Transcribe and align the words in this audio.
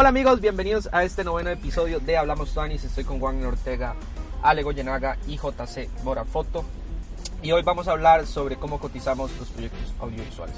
Hola 0.00 0.08
amigos, 0.08 0.40
bienvenidos 0.40 0.88
a 0.92 1.04
este 1.04 1.24
noveno 1.24 1.50
episodio 1.50 2.00
de 2.00 2.16
Hablamos 2.16 2.54
Tuanis. 2.54 2.84
Estoy 2.84 3.04
con 3.04 3.20
Juan 3.20 3.44
Ortega, 3.44 3.94
Ale 4.42 4.62
Goyenaga 4.62 5.18
y 5.28 5.36
JC 5.36 5.90
Morafoto. 6.04 6.64
Y 7.42 7.52
hoy 7.52 7.60
vamos 7.60 7.86
a 7.86 7.90
hablar 7.90 8.26
sobre 8.26 8.56
cómo 8.56 8.80
cotizamos 8.80 9.30
los 9.38 9.50
proyectos 9.50 9.92
audiovisuales. 10.00 10.56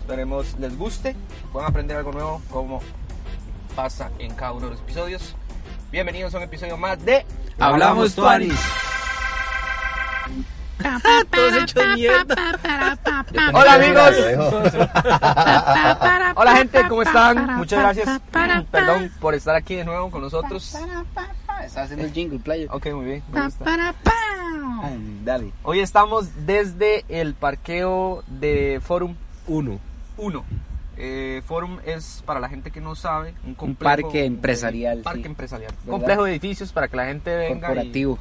Esperemos 0.00 0.58
les 0.58 0.78
guste, 0.78 1.14
puedan 1.52 1.68
aprender 1.68 1.98
algo 1.98 2.12
nuevo, 2.12 2.40
como 2.50 2.80
pasa 3.76 4.10
en 4.18 4.34
cada 4.34 4.52
uno 4.52 4.68
de 4.68 4.72
los 4.72 4.80
episodios. 4.80 5.36
Bienvenidos 5.90 6.34
a 6.34 6.38
un 6.38 6.44
episodio 6.44 6.78
más 6.78 7.04
de 7.04 7.26
Hablamos 7.58 8.14
Tuanis. 8.14 8.58
Todos 11.30 11.56
hechos 11.62 11.84
mierda. 11.94 12.34
Hola 13.52 13.74
amigos. 13.74 14.10
Hola 16.34 16.56
gente, 16.56 16.88
¿cómo 16.88 17.02
están? 17.02 17.56
Muchas 17.56 17.80
gracias. 17.80 18.20
Perdón 18.70 19.10
por 19.20 19.34
estar 19.34 19.54
aquí 19.54 19.76
de 19.76 19.84
nuevo 19.84 20.10
con 20.10 20.22
nosotros. 20.22 20.76
Está 21.64 21.82
haciendo 21.82 22.04
el 22.04 22.12
jingle, 22.12 22.38
playo. 22.38 22.68
Ok, 22.70 22.86
muy 22.92 23.04
bien. 23.04 23.22
me 23.32 23.44
gusta. 23.44 23.94
Ay, 24.82 25.20
Dale. 25.24 25.52
Hoy 25.62 25.80
estamos 25.80 26.46
desde 26.46 27.04
el 27.08 27.34
parqueo 27.34 28.24
de 28.26 28.80
Forum 28.82 29.14
Uno. 29.46 29.78
1. 30.16 30.44
Eh, 30.96 31.42
Forum 31.46 31.78
es, 31.86 32.22
para 32.26 32.40
la 32.40 32.48
gente 32.48 32.70
que 32.70 32.80
no 32.80 32.94
sabe, 32.94 33.34
un 33.46 33.54
complejo. 33.54 34.02
parque 34.02 34.24
empresarial, 34.24 34.98
parque 34.98 35.22
sí. 35.22 35.26
empresarial. 35.26 35.72
¿Verdad? 35.72 35.90
Complejo 35.90 36.24
de 36.24 36.30
edificios 36.32 36.72
para 36.72 36.88
que 36.88 36.96
la 36.96 37.06
gente 37.06 37.34
venga. 37.34 37.68
Corporativo. 37.68 38.18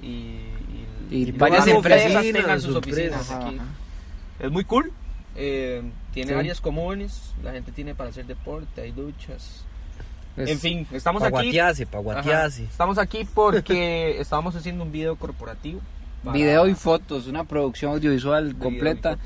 Y, 0.00 0.06
y, 0.06 0.71
Y 1.12 1.32
varias 1.32 1.66
empresas 1.66 2.22
tengan 2.22 2.60
sus 2.60 2.74
empresas, 2.76 3.20
oficinas 3.20 3.30
ajá, 3.30 3.46
aquí. 3.48 3.56
ajá. 3.58 3.66
Es 4.40 4.50
muy 4.50 4.64
cool. 4.64 4.92
eh, 5.34 5.82
tiene 6.12 6.32
Sí. 6.32 6.38
áreas 6.38 6.60
comunes. 6.60 7.32
La 7.42 7.52
gente 7.52 7.72
tiene 7.72 7.94
para 7.94 8.10
hacer 8.10 8.26
deporte, 8.26 8.82
hay 8.82 8.92
duchas. 8.92 9.64
En 10.36 10.58
fin, 10.58 10.86
estamos 10.92 11.22
aquí. 11.22 11.30
guatearse, 11.30 11.86
pa' 11.86 11.98
Ajá, 11.98 12.02
guatearse. 12.04 12.64
Estamos 12.64 12.98
aquí 12.98 13.26
porque 13.34 14.16
estábamos 14.20 14.54
haciendo 14.56 14.84
un 14.84 14.92
video 14.92 15.16
corporativo. 15.16 15.80
para- 16.24 16.34
Video 16.34 16.68
y 16.68 16.74
fotos, 16.74 17.26
una 17.26 17.44
producción 17.44 17.92
audiovisual 17.92 18.48
video 18.48 18.58
completa 18.62 19.18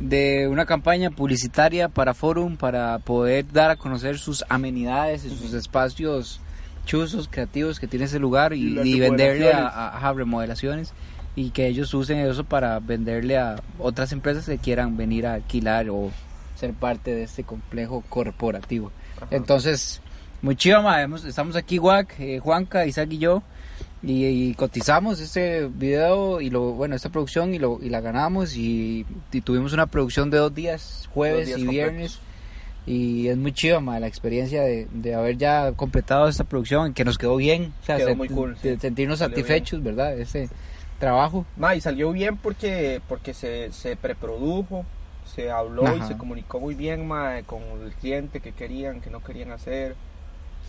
de 0.00 0.48
una 0.48 0.66
campaña 0.66 1.10
publicitaria 1.10 1.88
para 1.88 2.12
Forum 2.12 2.56
para 2.56 2.98
poder 2.98 3.46
dar 3.52 3.70
a 3.70 3.76
conocer 3.76 4.18
sus 4.18 4.44
amenidades 4.48 5.24
y 5.24 5.30
sus 5.30 5.52
espacios 5.54 6.40
chuzos, 6.86 7.28
creativos 7.30 7.78
que 7.78 7.86
tiene 7.86 8.06
ese 8.06 8.18
lugar 8.18 8.52
Y 8.52 8.56
y, 8.62 8.70
las 8.70 8.86
y 8.86 8.98
venderle 9.00 9.52
a, 9.52 9.68
a- 9.68 9.96
ajá, 9.96 10.12
remodelaciones 10.12 10.92
y 11.34 11.50
que 11.50 11.66
ellos 11.66 11.92
usen 11.94 12.18
eso 12.18 12.44
para 12.44 12.78
venderle 12.78 13.38
a 13.38 13.56
otras 13.78 14.12
empresas 14.12 14.44
que 14.44 14.58
quieran 14.58 14.96
venir 14.96 15.26
a 15.26 15.34
alquilar 15.34 15.88
o 15.90 16.10
ser 16.56 16.72
parte 16.74 17.14
de 17.14 17.22
este 17.22 17.42
complejo 17.44 18.02
corporativo. 18.08 18.90
Ajá. 19.16 19.28
Entonces, 19.30 20.00
muy 20.42 20.56
chido, 20.56 20.82
ma, 20.82 21.02
estamos 21.02 21.56
aquí, 21.56 21.78
Guac, 21.78 22.18
eh, 22.20 22.38
Juanca, 22.38 22.84
Isaac 22.86 23.08
y 23.12 23.18
yo, 23.18 23.42
y, 24.02 24.26
y 24.26 24.54
cotizamos 24.54 25.20
este 25.20 25.68
video 25.68 26.40
y 26.40 26.50
lo, 26.50 26.72
bueno, 26.72 26.96
esta 26.96 27.08
producción 27.08 27.54
y, 27.54 27.58
lo, 27.58 27.78
y 27.80 27.88
la 27.88 28.00
ganamos 28.00 28.56
y, 28.56 29.06
y 29.30 29.40
tuvimos 29.40 29.72
una 29.72 29.86
producción 29.86 30.28
de 30.28 30.38
dos 30.38 30.54
días, 30.54 31.08
jueves 31.14 31.46
días 31.46 31.58
y 31.60 31.66
viernes. 31.66 32.18
Y 32.84 33.28
es 33.28 33.36
muy 33.36 33.52
chido, 33.52 33.80
ma, 33.80 34.00
la 34.00 34.08
experiencia 34.08 34.62
de, 34.62 34.88
de 34.92 35.14
haber 35.14 35.38
ya 35.38 35.70
completado 35.72 36.28
esta 36.28 36.42
producción, 36.42 36.92
que 36.94 37.04
nos 37.04 37.16
quedó 37.16 37.36
bien, 37.36 37.72
o 37.80 37.86
sea, 37.86 37.96
Quedó 37.96 38.08
sent- 38.08 38.16
muy 38.16 38.28
cool, 38.28 38.56
sí. 38.60 38.70
de 38.70 38.78
sentirnos 38.80 39.20
satisfechos, 39.20 39.80
¿verdad? 39.84 40.18
Ese 40.18 40.48
trabajo. 41.06 41.44
Ma, 41.56 41.74
y 41.74 41.80
salió 41.80 42.12
bien 42.12 42.36
porque, 42.36 43.00
porque 43.08 43.34
se, 43.34 43.72
se 43.72 43.96
preprodujo, 43.96 44.86
se 45.26 45.50
habló 45.50 45.82
y 45.96 45.98
Ajá. 45.98 46.06
se 46.08 46.16
comunicó 46.16 46.60
muy 46.60 46.76
bien 46.76 47.08
ma, 47.08 47.42
con 47.44 47.60
el 47.84 47.92
cliente 48.00 48.38
que 48.40 48.52
querían, 48.52 49.00
que 49.00 49.10
no 49.10 49.20
querían 49.22 49.50
hacer. 49.50 49.96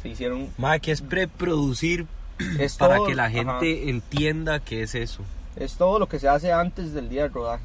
Se 0.02 0.10
hicieron... 0.10 0.50
Más 0.58 0.80
que 0.80 0.92
es 0.92 1.02
preproducir 1.02 2.08
Es 2.60 2.78
para 2.78 2.98
todo- 2.98 3.06
que 3.08 3.16
la 3.16 3.26
ajá, 3.26 3.34
gente 3.60 3.90
entienda 3.90 4.60
qué 4.60 4.82
es 4.82 4.96
eso. 4.96 5.22
es 5.56 5.76
todo 5.76 6.00
lo 6.00 6.08
que 6.10 6.18
se 6.20 6.28
hace 6.28 6.52
antes 6.52 6.94
del 6.94 7.10
día 7.10 7.22
del 7.24 7.32
rodaje. 7.34 7.64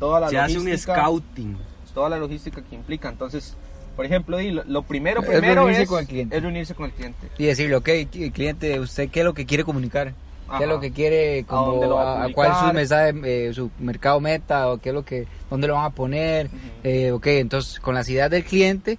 Toda 0.00 0.20
la 0.20 0.28
Se 0.30 0.38
hace 0.38 0.58
un 0.58 0.64
logística, 0.64 0.94
scouting. 0.96 1.56
Toda 1.92 2.08
la 2.08 2.16
logística 2.16 2.62
que 2.62 2.74
implica. 2.74 3.08
Entonces, 3.10 3.56
por 3.94 4.04
ejemplo, 4.06 4.40
y 4.40 4.50
lo, 4.50 4.64
lo 4.64 4.82
primero, 4.82 5.20
Es 5.20 5.28
primero 5.28 5.54
reunirse 5.56 5.82
es, 5.82 5.88
con 5.88 6.00
el 6.00 6.06
cliente. 6.06 6.36
es 6.36 6.42
reunirse 6.42 6.74
con 6.74 6.86
el 6.86 6.92
cliente. 6.92 7.28
Y 7.38 7.44
decirle, 7.44 7.76
ok, 7.76 7.88
cl- 7.88 8.32
cliente, 8.32 8.80
¿usted 8.80 9.10
qué 9.10 9.20
es 9.20 9.24
lo 9.26 9.34
que 9.34 9.44
quiere 9.46 9.62
comunicar? 9.64 10.14
Ajá. 10.48 10.58
¿Qué 10.58 10.64
es 10.64 10.70
lo 10.70 10.80
que 10.80 10.92
quiere, 10.92 11.44
como, 11.44 11.98
a 11.98 12.22
a, 12.22 12.24
a 12.24 12.32
cuál 12.32 12.52
es 12.52 12.58
su 12.58 12.72
mensaje, 12.72 13.14
eh, 13.24 13.54
su 13.54 13.70
mercado 13.78 14.20
meta, 14.20 14.68
o 14.68 14.78
qué 14.78 14.90
es 14.90 14.94
lo 14.94 15.04
que, 15.04 15.26
dónde 15.50 15.66
lo 15.68 15.74
van 15.74 15.86
a 15.86 15.90
poner? 15.90 16.46
Ujú. 16.46 16.56
Eh, 16.84 17.12
ok, 17.12 17.26
entonces 17.28 17.80
con 17.80 17.94
las 17.94 18.08
ideas 18.08 18.30
del 18.30 18.44
cliente 18.44 18.98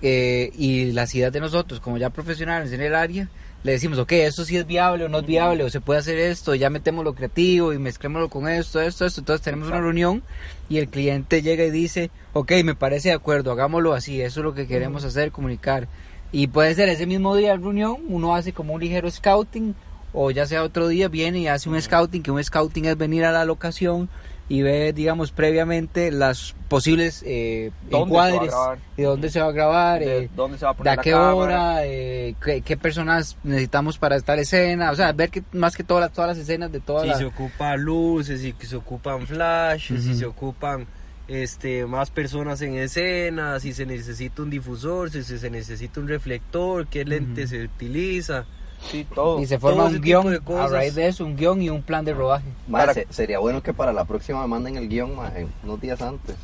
eh, 0.00 0.50
y 0.56 0.92
las 0.92 1.14
ideas 1.14 1.32
de 1.32 1.40
nosotros, 1.40 1.80
como 1.80 1.98
ya 1.98 2.10
profesionales 2.10 2.72
en 2.72 2.80
el 2.80 2.94
área, 2.94 3.28
le 3.62 3.72
decimos, 3.72 3.98
ok, 3.98 4.12
esto 4.12 4.44
sí 4.44 4.56
es 4.56 4.66
viable 4.66 5.04
o 5.04 5.08
no 5.08 5.18
es 5.18 5.26
viable, 5.26 5.62
o 5.62 5.70
se 5.70 5.80
puede 5.80 6.00
hacer 6.00 6.18
esto, 6.18 6.54
ya 6.56 6.68
metemos 6.68 7.04
lo 7.04 7.14
creativo 7.14 7.72
y 7.72 7.78
mezclémoslo 7.78 8.28
con 8.28 8.48
esto, 8.48 8.80
esto, 8.80 9.06
esto. 9.06 9.20
Entonces 9.20 9.44
tenemos 9.44 9.68
una 9.68 9.76
Exacto. 9.76 9.84
reunión 9.84 10.22
y 10.68 10.78
el 10.78 10.88
cliente 10.88 11.42
llega 11.42 11.64
y 11.64 11.70
dice, 11.70 12.10
ok, 12.32 12.52
me 12.64 12.74
parece 12.74 13.10
de 13.10 13.14
acuerdo, 13.14 13.52
hagámoslo 13.52 13.92
así, 13.92 14.20
eso 14.20 14.40
es 14.40 14.44
lo 14.44 14.54
que 14.54 14.66
queremos 14.66 15.04
hacer, 15.04 15.30
comunicar. 15.30 15.86
Y 16.32 16.48
puede 16.48 16.74
ser 16.74 16.88
ese 16.88 17.06
mismo 17.06 17.36
día 17.36 17.50
de 17.50 17.58
reunión, 17.58 17.98
uno 18.08 18.34
hace 18.34 18.52
como 18.52 18.72
un 18.72 18.80
ligero 18.80 19.08
scouting, 19.08 19.76
o 20.12 20.30
ya 20.30 20.46
sea 20.46 20.62
otro 20.62 20.88
día 20.88 21.08
viene 21.08 21.40
y 21.40 21.48
hace 21.48 21.68
un 21.68 21.80
scouting, 21.80 22.22
que 22.22 22.30
un 22.30 22.42
scouting 22.42 22.86
es 22.86 22.96
venir 22.96 23.24
a 23.24 23.32
la 23.32 23.44
locación 23.44 24.08
y 24.48 24.60
ver, 24.60 24.92
digamos, 24.92 25.30
previamente 25.30 26.10
las 26.10 26.54
posibles 26.68 27.22
eh, 27.26 27.70
¿Dónde 27.88 27.90
se 27.90 27.96
va 27.96 27.98
a 27.98 28.04
encuadres 28.04 28.54
de 28.96 29.04
dónde 29.04 29.30
se 29.30 29.40
va 29.40 29.46
a 29.46 29.52
grabar, 29.52 30.00
De 30.00 30.24
eh, 30.24 30.30
¿Dónde 30.34 30.58
se 30.58 30.64
va 30.64 30.72
a 30.72 30.74
de 30.74 30.78
poner 30.78 30.92
a 30.92 30.96
la 30.96 31.02
qué 31.02 31.14
hora, 31.14 31.86
eh, 31.86 32.34
qué, 32.44 32.60
qué 32.60 32.76
personas 32.76 33.38
necesitamos 33.44 33.98
para 33.98 34.16
esta 34.16 34.34
escena, 34.34 34.90
o 34.90 34.94
sea, 34.94 35.12
ver 35.12 35.30
que 35.30 35.42
más 35.52 35.76
que 35.76 35.84
todas 35.84 36.02
las, 36.02 36.12
todas 36.12 36.36
las 36.36 36.38
escenas 36.38 36.70
de 36.70 36.80
todas 36.80 37.04
Si 37.04 37.08
las... 37.08 37.18
se 37.18 37.24
ocupan 37.24 37.80
luces, 37.80 38.40
si 38.40 38.54
se 38.60 38.76
ocupan 38.76 39.26
flashes, 39.26 40.02
si 40.02 40.14
se 40.14 40.26
ocupan 40.26 40.86
este, 41.28 41.86
más 41.86 42.10
personas 42.10 42.60
en 42.62 42.74
escena, 42.74 43.58
si 43.60 43.72
se 43.72 43.86
necesita 43.86 44.42
un 44.42 44.50
difusor, 44.50 45.10
si 45.10 45.22
se, 45.22 45.50
necesita 45.50 46.00
un 46.00 46.08
reflector, 46.08 46.86
qué 46.88 47.04
lente 47.04 47.46
se 47.46 47.62
utiliza. 47.62 48.44
Sí, 48.90 49.06
todo. 49.14 49.40
Y 49.40 49.46
se 49.46 49.58
forma 49.58 49.84
un 49.84 50.00
guion, 50.00 50.30
de 50.30 50.36
a 50.36 50.40
cosas. 50.40 50.70
raíz 50.72 50.94
de 50.94 51.06
eso, 51.08 51.24
un 51.24 51.36
guion 51.36 51.62
y 51.62 51.70
un 51.70 51.82
plan 51.82 52.04
de 52.04 52.14
rodaje. 52.14 52.44
Ma, 52.68 52.80
Para- 52.80 52.94
se- 52.94 53.06
sería 53.10 53.38
bueno 53.38 53.62
que 53.62 53.72
para 53.72 53.92
la 53.92 54.04
próxima 54.04 54.40
me 54.42 54.48
manden 54.48 54.76
el 54.76 54.88
guion 54.88 55.14
ma, 55.16 55.32
en 55.36 55.48
unos 55.64 55.80
días 55.80 56.00
antes. 56.02 56.34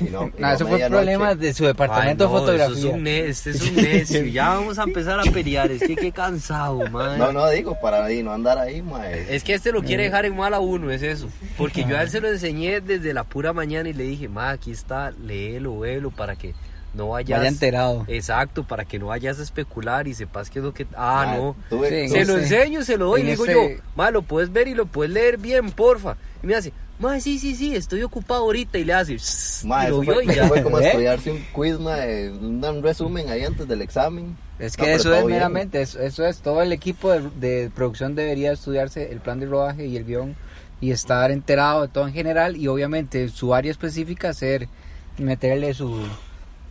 Y 0.00 0.04
no, 0.04 0.26
y 0.26 0.30
No, 0.40 0.48
no 0.48 0.52
eso 0.52 0.64
fue 0.66 0.72
medianoche. 0.74 0.88
problema 1.04 1.34
de 1.34 1.54
su 1.54 1.64
departamento 1.64 2.24
Ay, 2.24 2.30
no, 2.30 2.34
de 2.34 2.40
fotografía. 2.40 2.76
Eso 2.78 2.88
es 2.88 2.94
un 2.94 3.02
ne- 3.02 3.26
este 3.28 3.50
es 3.50 3.62
un 3.62 3.76
necio. 3.76 4.24
Ya 4.26 4.48
vamos 4.50 4.78
a 4.78 4.82
empezar 4.82 5.18
a 5.20 5.22
pelear. 5.24 5.70
Es 5.70 5.80
que 5.82 5.96
qué 5.96 6.12
cansado, 6.12 6.88
man. 6.90 7.18
No, 7.18 7.32
no, 7.32 7.48
digo, 7.48 7.76
para 7.80 8.04
ahí 8.04 8.22
no 8.22 8.32
andar 8.32 8.58
ahí, 8.58 8.82
ma. 8.82 9.10
eh. 9.10 9.26
Es 9.30 9.42
que 9.44 9.54
este 9.54 9.72
lo 9.72 9.82
quiere 9.82 10.04
dejar 10.04 10.26
en 10.26 10.36
mal 10.36 10.54
a 10.54 10.60
uno, 10.60 10.90
es 10.90 11.02
eso. 11.02 11.28
Porque 11.56 11.84
yo 11.84 11.96
a 11.96 12.02
él 12.02 12.10
se 12.10 12.20
lo 12.20 12.28
enseñé 12.28 12.80
desde 12.80 13.12
la 13.14 13.24
pura 13.24 13.52
mañana 13.52 13.88
y 13.88 13.92
le 13.92 14.04
dije, 14.04 14.28
ma, 14.28 14.50
aquí 14.50 14.70
está, 14.70 15.10
léelo, 15.12 15.78
véelo 15.80 16.10
para 16.10 16.36
que 16.36 16.54
no 16.94 17.08
vayas. 17.10 17.38
Vaya 17.38 17.48
enterado. 17.48 18.04
Exacto, 18.08 18.64
para 18.64 18.84
que 18.84 18.98
no 18.98 19.06
vayas 19.06 19.38
a 19.38 19.42
especular 19.42 20.08
y 20.08 20.14
sepas 20.14 20.50
qué 20.50 20.58
es 20.58 20.64
lo 20.64 20.74
que. 20.74 20.86
Ah, 20.96 21.24
Ma, 21.26 21.36
no. 21.36 21.56
Sí, 21.88 22.08
Se 22.08 22.24
lo 22.24 22.34
sé. 22.36 22.42
enseño, 22.42 22.82
se 22.84 22.96
lo 22.96 23.06
doy. 23.06 23.20
En 23.20 23.26
Y 23.26 23.30
le 23.30 23.32
digo 23.36 23.46
este- 23.46 23.76
yo, 23.76 23.82
ma, 23.96 24.10
lo 24.10 24.22
puedes 24.22 24.52
ver 24.52 24.68
y 24.68 24.74
lo 24.74 24.86
puedes 24.86 25.12
leer 25.12 25.38
bien, 25.38 25.70
porfa. 25.70 26.16
Y 26.42 26.46
me 26.46 26.54
hace, 26.56 26.72
ma, 26.98 27.20
sí, 27.20 27.38
sí, 27.38 27.54
sí, 27.54 27.74
estoy 27.76 28.02
ocupado 28.02 28.42
ahorita. 28.42 28.78
Y 28.78 28.84
le 28.84 28.94
hace, 28.94 29.16
Ma, 29.64 29.86
y 29.86 29.90
lo 29.90 30.02
eso 30.02 30.12
vio 30.12 30.14
fue, 30.14 30.24
y 30.24 30.34
ya. 30.34 30.48
fue 30.48 30.62
como 30.62 30.78
¿Eh? 30.80 30.86
estudiarse 30.88 31.30
un 31.30 31.44
quiz, 31.52 31.78
ma, 31.78 31.96
un, 32.40 32.82
resumen 32.82 33.28
ahí 33.28 33.44
antes 33.44 33.68
del 33.68 33.82
examen. 33.82 34.36
Es 34.58 34.76
que 34.76 34.92
eso 34.92 35.14
es 35.14 35.24
bien. 35.24 35.38
meramente, 35.38 35.80
eso, 35.80 36.00
eso 36.00 36.26
es, 36.26 36.40
todo 36.40 36.60
el 36.60 36.72
equipo 36.72 37.10
de, 37.10 37.20
de 37.40 37.70
producción 37.74 38.14
debería 38.14 38.52
estudiarse 38.52 39.10
el 39.10 39.20
plan 39.20 39.40
de 39.40 39.46
rodaje 39.46 39.86
y 39.86 39.96
el 39.96 40.04
guion 40.04 40.36
y 40.82 40.90
estar 40.90 41.30
enterado 41.30 41.82
de 41.82 41.88
todo 41.88 42.06
en 42.06 42.12
general 42.12 42.56
y 42.56 42.66
obviamente 42.68 43.28
su 43.30 43.54
área 43.54 43.70
específica 43.70 44.28
hacer, 44.30 44.68
meterle 45.16 45.72
su, 45.72 46.02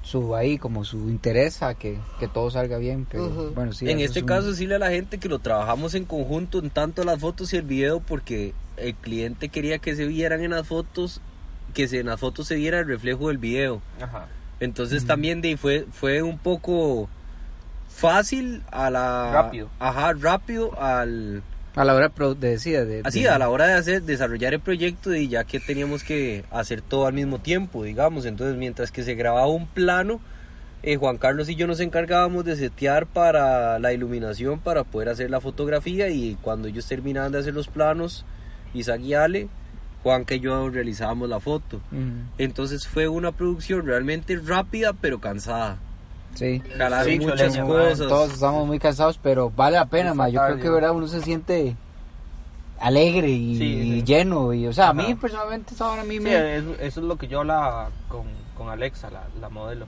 su 0.01 0.35
ahí 0.35 0.57
como 0.57 0.85
su 0.85 1.09
interés 1.09 1.61
a 1.61 1.73
que, 1.73 1.97
que 2.19 2.27
todo 2.27 2.49
salga 2.49 2.77
bien, 2.77 3.05
pero 3.09 3.27
Ujú. 3.27 3.51
bueno, 3.53 3.73
sí. 3.73 3.89
en 3.89 3.99
este 3.99 4.19
es 4.19 4.23
un- 4.23 4.27
caso, 4.27 4.47
decirle 4.51 4.75
a 4.75 4.79
la 4.79 4.89
gente 4.89 5.17
que 5.19 5.27
lo 5.29 5.39
trabajamos 5.39 5.93
en 5.93 6.05
conjunto 6.05 6.59
en 6.59 6.69
tanto 6.69 7.03
las 7.03 7.19
fotos 7.19 7.53
y 7.53 7.57
el 7.57 7.63
video 7.63 7.99
porque 7.99 8.53
el 8.77 8.95
cliente 8.95 9.49
quería 9.49 9.77
que 9.79 9.95
se 9.95 10.05
vieran 10.05 10.41
en 10.41 10.51
las 10.51 10.65
fotos, 10.67 11.19
que 11.73 11.87
se, 11.87 11.99
en 11.99 12.05
las 12.07 12.19
fotos 12.19 12.47
se 12.47 12.55
viera 12.55 12.79
el 12.79 12.87
reflejo 12.87 13.27
del 13.27 13.37
video. 13.37 13.81
Ajá. 14.01 14.27
Entonces 14.61 15.05
también 15.05 15.41
de, 15.41 15.55
fue, 15.57 15.85
fue 15.91 16.21
un 16.21 16.37
poco 16.37 17.07
fácil 17.89 18.63
a 18.71 18.89
la... 18.89 19.31
Rápido. 19.33 19.69
Ajá, 19.79 20.13
rápido 20.13 20.79
al... 20.81 21.43
a 21.79 21.85
la 21.85 21.95
hora 21.95 22.09
de, 22.09 22.13
produ- 22.13 22.35
de, 22.37 22.49
decir, 22.49 22.85
de- 22.85 23.01
Así, 23.05 23.23
de- 23.23 23.29
a 23.29 23.37
la 23.39 23.49
hora 23.49 23.65
de 23.67 23.73
hacer, 23.73 24.01
desarrollar 24.03 24.53
el 24.53 24.59
proyecto 24.59 25.13
y 25.15 25.27
ya 25.29 25.43
que 25.45 25.59
teníamos 25.59 26.03
que 26.03 26.43
hacer 26.51 26.81
todo 26.81 27.05
al 27.07 27.13
mismo 27.13 27.39
tiempo, 27.39 27.83
digamos. 27.83 28.25
Entonces, 28.25 28.57
mientras 28.57 28.91
que 28.91 29.03
se 29.03 29.15
grababa 29.15 29.47
un 29.47 29.65
plano, 29.67 30.19
eh, 30.83 30.97
Juan 30.97 31.17
Carlos 31.17 31.49
y 31.49 31.55
yo 31.55 31.67
nos 31.67 31.79
encargábamos 31.79 32.43
de 32.45 32.55
setear 32.55 33.05
para 33.05 33.79
la 33.79 33.93
iluminación 33.93 34.59
para 34.59 34.83
poder 34.83 35.09
hacer 35.09 35.29
la 35.29 35.39
fotografía 35.41 36.09
y 36.09 36.37
cuando 36.41 36.67
ellos 36.67 36.85
terminaban 36.85 37.31
de 37.31 37.39
hacer 37.39 37.53
los 37.53 37.67
planos, 37.67 38.25
Isaac 38.73 39.01
y 39.01 39.13
Ale, 39.13 39.47
Juan 40.03 40.23
que 40.25 40.39
yo 40.39 40.69
realizábamos 40.69 41.27
la 41.29 41.39
foto. 41.41 41.81
Entonces 42.37 42.87
fue 42.87 43.07
una 43.09 43.31
producción 43.33 43.85
realmente 43.85 44.37
rápida 44.45 44.93
pero 44.93 45.19
cansada. 45.19 45.77
Sí. 46.35 46.61
Sí, 46.61 47.19
muchas 47.19 47.53
choleño, 47.55 47.65
cosas. 47.67 47.97
Todos 48.07 48.33
estamos 48.33 48.65
muy 48.67 48.79
cansados, 48.79 49.19
pero 49.21 49.49
vale 49.49 49.77
la 49.77 49.85
pena, 49.85 50.11
Es 50.11 50.15
ma. 50.15 50.29
Yo 50.29 50.41
creo 50.45 50.59
que 50.59 50.69
verdad 50.69 50.91
uno 50.91 51.07
se 51.07 51.21
siente 51.21 51.75
alegre 52.79 53.29
y, 53.29 53.57
Sí, 53.57 53.59
sí. 53.81 53.93
y 53.97 54.03
lleno. 54.03 54.53
Y, 54.53 54.67
o 54.67 54.73
sea, 54.73 54.89
a 54.89 54.93
mí 54.93 55.03
Ajá. 55.05 55.15
personalmente 55.19 55.73
esa 55.73 55.89
hora 55.91 56.01
a 56.01 56.05
mí 56.05 56.19
me... 56.19 56.55
eso, 56.57 56.73
eso 56.79 56.99
es 57.01 57.05
lo 57.05 57.17
que 57.17 57.27
yo 57.27 57.39
hablaba 57.39 57.89
con, 58.07 58.23
con 58.57 58.69
Alexa, 58.69 59.09
la, 59.09 59.23
la 59.39 59.49
modelo. 59.49 59.85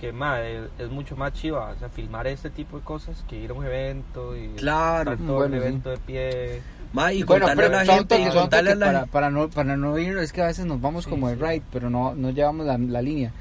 Que 0.00 0.12
ma, 0.12 0.40
es, 0.42 0.62
es 0.78 0.90
mucho 0.90 1.16
más 1.16 1.32
chiva, 1.32 1.70
o 1.70 1.78
sea, 1.78 1.88
filmar 1.88 2.26
este 2.26 2.50
tipo 2.50 2.76
de 2.78 2.82
cosas 2.82 3.24
que 3.28 3.36
ir 3.36 3.50
a 3.50 3.54
un 3.54 3.64
evento 3.64 4.36
y 4.36 4.48
Claro. 4.56 5.12
estar 5.12 5.26
todo 5.26 5.36
Bueno, 5.36 5.56
el 5.56 5.62
evento 5.62 5.90
de 5.90 5.98
pie. 5.98 6.62
Ma, 6.94 7.12
y 7.12 7.22
bueno, 7.24 7.46
contarle 7.46 7.64
pero 7.64 7.76
a 7.76 7.80
la 7.80 7.86
son 7.86 7.94
gente, 7.96 8.14
y 8.14 8.18
toques, 8.20 8.32
son 8.32 8.42
contarle 8.44 8.70
a 8.70 8.74
toques 8.74 8.86
la 8.86 8.92
para, 9.00 9.06
para 9.10 9.30
no, 9.30 9.50
para 9.50 9.76
no 9.76 9.98
ir, 9.98 10.16
es 10.18 10.32
que 10.32 10.40
a 10.42 10.46
veces 10.46 10.64
nos 10.64 10.80
vamos 10.80 11.04
Sí, 11.04 11.10
como 11.10 11.28
de 11.28 11.34
sí. 11.34 11.42
ride, 11.42 11.62
pero 11.72 11.90
no, 11.90 12.14
no 12.14 12.30
llevamos 12.30 12.64
la, 12.64 12.78
la 12.78 13.02
línea. 13.02 13.32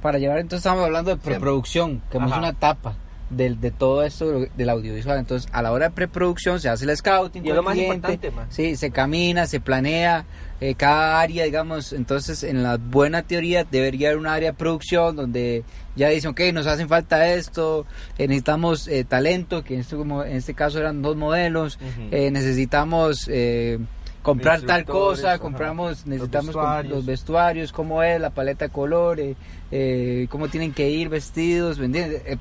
Para 0.00 0.18
llevar, 0.18 0.38
entonces 0.38 0.60
estamos 0.64 0.84
hablando 0.84 1.10
de 1.10 1.16
preproducción, 1.16 2.00
que 2.10 2.16
es 2.18 2.24
una 2.24 2.48
etapa 2.50 2.94
del, 3.28 3.60
de 3.60 3.70
todo 3.70 4.02
esto 4.04 4.30
de- 4.30 4.50
del 4.56 4.68
audiovisual. 4.70 5.18
Entonces, 5.18 5.48
a 5.52 5.60
la 5.62 5.70
hora 5.72 5.88
de 5.88 5.94
preproducción 5.94 6.58
se 6.60 6.68
hace 6.68 6.84
el 6.84 6.96
scouting. 6.96 7.44
Y 7.44 7.50
es 7.50 7.54
lo 7.54 7.62
más 7.62 7.74
cliente, 7.74 8.12
importante. 8.12 8.32
Sí, 8.50 8.76
se 8.76 8.90
camina, 8.90 9.46
se 9.46 9.60
planea 9.60 10.24
eh, 10.60 10.74
cada 10.74 11.20
área, 11.20 11.44
digamos. 11.44 11.92
Entonces, 11.92 12.42
en 12.44 12.62
la 12.62 12.76
buena 12.76 13.22
teoría 13.22 13.64
debería 13.64 14.08
haber 14.08 14.18
un 14.18 14.26
área 14.26 14.50
de 14.50 14.56
producción 14.56 15.14
donde 15.16 15.62
ya 15.96 16.08
dicen, 16.08 16.30
ok, 16.30 16.40
nos 16.52 16.66
hacen 16.66 16.88
falta 16.88 17.32
esto, 17.34 17.86
eh, 18.18 18.26
necesitamos 18.28 18.86
eh, 18.88 19.04
talento, 19.04 19.64
que 19.64 19.74
en 19.74 19.80
este, 19.80 19.96
como, 19.96 20.24
en 20.24 20.36
este 20.36 20.54
caso 20.54 20.78
eran 20.78 21.02
dos 21.02 21.16
modelos, 21.16 21.76
Ujú. 21.76 22.08
eh, 22.10 22.30
necesitamos... 22.30 23.26
eh, 23.28 23.78
comprar 24.22 24.60
tal 24.60 24.84
cosa, 24.84 25.38
compramos, 25.38 26.00
Los 26.00 26.06
necesitamos 26.06 26.50
com- 26.54 26.60
vestuarios. 26.62 26.94
los 26.94 27.06
vestuarios, 27.06 27.72
cómo 27.72 28.02
es 28.02 28.20
la 28.20 28.28
paleta 28.28 28.66
de 28.66 28.70
colores, 28.70 29.34
eh, 29.70 30.26
cómo 30.28 30.48
tienen 30.48 30.74
que 30.74 30.90
ir 30.90 31.08
vestidos, 31.08 31.78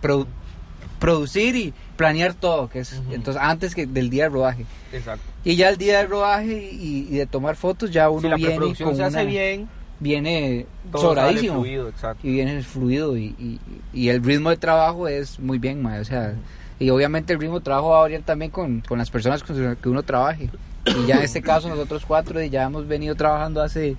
produ- 0.01 0.27
producir 0.99 1.55
y 1.55 1.73
planear 1.95 2.33
todo, 2.33 2.69
que 2.69 2.79
es 2.79 3.01
entonces 3.11 3.41
antes 3.41 3.73
que 3.75 3.85
del 3.85 4.09
día 4.09 4.23
de 4.23 4.29
rodaje. 4.29 4.65
Exacto. 4.91 5.23
Y 5.45 5.55
ya 5.55 5.69
el 5.69 5.77
día 5.77 5.99
de 5.99 6.07
rodaje 6.07 6.69
y, 6.73 7.07
y 7.09 7.15
de 7.17 7.25
tomar 7.25 7.55
fotos 7.55 7.91
ya 7.91 8.09
uno 8.09 8.21
si 8.23 8.27
la 8.29 8.35
viene 8.35 8.55
con 8.83 8.97
se 8.97 9.03
hace 9.03 9.21
una- 9.21 9.23
bien, 9.29 9.69
viene 9.99 10.65
todo 10.91 11.01
sobradísimo 11.01 11.61
fluido, 11.61 11.91
y 12.23 12.31
viene 12.31 12.63
fluido 12.63 13.17
y, 13.17 13.35
y, 13.37 13.59
y 13.93 14.09
el 14.09 14.23
ritmo 14.23 14.49
de 14.49 14.57
trabajo 14.57 15.07
es 15.07 15.39
muy 15.39 15.59
bien, 15.59 15.81
mae, 15.81 15.99
o 15.99 16.05
sea, 16.05 16.33
y 16.79 16.89
obviamente 16.89 17.33
el 17.33 17.39
ritmo 17.39 17.59
de 17.59 17.65
trabajo 17.65 17.89
va 17.89 17.97
a 17.97 18.01
variar 18.01 18.21
también 18.21 18.51
con, 18.51 18.81
con 18.81 18.97
las 18.97 19.09
personas 19.09 19.43
con 19.43 19.61
las 19.61 19.77
que 19.77 19.89
uno 19.89 20.03
trabaje. 20.03 20.49
Y 20.85 21.05
ya 21.07 21.17
en 21.17 21.23
este 21.23 21.41
caso 21.41 21.67
nosotros 21.67 22.03
cuatro 22.07 22.41
ya 22.41 22.63
hemos 22.63 22.87
venido 22.87 23.13
trabajando 23.15 23.61
hace 23.61 23.97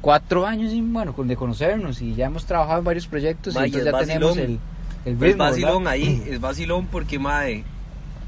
cuatro 0.00 0.46
años 0.46 0.72
y 0.72 0.80
bueno, 0.80 1.12
con 1.12 1.26
de 1.26 1.34
conocernos 1.36 2.00
y 2.00 2.14
ya 2.14 2.26
hemos 2.26 2.46
trabajado 2.46 2.78
en 2.78 2.84
varios 2.84 3.08
proyectos 3.08 3.54
Ma, 3.54 3.62
y 3.62 3.64
entonces 3.74 3.88
es 3.88 3.92
ya 3.92 3.98
tenemos 3.98 4.36
el, 4.36 4.58
el 5.04 5.14
Es 5.14 5.20
ritmo. 5.20 5.42
vacilón 5.44 5.78
¿verdad? 5.84 5.92
ahí, 5.92 6.22
es 6.28 6.40
vacilón 6.40 6.86
porque, 6.86 7.18
mae, 7.18 7.64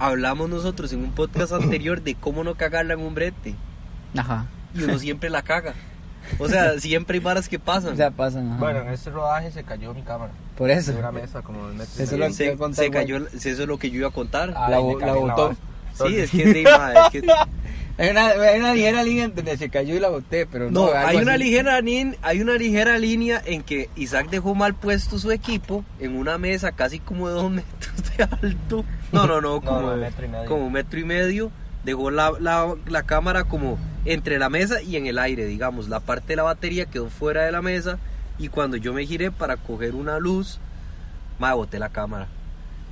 hablamos 0.00 0.50
nosotros 0.50 0.92
en 0.92 1.04
un 1.04 1.12
podcast 1.12 1.52
anterior 1.52 2.02
de 2.02 2.16
cómo 2.16 2.42
no 2.42 2.56
cagarla 2.56 2.94
en 2.94 3.00
un 3.00 3.14
brete. 3.14 3.54
Ajá. 4.16 4.46
Y 4.74 4.82
uno 4.82 4.98
siempre 4.98 5.30
la 5.30 5.42
caga. 5.42 5.74
O 6.38 6.48
sea, 6.48 6.78
siempre 6.78 7.16
hay 7.18 7.20
varas 7.24 7.48
que 7.48 7.58
pasan. 7.58 7.92
O 7.94 7.96
sea, 7.96 8.10
pasan. 8.10 8.48
ajá. 8.52 8.58
Bueno, 8.60 8.80
en 8.82 8.88
este 8.88 9.10
rodaje 9.10 9.50
se 9.50 9.62
cayó 9.64 9.92
mi 9.94 10.02
cámara. 10.02 10.32
por 10.56 10.70
eso. 10.70 10.92
De 10.92 10.98
una 10.98 11.12
mesa 11.12 11.42
como 11.42 11.64
de 11.66 11.72
un 11.72 11.78
metro 11.78 11.92
y 11.98 12.02
Eso 12.02 12.12
medio. 12.16 12.28
lo 12.28 12.34
que 12.36 12.44
iba 12.44 12.50
a 12.50 12.54
se, 12.54 12.58
contar, 12.58 12.84
se 12.84 12.90
cayó, 12.90 13.16
eso 13.26 13.48
es 13.48 13.58
lo 13.58 13.78
que 13.78 13.90
yo 13.90 13.98
iba 13.98 14.08
a 14.08 14.12
contar. 14.12 14.54
Ay, 14.56 14.72
La 15.00 15.12
botó. 15.14 15.54
sí, 16.06 16.16
es 16.18 16.30
que, 16.30 16.44
de, 16.44 16.62
es 16.62 17.10
que- 17.12 17.26
Hay 17.98 18.08
una, 18.08 18.28
hay 18.28 18.58
una 18.60 18.72
ligera 18.72 19.02
línea 19.02 19.24
entre 19.24 19.58
se 19.58 19.68
cayó 19.68 19.94
y 19.94 20.00
la 20.00 20.08
boté, 20.08 20.46
pero 20.46 20.70
no. 20.70 20.86
No, 20.86 20.92
hay 20.94 21.18
una 21.18 21.34
así. 21.34 21.44
ligera 21.44 21.80
lin- 21.82 22.16
hay 22.22 22.40
una 22.40 22.54
ligera 22.54 22.96
línea 22.96 23.42
en 23.44 23.62
que 23.62 23.90
Isaac 23.94 24.30
dejó 24.30 24.54
mal 24.54 24.72
puesto 24.74 25.18
su 25.18 25.30
equipo 25.32 25.84
en 25.98 26.16
una 26.16 26.38
mesa 26.38 26.72
casi 26.72 26.98
como 26.98 27.28
de 27.28 27.34
dos 27.34 27.50
metros 27.50 27.92
de 28.16 28.24
alto. 28.24 28.86
No, 29.12 29.26
no, 29.26 29.42
no, 29.42 29.60
como, 29.64 29.82
no, 29.82 29.96
metro 29.98 30.24
y 30.24 30.28
medio. 30.28 30.46
como 30.48 30.66
un 30.68 30.72
metro 30.72 30.98
y 30.98 31.04
medio. 31.04 31.50
Dejó 31.84 32.10
la, 32.10 32.32
la, 32.40 32.74
la 32.86 33.02
cámara 33.02 33.44
como 33.44 33.76
entre 34.04 34.38
la 34.38 34.48
mesa 34.48 34.82
y 34.82 34.96
en 34.96 35.06
el 35.06 35.18
aire, 35.18 35.46
digamos. 35.46 35.88
La 35.88 36.00
parte 36.00 36.28
de 36.28 36.36
la 36.36 36.42
batería 36.42 36.86
quedó 36.86 37.08
fuera 37.08 37.44
de 37.44 37.52
la 37.52 37.62
mesa 37.62 37.98
y 38.38 38.48
cuando 38.48 38.76
yo 38.76 38.92
me 38.92 39.06
giré 39.06 39.30
para 39.30 39.56
coger 39.56 39.94
una 39.94 40.18
luz, 40.18 40.58
me 41.38 41.52
boté 41.52 41.78
la 41.78 41.90
cámara. 41.90 42.28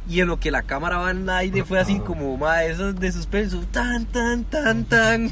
Y 0.08 0.20
en 0.20 0.28
lo 0.28 0.40
que 0.40 0.50
la 0.50 0.62
cámara 0.62 0.99
va 0.99 1.10
en 1.10 1.22
el 1.22 1.31
aire 1.31 1.64
fue 1.64 1.78
así 1.78 1.99
como, 1.99 2.34
ma, 2.38 2.64
esos 2.64 2.99
de 2.99 3.12
suspenso, 3.12 3.60
tan, 3.70 4.06
tan, 4.06 4.44
tan, 4.44 4.84
tan. 4.84 5.31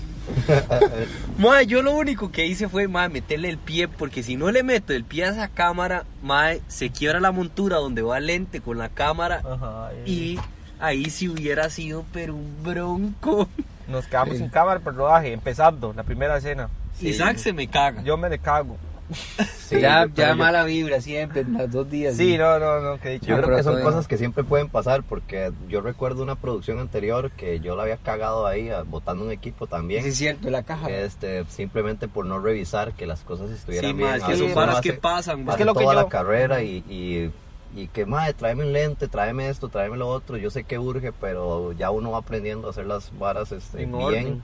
Ma, 1.38 1.62
yo 1.62 1.82
lo 1.82 1.94
único 1.94 2.32
que 2.32 2.46
hice 2.46 2.68
fue, 2.68 2.88
ma, 2.88 3.08
meterle 3.08 3.48
el 3.48 3.58
pie, 3.58 3.88
porque 3.88 4.22
si 4.22 4.36
no 4.36 4.50
le 4.50 4.62
meto 4.62 4.92
el 4.92 5.04
pie 5.04 5.24
a 5.24 5.28
esa 5.30 5.48
cámara, 5.48 6.04
ma, 6.22 6.50
se 6.66 6.90
quiebra 6.90 7.20
la 7.20 7.32
montura 7.32 7.76
donde 7.76 8.02
va 8.02 8.18
el 8.18 8.26
lente 8.26 8.60
con 8.60 8.76
la 8.76 8.88
cámara 8.88 9.40
Ajá, 9.44 9.92
y 10.04 10.38
ahí 10.80 11.10
sí 11.10 11.28
hubiera 11.28 11.70
sido, 11.70 12.04
pero 12.12 12.34
un 12.34 12.62
bronco. 12.62 13.48
Nos 13.88 14.06
quedamos 14.06 14.34
Sí. 14.34 14.38
sin 14.38 14.48
cámara 14.50 14.80
por 14.80 14.94
rodaje, 14.94 15.32
empezando 15.32 15.92
la 15.94 16.02
primera 16.02 16.36
escena. 16.38 16.68
Isaac 17.00 17.36
se 17.36 17.52
me 17.52 17.68
caga. 17.68 18.02
Yo 18.02 18.16
me 18.16 18.28
le 18.28 18.38
cago. 18.38 18.76
Sí, 19.66 19.80
ya, 19.80 20.06
ya 20.14 20.28
yo- 20.30 20.36
mala 20.36 20.62
vibra 20.64 21.00
siempre, 21.00 21.40
en 21.40 21.52
los 21.54 21.68
dos 21.70 21.90
días. 21.90 22.16
Sí, 22.16 22.38
no, 22.38 22.58
no, 22.60 22.80
no, 22.80 23.00
que 23.00 23.10
dicho. 23.10 23.26
Yo 23.26 23.42
creo 23.42 23.56
que 23.56 23.62
son 23.64 23.80
cosas 23.82 24.06
que 24.06 24.16
siempre 24.16 24.44
pueden 24.44 24.68
pasar 24.68 25.02
porque 25.02 25.50
yo 25.68 25.80
recuerdo 25.80 26.22
una 26.22 26.36
producción 26.36 26.78
anterior 26.78 27.32
que 27.32 27.58
yo 27.58 27.74
la 27.74 27.82
había 27.82 27.96
cagado 27.96 28.46
ahí 28.46 28.70
ah, 28.70 28.84
botando 28.86 29.24
un 29.24 29.32
equipo 29.32 29.66
también. 29.66 30.04
Sí, 30.04 30.10
es 30.10 30.16
cierto, 30.18 30.50
la 30.50 30.62
caja. 30.62 30.88
Este, 30.88 31.44
simplemente 31.46 32.06
por 32.06 32.26
no 32.26 32.38
revisar 32.38 32.92
que 32.92 33.06
las 33.06 33.22
cosas 33.22 33.50
estuvieran 33.50 33.90
Sí, 33.90 33.96
bien. 33.96 34.08
ma, 34.10 34.16
es 34.16 34.22
A 34.22 34.26
que 34.28 34.36
son 34.36 34.54
varas 34.54 34.80
que 34.80 34.92
pasan. 34.92 35.40
Es 35.40 35.46
que 35.46 35.50
hace 35.52 35.64
lo 35.64 35.74
que 35.74 35.82
toda 35.82 35.94
yo- 35.96 36.02
la 36.02 36.08
carrera 36.08 36.62
y, 36.62 36.76
y, 36.88 37.32
y 37.74 37.88
que, 37.88 38.06
madre, 38.06 38.32
tráeme 38.34 38.64
un 38.64 38.72
lente, 38.72 39.08
tráeme 39.08 39.48
esto, 39.48 39.68
tráeme 39.68 39.96
lo 39.96 40.08
otro. 40.08 40.36
Yo 40.36 40.50
sé 40.50 40.64
que 40.64 40.78
urge, 40.78 41.12
pero 41.12 41.72
ya 41.72 41.90
uno 41.90 42.12
va 42.12 42.18
aprendiendo 42.18 42.68
a 42.68 42.70
hacer 42.70 42.86
las 42.86 43.16
varas 43.18 43.52
este, 43.52 43.82
En 43.82 43.92
bien. 43.92 44.02
orden. 44.04 44.42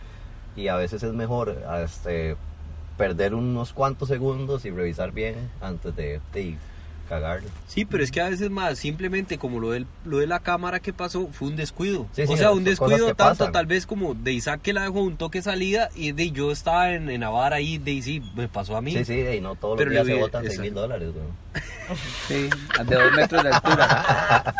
Y 0.56 0.68
a 0.68 0.76
veces 0.76 1.02
es 1.02 1.14
mejor 1.14 1.56
este, 1.82 2.36
perder 2.98 3.34
unos 3.34 3.72
cuantos 3.72 4.08
segundos 4.08 4.64
y 4.66 4.70
revisar 4.70 5.12
bien 5.12 5.50
antes 5.60 5.96
de, 5.96 6.20
de 6.32 6.58
Sí, 7.66 7.84
pero 7.84 8.02
es 8.02 8.10
que 8.10 8.20
a 8.20 8.28
veces 8.28 8.50
más, 8.50 8.78
simplemente 8.78 9.38
como 9.38 9.60
lo, 9.60 9.70
del, 9.72 9.86
lo 10.04 10.18
de 10.18 10.26
la 10.26 10.40
cámara 10.40 10.80
que 10.80 10.92
pasó, 10.92 11.28
fue 11.32 11.48
un 11.48 11.56
descuido. 11.56 12.06
Sí, 12.12 12.26
sí, 12.26 12.32
o 12.32 12.36
sea, 12.36 12.52
un 12.52 12.64
descuido 12.64 13.06
tanto 13.14 13.16
pasan. 13.38 13.52
tal 13.52 13.66
vez 13.66 13.86
como 13.86 14.14
de 14.14 14.32
Isaac 14.32 14.60
que 14.62 14.72
la 14.72 14.82
dejó 14.82 15.02
un 15.02 15.16
toque 15.16 15.42
salida 15.42 15.88
y 15.94 16.12
de 16.12 16.30
yo 16.30 16.52
estaba 16.52 16.92
en, 16.92 17.10
en 17.10 17.20
Navarra 17.20 17.56
ahí, 17.56 17.78
de 17.78 18.00
sí, 18.02 18.22
me 18.34 18.48
pasó 18.48 18.76
a 18.76 18.82
mí. 18.82 18.92
Sí, 18.92 19.04
sí, 19.04 19.20
y 19.20 19.40
no 19.40 19.54
todos 19.56 19.76
Pero 19.78 19.90
los 19.90 19.94
días 19.94 20.06
le 20.06 20.14
se 20.14 20.20
botan 20.20 20.42
6 20.42 20.52
exacto. 20.52 20.62
mil 20.64 20.74
dólares. 20.74 21.08
güey. 21.12 21.98
Sí, 22.28 22.48
de 22.86 22.94
dos 22.94 23.12
metros 23.14 23.42
de 23.42 23.50
altura. 23.50 24.54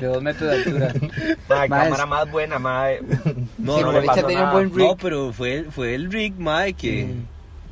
De 0.00 0.06
dos 0.06 0.22
metros 0.22 0.50
de 0.50 0.56
altura. 0.56 0.94
Mae, 1.48 1.68
cámara 1.68 2.06
más 2.06 2.30
buena, 2.30 2.58
mae. 2.58 3.00
No, 3.58 3.76
sí, 3.76 3.80
no, 3.82 3.86
por 3.86 3.94
le 3.94 4.00
dicha 4.00 4.14
pasó 4.14 4.26
tenía 4.26 4.38
un 4.38 4.44
nada. 4.44 4.52
buen 4.52 4.74
rig. 4.74 4.86
No, 4.86 4.96
pero 4.96 5.32
fue, 5.32 5.64
fue 5.70 5.94
el 5.94 6.10
Rick, 6.10 6.38
mae, 6.38 6.72
que... 6.72 7.14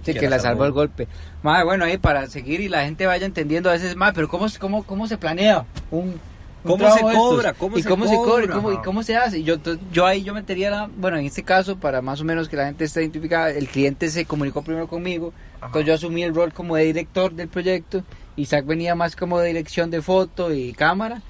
Sí, 0.05 0.13
que 0.13 0.21
que 0.21 0.29
la 0.29 0.37
la 0.37 0.43
salvó. 0.43 0.65
el 0.67 0.71
golpe. 0.73 1.09
Madre, 1.47 1.63
bueno, 1.63 1.85
ahí 1.85 1.97
para 1.97 2.27
seguir 2.27 2.61
y 2.61 2.69
la 2.69 2.83
gente 2.83 3.07
vaya 3.07 3.25
entendiendo 3.25 3.71
a 3.71 3.75
veces, 3.75 3.95
madre, 3.95 4.15
pero 4.17 4.29
¿cómo, 4.29 4.47
cómo, 4.59 4.83
cómo 4.83 5.07
se 5.07 5.17
planea 5.17 5.65
un, 5.93 6.09
un 6.09 6.19
¿Cómo 6.65 6.91
se 6.91 7.01
cobra? 7.01 7.53
¿Cómo 7.53 7.79
¿Y 7.79 7.83
se 7.85 7.89
cómo 7.89 8.09
se 8.09 8.17
cobra? 8.17 8.45
¿Y 8.45 8.49
cobra? 8.49 8.55
cómo, 8.57 8.73
y 8.73 8.75
Ajá. 8.75 8.83
cómo 8.83 9.03
se 9.05 9.17
hace? 9.17 9.39
Y 9.39 9.45
yo, 9.45 9.55
yo 9.93 10.07
ahí 10.07 10.25
yo 10.25 10.35
metería, 10.35 10.71
la, 10.71 10.91
bueno, 10.97 11.19
en 11.19 11.25
este 11.25 11.45
caso, 11.45 11.77
para 11.77 12.03
más 12.03 12.21
o 12.21 12.25
menos 12.25 12.49
que 12.49 12.57
la 12.57 12.67
gente 12.67 12.83
esté 12.83 13.03
identificada, 13.03 13.51
el 13.51 13.69
cliente 13.69 14.11
se 14.11 14.25
comunicó 14.25 14.63
primero 14.63 14.89
conmigo, 14.89 15.33
Ajá. 15.59 15.67
entonces 15.67 15.87
yo 15.87 15.95
asumí 15.95 16.25
el 16.25 16.35
rol 16.35 16.53
como 16.53 16.75
de 16.75 16.83
director 16.83 17.33
del 17.33 17.47
proyecto, 17.47 18.03
Isaac 18.35 18.67
venía 18.67 18.97
más 18.97 19.15
como 19.15 19.39
de 19.39 19.47
dirección 19.47 19.89
de 19.93 20.03
foto 20.03 20.53
y 20.53 20.73
cámara. 20.73 21.23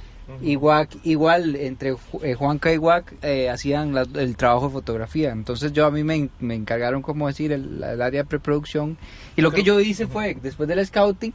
Igual, 0.43 0.89
igual 1.05 1.55
entre 1.57 1.95
eh, 2.23 2.35
Juanca 2.35 2.73
y 2.73 2.79
Wack 2.79 3.15
eh, 3.23 3.49
hacían 3.49 3.95
la- 3.95 4.07
el 4.15 4.37
trabajo 4.37 4.67
de 4.67 4.73
fotografía. 4.73 5.31
Entonces 5.31 5.73
yo 5.73 5.87
a 5.87 5.91
mí 5.91 6.03
me, 6.05 6.17
en- 6.17 6.31
me 6.41 6.55
encargaron, 6.55 7.01
como 7.03 7.27
decir, 7.29 7.53
el, 7.53 7.83
el 7.83 8.03
área 8.03 8.23
de 8.23 8.29
preproducción. 8.29 8.97
Y 9.37 9.43
lo 9.43 9.53
que 9.53 9.63
yo 9.63 9.79
hice 9.81 10.07
fue, 10.07 10.37
después 10.43 10.69
del 10.69 10.85
scouting, 10.85 11.33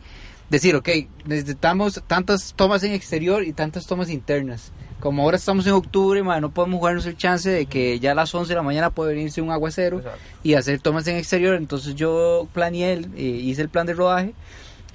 decir, 0.50 0.76
ok, 0.76 0.90
necesitamos 1.26 2.02
tantas 2.08 2.54
tomas 2.54 2.84
en 2.84 2.92
exterior 2.92 3.44
y 3.44 3.54
tantas 3.54 3.86
tomas 3.88 4.10
internas. 4.10 4.72
Como 5.00 5.24
ahora 5.24 5.38
estamos 5.38 5.66
en 5.66 5.74
octubre, 5.74 6.22
ma, 6.22 6.40
no 6.42 6.52
podemos 6.52 6.78
jugarnos 6.78 7.06
el 7.08 7.18
chance 7.18 7.50
de 7.50 7.66
que 7.66 8.00
ya 8.00 8.12
a 8.12 8.16
las 8.16 8.36
11 8.36 8.50
de 8.50 8.56
la 8.56 8.62
mañana 8.62 8.90
puede 8.92 9.16
venirse 9.16 9.42
un 9.42 9.50
aguacero 9.50 9.98
Exacto. 10.00 10.20
y 10.44 10.54
hacer 10.54 10.80
tomas 10.80 11.08
en 11.08 11.16
exterior. 11.16 11.56
Entonces 11.56 11.96
yo 11.96 12.48
planeé, 12.54 12.94
eh, 13.16 13.22
hice 13.24 13.62
el 13.64 13.70
plan 13.70 13.88
de 13.88 13.94
rodaje 13.94 14.34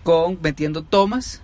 con 0.04 0.38
metiendo 0.42 0.82
tomas 0.82 1.42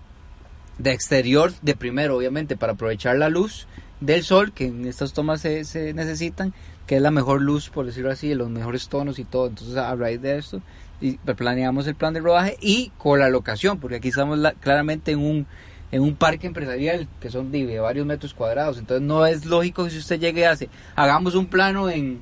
de 0.78 0.92
exterior 0.92 1.52
de 1.62 1.74
primero, 1.76 2.16
obviamente, 2.16 2.56
para 2.56 2.72
aprovechar 2.72 3.16
la 3.16 3.28
luz 3.28 3.66
del 4.00 4.22
sol, 4.24 4.52
que 4.52 4.66
en 4.66 4.86
estas 4.86 5.12
tomas 5.12 5.40
se, 5.40 5.64
se 5.64 5.92
necesitan, 5.94 6.52
que 6.86 6.96
es 6.96 7.02
la 7.02 7.10
mejor 7.10 7.40
luz, 7.40 7.68
por 7.70 7.86
decirlo 7.86 8.10
así, 8.10 8.34
los 8.34 8.50
mejores 8.50 8.88
tonos 8.88 9.18
y 9.18 9.24
todo. 9.24 9.46
Entonces, 9.46 9.76
a 9.76 9.94
raíz 9.94 10.20
de 10.20 10.38
esto, 10.38 10.60
y 11.00 11.12
planeamos 11.18 11.86
el 11.86 11.94
plan 11.94 12.14
de 12.14 12.20
rodaje 12.20 12.56
y 12.60 12.90
con 12.98 13.18
la 13.20 13.28
locación, 13.28 13.78
porque 13.78 13.96
aquí 13.96 14.08
estamos 14.08 14.38
la- 14.38 14.52
claramente 14.52 15.12
en 15.12 15.18
un 15.20 15.46
en 15.92 16.00
un 16.00 16.16
parque 16.16 16.46
empresarial 16.46 17.06
que 17.20 17.28
son 17.30 17.52
de, 17.52 17.66
de 17.66 17.78
varios 17.78 18.06
metros 18.06 18.32
cuadrados. 18.32 18.78
Entonces, 18.78 19.06
no 19.06 19.26
es 19.26 19.44
lógico 19.44 19.84
que 19.84 19.90
si 19.90 19.98
usted 19.98 20.18
llegue 20.18 20.40
y 20.40 20.44
hace, 20.44 20.70
hagamos 20.96 21.34
un 21.34 21.46
plano 21.46 21.90
en 21.90 22.20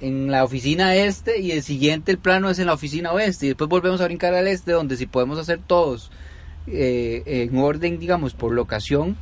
en 0.00 0.30
la 0.30 0.42
oficina 0.42 0.96
este 0.96 1.40
y 1.40 1.52
el 1.52 1.62
siguiente 1.62 2.10
el 2.10 2.18
plano 2.18 2.50
es 2.50 2.58
en 2.58 2.66
la 2.66 2.72
oficina 2.72 3.12
oeste 3.12 3.46
y 3.46 3.48
después 3.50 3.68
volvemos 3.70 4.00
a 4.00 4.06
brincar 4.06 4.34
al 4.34 4.48
este 4.48 4.72
donde 4.72 4.96
si 4.96 5.06
podemos 5.06 5.38
hacer 5.38 5.60
todos 5.64 6.10
eh, 6.66 7.22
en 7.26 7.58
orden, 7.58 7.98
digamos, 7.98 8.34
por 8.34 8.52
locación, 8.52 9.16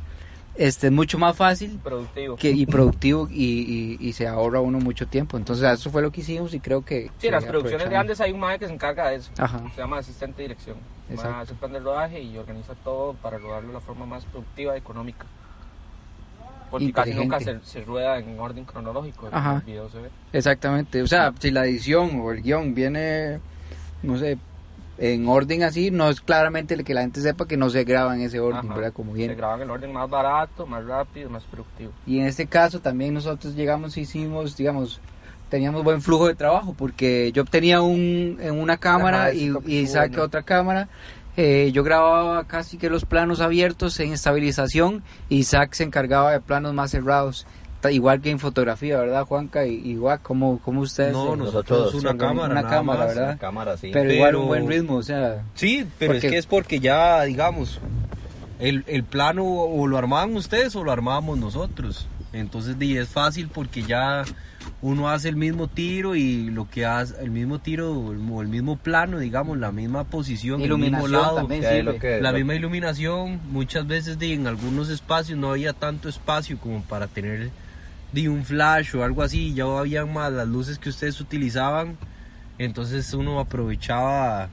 este 0.55 0.87
es 0.87 0.93
mucho 0.93 1.17
más 1.17 1.35
fácil 1.35 1.79
Productivo. 1.81 2.35
que, 2.35 2.51
y 2.51 2.65
productivo 2.65 3.27
y, 3.31 3.97
y- 3.99 4.07
y 4.07 4.13
se 4.13 4.27
ahorra 4.27 4.59
uno 4.59 4.79
mucho 4.79 5.07
tiempo. 5.07 5.37
Entonces, 5.37 5.65
eso 5.71 5.89
fue 5.89 6.01
lo 6.01 6.11
que 6.11 6.21
hicimos 6.21 6.53
y 6.53 6.59
creo 6.59 6.83
que... 6.83 7.09
Sí, 7.19 7.29
las 7.31 7.45
producciones 7.45 7.89
grandes 7.89 8.19
hay 8.19 8.31
un 8.33 8.39
mae 8.41 8.59
que 8.59 8.67
se 8.67 8.73
encarga 8.73 9.09
de 9.09 9.15
eso. 9.15 9.31
Ajá. 9.37 9.61
Se 9.73 9.81
llama 9.81 9.97
asistente 9.99 10.37
de 10.41 10.49
dirección. 10.49 10.77
A 11.23 11.41
hacer 11.41 11.55
plan 11.57 11.73
de 11.73 11.79
rodaje 11.79 12.21
y 12.21 12.37
organiza 12.37 12.73
todo 12.83 13.13
para 13.15 13.37
rodarlo 13.37 13.69
de 13.69 13.73
la 13.75 13.79
forma 13.81 14.05
más 14.05 14.23
productiva 14.25 14.75
y 14.75 14.79
económica. 14.79 15.25
Porque 16.69 16.93
casi 16.93 17.13
nunca 17.13 17.39
se, 17.41 17.59
se 17.63 17.81
rueda 17.83 18.17
en 18.17 18.39
orden 18.39 18.63
cronológico. 18.63 19.27
Ajá. 19.31 19.57
El 19.57 19.61
video 19.63 19.89
se 19.89 19.99
ve. 19.99 20.09
Exactamente, 20.31 21.01
o 21.01 21.07
sea, 21.07 21.33
si 21.37 21.51
la 21.51 21.65
edición 21.65 22.21
o 22.21 22.31
el 22.31 22.41
guion 22.41 22.73
viene, 22.73 23.39
no 24.03 24.17
sé, 24.17 24.37
en 25.03 25.27
orden 25.27 25.63
así, 25.63 25.89
no 25.89 26.09
es 26.09 26.21
claramente 26.21 26.75
el 26.75 26.83
que 26.83 26.93
la 26.93 27.01
gente 27.01 27.21
sepa 27.21 27.47
que 27.47 27.57
no 27.57 27.71
se 27.71 27.83
graba 27.83 28.15
en 28.15 28.21
ese 28.21 28.39
orden, 28.39 28.67
Ajá. 28.67 28.75
¿verdad? 28.75 28.93
Como 28.93 29.13
Se 29.13 29.17
viene. 29.17 29.33
graba 29.33 29.55
en 29.55 29.63
el 29.63 29.71
orden 29.71 29.91
más 29.91 30.07
barato, 30.07 30.67
más 30.67 30.85
rápido, 30.85 31.27
más 31.29 31.43
productivo. 31.45 31.91
Y 32.05 32.19
en 32.19 32.27
este 32.27 32.45
caso 32.45 32.79
también 32.79 33.15
nosotros 33.15 33.55
llegamos 33.55 33.97
y 33.97 34.01
hicimos, 34.01 34.55
digamos, 34.55 35.01
teníamos 35.49 35.83
buen 35.83 36.03
flujo 36.03 36.27
de 36.27 36.35
trabajo 36.35 36.75
porque 36.77 37.31
yo 37.33 37.45
tenía 37.45 37.81
un, 37.81 38.37
en 38.39 38.59
una 38.59 38.77
cámara 38.77 39.23
Ajá, 39.25 39.33
y, 39.33 39.51
y 39.65 39.87
otra 40.19 40.43
cámara. 40.43 40.87
Eh, 41.37 41.71
yo 41.73 41.83
grababa 41.83 42.43
casi 42.45 42.77
que 42.77 42.89
los 42.89 43.05
planos 43.05 43.39
abiertos 43.39 43.99
en 44.01 44.11
estabilización 44.13 45.01
y 45.29 45.37
Isaac 45.37 45.73
se 45.73 45.83
encargaba 45.83 46.31
de 46.31 46.41
planos 46.41 46.73
más 46.73 46.91
cerrados. 46.91 47.47
Igual 47.89 48.21
que 48.21 48.29
en 48.29 48.37
fotografía, 48.39 48.97
¿verdad, 48.99 49.25
Juanca? 49.25 49.65
Y, 49.65 49.75
igual, 49.89 50.19
como 50.21 50.59
como 50.59 50.81
ustedes? 50.81 51.13
No, 51.13 51.35
nosotros 51.35 51.79
nosotros 51.93 52.03
una 52.03 52.17
cámara, 52.17 52.51
una 52.53 52.61
nada 52.61 52.69
cámara, 52.69 52.99
más. 52.99 53.07
¿verdad? 53.15 53.27
La 53.29 53.37
cámara, 53.37 53.77
sí. 53.77 53.89
pero, 53.93 54.11
igual 54.11 54.35
un 54.35 54.47
buen 54.47 54.67
ritmo, 54.67 54.95
o 54.97 55.03
sea, 55.03 55.43
Sí, 55.55 55.87
pero 55.97 56.13
Porque- 56.13 56.27
es 56.27 56.31
que 56.33 56.37
es 56.39 56.45
porque 56.45 56.79
ya, 56.79 57.23
digamos, 57.23 57.79
el, 58.59 58.83
el 58.87 59.03
plano 59.03 59.43
o 59.45 59.87
lo 59.87 59.97
armaban 59.97 60.35
ustedes 60.35 60.75
o 60.75 60.83
lo 60.83 60.91
armábamos 60.91 61.37
nosotros. 61.39 62.07
Entonces 62.33 62.77
di, 62.79 62.95
es 62.97 63.09
fácil 63.09 63.49
porque 63.53 63.81
ya 63.83 64.23
uno 64.81 65.09
hace 65.09 65.27
el 65.27 65.35
mismo 65.35 65.67
tiro 65.67 66.15
y 66.15 66.49
lo 66.49 66.69
que 66.69 66.85
hace, 66.85 67.15
el 67.21 67.29
mismo 67.31 67.59
tiro 67.59 67.91
o 67.93 68.41
el, 68.41 68.47
mismo 68.47 68.77
plano, 68.77 69.19
digamos, 69.19 69.57
la 69.57 69.71
misma 69.71 70.05
posición, 70.05 70.61
el 70.61 70.77
mismo 70.77 71.07
lado. 71.07 71.35
también 71.37 71.61
Sí, 71.61 71.67
ahí 71.67 71.77
sirve. 71.79 71.93
lo 71.93 71.99
que- 71.99 72.21
La 72.21 72.31
lo- 72.31 72.37
misma 72.37 72.55
iluminación, 72.55 73.41
muchas 73.51 73.85
veces 73.85 74.17
en 74.21 74.47
algunos 74.47 74.89
espacios 74.89 75.37
no 75.37 75.49
había 75.51 75.73
tanto 75.73 76.07
espacio 76.07 76.57
como 76.57 76.81
para 76.83 77.07
tener 77.07 77.49
di, 78.11 78.27
un 78.27 78.43
flash 78.45 78.95
o 78.95 79.03
algo 79.03 79.23
así, 79.23 79.53
ya 79.53 79.65
habían 79.65 80.11
más 80.13 80.31
las 80.31 80.47
luces 80.47 80.77
que 80.79 80.89
ustedes 80.89 81.19
utilizaban, 81.21 81.97
entonces 82.57 83.13
uno 83.13 83.39
aprovechaba 83.39 84.49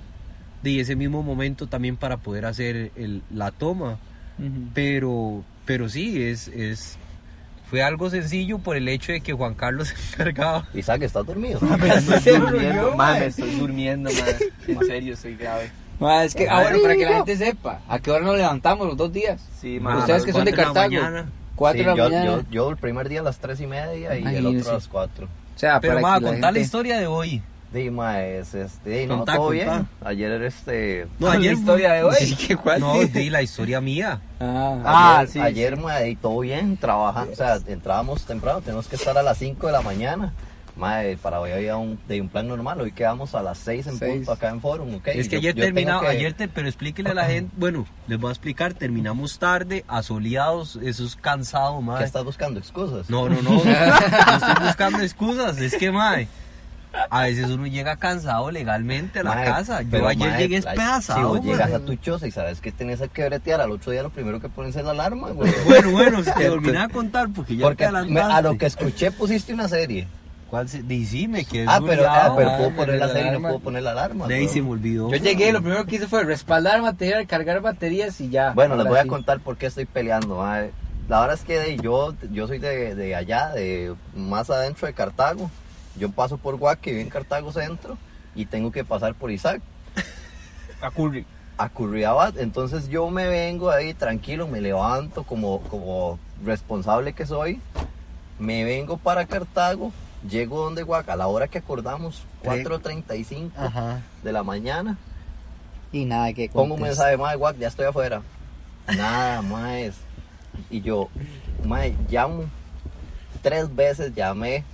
de 0.62 0.80
ese 0.80 0.96
mismo 0.96 1.22
momento 1.22 1.66
también 1.66 1.96
para 1.96 2.16
poder 2.18 2.46
hacer 2.46 2.90
el- 2.96 3.22
la 3.32 3.50
toma, 3.50 3.98
Ujú. 4.38 4.68
pero, 4.74 5.44
pero 5.64 5.88
sí, 5.88 6.22
es, 6.22 6.48
es, 6.48 6.96
fue 7.70 7.82
algo 7.82 8.08
sencillo 8.10 8.58
por 8.58 8.76
el 8.76 8.88
hecho 8.88 9.12
de 9.12 9.20
que 9.20 9.32
Juan 9.32 9.54
Carlos 9.54 9.88
se 9.96 10.12
encargaba. 10.14 10.66
Isaac, 10.74 11.02
¿estás 11.02 11.26
dormido? 11.26 11.60
Estoy 12.14 12.38
durmiendo, 12.38 12.94
mae, 12.96 13.20
me 13.20 13.26
estoy 13.26 13.50
durmiendo, 13.58 14.10
mae. 14.12 14.74
En 14.74 14.84
serio, 14.86 15.14
estoy 15.14 15.36
grave. 15.36 15.70
Ma, 16.00 16.22
es 16.22 16.32
que, 16.34 16.48
ah, 16.48 16.60
bueno, 16.62 16.78
para 16.80 16.94
que 16.94 17.04
la 17.04 17.14
gente 17.16 17.36
sepa, 17.36 17.80
¿a 17.88 17.98
qué 17.98 18.10
hora 18.12 18.24
nos 18.24 18.36
levantamos 18.36 18.86
los 18.86 18.96
dos 18.96 19.12
días? 19.12 19.40
Sí, 19.60 19.78
Ma, 19.80 19.98
Ustedes 19.98 20.24
que 20.24 20.32
son 20.32 20.44
de 20.44 20.52
Cartago. 20.52 20.94
Mañana. 21.58 21.72
4 21.72 21.72
Sí, 21.72 21.78
de 21.78 21.84
la 21.84 21.96
yo, 21.96 22.04
mañana. 22.04 22.24
yo, 22.24 22.50
yo 22.50 22.70
el 22.70 22.76
primer 22.76 23.08
día 23.08 23.20
a 23.20 23.22
las 23.24 23.38
3 23.38 23.60
y 23.60 23.66
media 23.66 23.94
y 23.96 24.04
el 24.04 24.20
Imagínese. 24.20 24.58
otro 24.60 24.70
a 24.70 24.74
las 24.74 24.88
4. 24.88 25.26
o 25.26 25.58
sea, 25.58 25.80
Pero 25.80 26.00
ma, 26.00 26.20
la 26.20 26.26
contar 26.26 26.40
la 26.40 26.46
gente- 26.48 26.60
historia 26.60 26.98
de 26.98 27.06
hoy. 27.06 27.42
Dima, 27.70 28.22
es 28.24 28.54
este, 28.54 29.06
no, 29.06 29.18
Contá, 29.18 29.34
todo 29.36 29.48
contá. 29.48 29.62
bien. 29.64 29.88
Ayer 30.02 30.42
este. 30.42 31.06
No, 31.18 31.26
La 31.26 31.32
ayer 31.34 31.52
historia 31.52 31.92
de 31.92 32.02
hoy. 32.02 32.14
Sí, 32.18 32.34
¿qué 32.34 32.56
cuál? 32.56 32.80
No, 32.80 32.94
di 32.98 33.28
la 33.28 33.42
historia 33.42 33.80
mía. 33.82 34.20
Ah, 34.40 34.78
Ah, 34.86 35.18
ayer, 35.18 35.28
sí, 35.28 35.38
Ayer, 35.40 35.76
sí. 35.76 35.82
mae, 35.82 36.08
y 36.10 36.16
todo 36.16 36.38
bien, 36.40 36.78
trabajando. 36.78 37.30
O 37.32 37.36
sea, 37.36 37.58
entrábamos 37.66 38.24
temprano, 38.24 38.62
tenemos 38.62 38.88
que 38.88 38.96
estar 38.96 39.18
a 39.18 39.22
las 39.22 39.36
5 39.36 39.66
de 39.66 39.72
la 39.74 39.82
mañana. 39.82 40.32
Mae, 40.78 41.16
para 41.16 41.40
hoy 41.40 41.50
había 41.50 41.76
un, 41.76 41.98
de 42.06 42.20
un 42.20 42.28
plan 42.28 42.46
normal. 42.46 42.80
Hoy 42.80 42.92
quedamos 42.92 43.34
a 43.34 43.42
las 43.42 43.58
6 43.58 43.86
en 43.88 43.98
Seis. 43.98 44.14
punto 44.18 44.32
acá 44.32 44.48
en 44.50 44.60
Forum, 44.60 44.94
¿ok? 44.94 45.08
Es 45.08 45.28
que 45.28 45.40
Yo- 45.40 45.50
ayer 45.50 45.54
que- 45.74 46.06
ayer 46.06 46.32
te, 46.34 46.46
pero 46.48 46.68
explíquele 46.68 47.10
a 47.10 47.14
la 47.14 47.24
gente, 47.24 47.50
bueno, 47.58 47.84
les 48.06 48.18
voy 48.18 48.28
a 48.28 48.32
explicar, 48.32 48.74
terminamos 48.74 49.38
tarde, 49.40 49.84
asoleados, 49.88 50.78
eso 50.82 51.04
es 51.04 51.16
cansado, 51.16 51.78
¿Qué 51.78 51.84
mae. 51.84 52.04
estás 52.04 52.24
buscando? 52.24 52.60
¿Excusas? 52.60 53.10
No, 53.10 53.28
no, 53.28 53.42
no, 53.42 53.50
no 53.64 54.36
estoy 54.36 54.64
buscando 54.64 55.00
excusas, 55.00 55.58
es 55.58 55.74
que, 55.76 55.90
mae, 55.90 56.28
a 57.10 57.22
veces 57.22 57.46
uno 57.50 57.66
llega 57.66 57.96
cansado 57.96 58.50
legalmente 58.50 59.18
a 59.18 59.22
la 59.22 59.44
casa. 59.44 59.82
Yo 59.82 59.88
pero, 59.90 60.08
ayer 60.08 60.30
llegué 60.38 60.56
ay, 60.56 60.62
despedazado, 60.62 61.18
Si 61.18 61.24
vos 61.38 61.44
llegas 61.44 61.72
a 61.72 61.80
tu 61.80 61.94
choza 61.96 62.26
y 62.26 62.30
sabes 62.30 62.60
que 62.60 62.72
tenés 62.72 63.00
que 63.12 63.24
bretear 63.26 63.60
al 63.60 63.70
otro 63.72 63.92
día, 63.92 64.02
lo 64.02 64.10
primero 64.10 64.40
que 64.40 64.48
pones 64.48 64.74
es 64.74 64.84
la 64.84 64.92
alarma, 64.92 65.30
güey. 65.30 65.52
Bueno, 65.66 65.90
bueno, 65.90 66.22
te 66.22 66.32
terminé 66.36 66.78
a 66.78 66.88
contar 66.88 67.28
porque 67.34 67.56
ya 67.56 67.66
Porque 67.66 67.84
te 67.86 67.92
me- 68.10 68.20
a 68.20 68.40
lo 68.40 68.56
que 68.56 68.66
escuché 68.66 69.10
pusiste 69.10 69.52
una 69.52 69.68
serie. 69.68 70.06
¿Cuál 70.50 70.68
se... 70.68 70.82
Me 70.82 71.44
quedé 71.44 71.66
Ah, 71.68 71.80
pero, 71.84 72.08
ah, 72.08 72.32
pero 72.36 72.48
mae. 72.50 72.58
puedo 72.58 72.70
poner 72.76 72.98
la 72.98 73.06
la 73.06 73.12
serie 73.12 73.20
y 73.20 73.24
no 73.24 73.30
alarma. 73.32 73.48
puedo 73.48 73.60
poner 73.60 73.82
la 73.82 73.90
alarma. 73.92 74.26
De 74.26 74.34
ahí 74.36 74.44
bro. 74.44 74.52
se 74.52 74.62
me 74.62 74.70
olvidó. 74.70 75.10
Yo 75.10 75.16
llegué, 75.18 75.52
lo 75.52 75.60
primero 75.60 75.84
que 75.84 75.96
hice 75.96 76.06
fue 76.08 76.24
respaldar 76.24 76.80
material, 76.80 77.26
cargar 77.26 77.60
baterías 77.60 78.18
y 78.20 78.30
ya. 78.30 78.52
Bueno, 78.52 78.76
les 78.76 78.86
voy 78.86 78.98
a 78.98 79.06
contar 79.06 79.40
por 79.40 79.56
qué 79.58 79.66
estoy 79.66 79.84
peleando. 79.84 80.42
La 81.08 81.20
verdad 81.20 81.34
es 81.36 81.44
que 81.44 81.58
de- 81.58 81.76
yo, 81.78 82.14
yo 82.32 82.46
soy 82.46 82.58
de, 82.58 82.94
de 82.94 83.14
allá, 83.14 83.48
de 83.50 83.94
más 84.14 84.48
adentro 84.50 84.86
de 84.86 84.94
Cartago. 84.94 85.50
Yo 85.98 86.10
paso 86.10 86.38
por 86.38 86.56
Guaque, 86.56 86.90
vivo 86.92 87.02
en 87.02 87.10
Cartago 87.10 87.50
Centro, 87.52 87.98
y 88.34 88.46
tengo 88.46 88.70
que 88.72 88.84
pasar 88.84 89.14
por 89.14 89.30
Isaac, 89.30 89.60
A 90.80 90.90
Curry. 90.90 91.26
a 91.56 91.68
Curriabat. 91.68 92.36
Entonces 92.38 92.88
yo 92.88 93.10
me 93.10 93.26
vengo 93.26 93.70
ahí 93.70 93.92
tranquilo, 93.94 94.46
me 94.48 94.60
levanto 94.60 95.24
como, 95.24 95.60
como 95.62 96.18
responsable 96.44 97.12
que 97.14 97.26
soy. 97.26 97.60
Me 98.38 98.62
vengo 98.64 98.96
para 98.98 99.26
Cartago, 99.26 99.92
llego 100.28 100.62
donde 100.64 100.82
Guaca 100.82 101.12
a 101.12 101.16
la 101.16 101.26
hora 101.28 101.48
que 101.48 101.58
acordamos, 101.58 102.22
4.35 102.42 103.50
Ajá. 103.56 104.00
de 104.22 104.32
la 104.32 104.42
mañana. 104.42 104.96
Y 105.92 106.04
nada 106.04 106.32
que 106.32 106.48
Pongo 106.48 106.74
un 106.74 106.82
mensaje, 106.82 107.16
mae, 107.16 107.36
guac, 107.36 107.56
ya 107.58 107.68
estoy 107.68 107.86
afuera. 107.86 108.22
Nada, 108.96 109.42
más. 109.42 109.94
Y 110.70 110.80
yo, 110.82 111.08
mae, 111.64 111.94
llamo. 112.10 112.44
Tres 113.42 113.74
veces 113.74 114.14
llamé. 114.14 114.64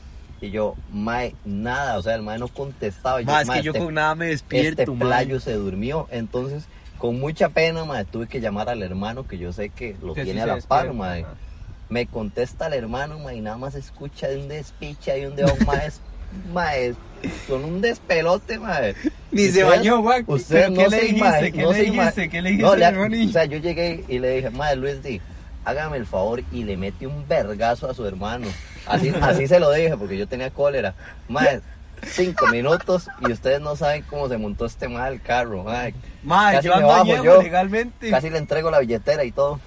Y 0.41 0.51
yo, 0.51 0.75
mae, 0.93 1.35
nada. 1.45 1.99
O 1.99 2.03
sea, 2.03 2.15
el 2.17 2.23
mae 2.23 2.39
no 2.39 2.49
contestaba. 2.49 3.23
Y 3.23 3.25
yo, 3.25 3.31
Más 3.33 3.43
es 3.43 3.49
"Mae, 3.49 3.59
que 3.61 3.65
yo 3.65 3.73
este- 3.73 3.85
con 3.85 3.95
nada 3.95 4.15
me 4.15 4.27
despierto, 4.27 4.83
Este 4.83 4.91
mae. 4.93 4.99
playo 5.01 5.41
se 5.41 5.53
durmió. 5.55 6.09
Entonces, 6.11 6.65
con 6.99 7.21
mucha 7.21 7.49
pena, 7.51 7.85
mae, 7.85 8.05
tuve 8.05 8.27
que 8.27 8.41
llamar 8.41 8.69
al 8.69 8.83
hermano 8.83 9.27
que 9.27 9.39
yo 9.39 9.53
sé 9.53 9.69
que 9.71 9.97
lo 10.03 10.15
Que 10.15 10.25
tiene 10.25 10.43
a 10.43 10.47
la 10.47 10.53
par, 10.67 10.87
despierta. 10.89 10.93
mae. 10.93 11.27
Me 11.95 12.07
contesta 12.09 12.67
el 12.67 12.73
hermano, 12.75 13.21
mae, 13.21 13.37
y 13.37 13.41
nada 13.41 13.57
más 13.57 13.77
escucha 13.77 14.27
de 14.27 14.39
un 14.39 14.49
despiche 14.49 15.17
y 15.17 15.27
un 15.27 15.37
dedo, 15.37 15.55
mae, 15.65 15.87
es- 15.87 16.01
mae, 16.53 16.93
con 17.49 17.65
un 17.65 17.81
despelote, 17.81 18.59
mae. 18.59 18.97
Ni 19.31 19.47
se 19.49 19.63
bañó, 19.63 20.03
Juan. 20.03 20.27
¿Pero 20.49 20.71
no 20.71 20.77
qué 20.77 20.89
le 20.89 21.01
dijiste? 21.03 21.53
¿Qué 21.53 21.63
le 21.63 21.75
dijiste? 21.85 22.29
¿Qué 22.29 22.43
le 22.43 22.49
dijiste, 22.51 22.67
o 23.29 23.33
sea, 23.33 23.45
yo 23.45 23.59
llegué 23.59 24.05
y 24.09 24.19
le 24.19 24.31
dije, 24.37 24.51
madre 24.51 24.75
Luis, 24.75 25.03
di, 25.05 25.21
hágame 25.65 25.97
el 25.99 26.07
favor 26.07 26.43
y 26.51 26.65
le 26.65 26.77
mete 26.77 27.07
un 27.07 27.29
vergazo 27.29 27.89
a 27.89 27.95
su 27.95 28.05
hermano. 28.05 28.49
Así, 28.87 29.13
así 29.23 29.47
se 29.47 29.61
lo 29.61 29.71
dije 29.71 29.97
porque 29.97 30.19
yo 30.19 30.27
tenía 30.27 30.51
cólera. 30.51 30.95
Madre, 31.29 31.61
cinco 32.03 32.49
minutos 32.49 33.09
y 33.21 33.31
ustedes 33.31 33.61
no 33.61 33.77
saben 33.77 34.03
cómo 34.11 34.29
se 34.29 34.37
montó 34.37 34.67
este 34.67 34.89
mal 34.89 35.23
carro. 35.23 35.63
Madre, 35.63 35.95
Mae, 36.25 36.57
Casi 36.57 36.67
yo 36.67 36.75
ando 36.75 37.23
yo. 37.23 37.41
legalmente. 37.41 38.11
casi 38.11 38.31
le 38.31 38.39
entrego 38.39 38.73
la 38.73 38.81
billetera 38.81 39.23
y 39.23 39.31
todo. 39.31 39.61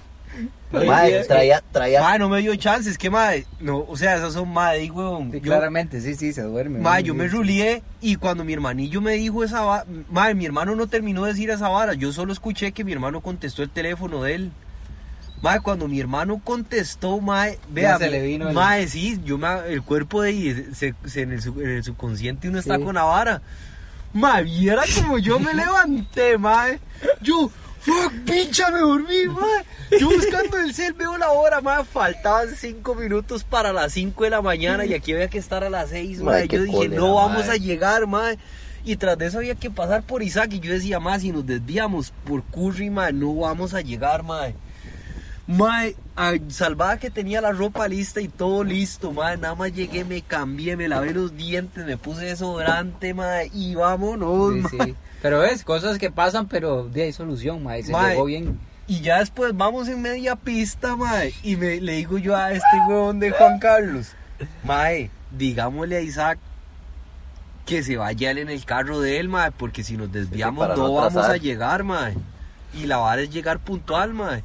Madre, 0.70 1.24
traía, 1.24 1.62
traía, 1.72 2.02
Mae, 2.02 2.18
no 2.18 2.28
me 2.28 2.40
dio 2.40 2.54
chances, 2.56 2.98
que 2.98 3.08
mae, 3.08 3.46
no, 3.58 3.78
o 3.88 3.96
sea, 3.96 4.16
esas 4.16 4.34
son 4.34 4.52
mae, 4.52 4.80
digo, 4.80 5.18
Sí, 5.32 5.38
yo, 5.38 5.40
claramente, 5.40 6.00
sí, 6.02 6.14
sí, 6.14 6.32
se 6.34 6.42
duerme. 6.42 6.78
¿no? 6.80 7.00
yo 7.00 7.14
me 7.14 7.26
rulié 7.26 7.82
y 8.02 8.16
cuando 8.16 8.44
mi 8.44 8.52
hermanillo 8.52 9.00
me 9.00 9.12
dijo 9.12 9.42
esa 9.42 9.62
vara, 9.62 9.86
mae, 10.10 10.34
mi 10.34 10.44
hermano 10.44 10.76
no 10.76 10.86
terminó 10.86 11.24
de 11.24 11.32
decir 11.32 11.48
esa 11.48 11.68
vara, 11.70 11.94
yo 11.94 12.12
solo 12.12 12.32
escuché 12.34 12.72
que 12.72 12.84
mi 12.84 12.92
hermano 12.92 13.22
contestó 13.22 13.62
el 13.62 13.70
teléfono 13.70 14.22
de 14.22 14.34
él. 14.34 14.52
Mae, 15.40 15.60
cuando 15.60 15.86
mi 15.88 16.00
hermano 16.00 16.40
contestó, 16.44 17.20
mae, 17.20 17.58
vea, 17.70 17.96
se 17.96 18.10
le 18.10 18.20
vino 18.20 18.48
el- 18.48 18.54
mae, 18.54 18.88
sí, 18.88 19.18
yo 19.24 19.38
me, 19.38 19.48
el 19.68 19.82
cuerpo 19.82 20.20
de 20.20 20.28
ahí, 20.30 20.66
se, 20.74 20.94
se- 21.06 21.22
en, 21.22 21.32
el, 21.32 21.40
sub- 21.40 21.62
en 21.62 21.70
el 21.70 21.84
subconsciente 21.84 22.48
uno 22.48 22.58
está 22.58 22.76
Sí. 22.76 22.82
con 22.82 22.96
la 22.96 23.04
vara. 23.04 23.40
Mae, 24.12 24.42
viera 24.42 24.82
como 24.96 25.16
yo 25.18 25.38
me 25.38 25.54
levanté, 25.54 26.36
mae. 26.38 26.80
Yo, 27.22 27.50
fuck, 27.80 28.12
pincha, 28.24 28.70
me 28.70 28.80
dormí, 28.80 29.26
mae. 29.28 29.98
Yo 30.00 30.08
buscando 30.10 30.58
el 30.58 30.74
cel, 30.74 30.92
veo 30.94 31.16
la 31.16 31.30
hora, 31.30 31.60
mae. 31.60 31.84
Faltaban 31.84 32.48
cinco 32.56 32.94
minutos 32.94 33.44
para 33.44 33.72
las 33.72 33.92
5 33.92 34.24
de 34.24 34.30
la 34.30 34.42
mañana 34.42 34.84
y 34.84 34.94
aquí 34.94 35.12
había 35.12 35.28
que 35.28 35.38
estar 35.38 35.64
a 35.64 35.70
las 35.70 35.90
6, 35.90 36.18
Mae, 36.20 36.24
mae. 36.40 36.48
qué 36.48 36.56
Yo 36.56 36.62
dije, 36.64 36.76
cólera, 36.76 36.96
no 37.00 37.14
vamos 37.14 37.48
a 37.48 37.56
llegar, 37.56 38.06
mae. 38.06 38.38
Y 38.84 38.96
tras 38.96 39.18
de 39.18 39.26
eso 39.26 39.38
había 39.38 39.54
que 39.54 39.70
pasar 39.70 40.02
por 40.02 40.22
Isaac 40.22 40.52
y 40.52 40.60
yo 40.60 40.72
decía, 40.72 41.00
mae, 41.00 41.20
si 41.20 41.32
nos 41.32 41.46
desviamos 41.46 42.12
por 42.24 42.42
Curry, 42.44 42.90
mae, 42.90 43.12
no 43.12 43.34
vamos 43.34 43.74
a 43.74 43.80
llegar, 43.80 44.22
mae. 44.22 44.54
Mae, 45.46 45.96
salvada 46.48 46.98
que 46.98 47.10
tenía 47.10 47.40
la 47.40 47.52
ropa 47.52 47.88
lista 47.88 48.20
y 48.20 48.28
todo 48.28 48.62
listo, 48.64 49.12
mae. 49.12 49.38
Nada 49.38 49.54
más 49.54 49.72
llegué, 49.72 50.04
me 50.04 50.20
cambié, 50.20 50.76
me 50.76 50.88
lavé 50.88 51.12
los 51.14 51.34
dientes, 51.36 51.86
me 51.86 51.96
puse 51.96 52.26
desodorante, 52.26 53.14
mae. 53.14 53.50
Y 53.54 53.74
vámonos, 53.74 54.52
Sí, 54.54 54.60
mae. 54.76 54.86
sí. 54.86 54.94
Pero 55.22 55.44
es 55.44 55.64
cosas 55.64 55.98
que 55.98 56.10
pasan, 56.10 56.46
pero 56.46 56.88
de 56.88 57.04
ahí 57.04 57.12
solución, 57.12 57.62
mae. 57.62 57.82
Se 57.82 57.92
Mae. 57.92 58.10
llegó 58.10 58.24
bien. 58.26 58.58
Y 58.86 59.00
ya 59.00 59.18
después 59.18 59.56
vamos 59.56 59.88
en 59.88 60.00
media 60.00 60.36
pista, 60.36 60.96
mae. 60.96 61.34
Y 61.42 61.56
me, 61.56 61.80
le 61.80 61.92
digo 61.92 62.18
yo 62.18 62.36
a 62.36 62.52
este 62.52 62.66
huevón 62.88 63.18
de 63.20 63.30
Juan 63.32 63.58
Carlos, 63.58 64.12
mae, 64.64 65.10
digámosle 65.30 65.96
a 65.96 66.00
Isaac 66.00 66.38
que 67.66 67.82
se 67.82 67.98
vaya 67.98 68.30
él 68.30 68.38
en 68.38 68.48
el 68.48 68.64
carro 68.64 69.00
de 69.00 69.18
él, 69.20 69.28
mae, 69.28 69.50
porque 69.52 69.84
si 69.84 69.96
nos 69.96 70.10
desviamos 70.10 70.68
no 70.68 70.76
no 70.76 70.92
vamos 70.94 71.16
a 71.24 71.36
llegar, 71.36 71.84
mae. 71.84 72.14
Y 72.72 72.86
la 72.86 72.96
vara 72.98 73.20
es 73.22 73.30
llegar 73.30 73.58
puntual, 73.58 74.14
mae. 74.14 74.42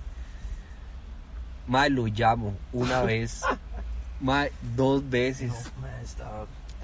Mae, 1.68 1.90
lo 1.90 2.08
llamo 2.08 2.54
una 2.74 3.02
vez, 3.04 3.44
mae, 4.20 4.52
dos 4.76 5.10
veces, 5.10 5.54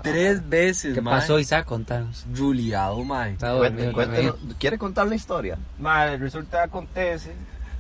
tres 0.02 0.48
veces, 0.50 0.96
¿Qué 0.96 1.02
mae. 1.02 1.20
pasó, 1.20 1.40
Isaac? 1.40 1.66
Contanos. 1.66 2.26
Ruleado, 2.34 3.04
mae. 3.04 3.32
Está 3.34 3.52
Cuente- 3.54 3.70
dormido 3.70 3.94
cuéntenos, 3.94 4.36
también. 4.38 4.58
¿Quiere 4.60 4.78
contar 4.78 5.08
la 5.08 5.16
historia? 5.16 5.58
Madre, 5.80 6.18
resulta 6.18 6.64
acontece 6.64 7.34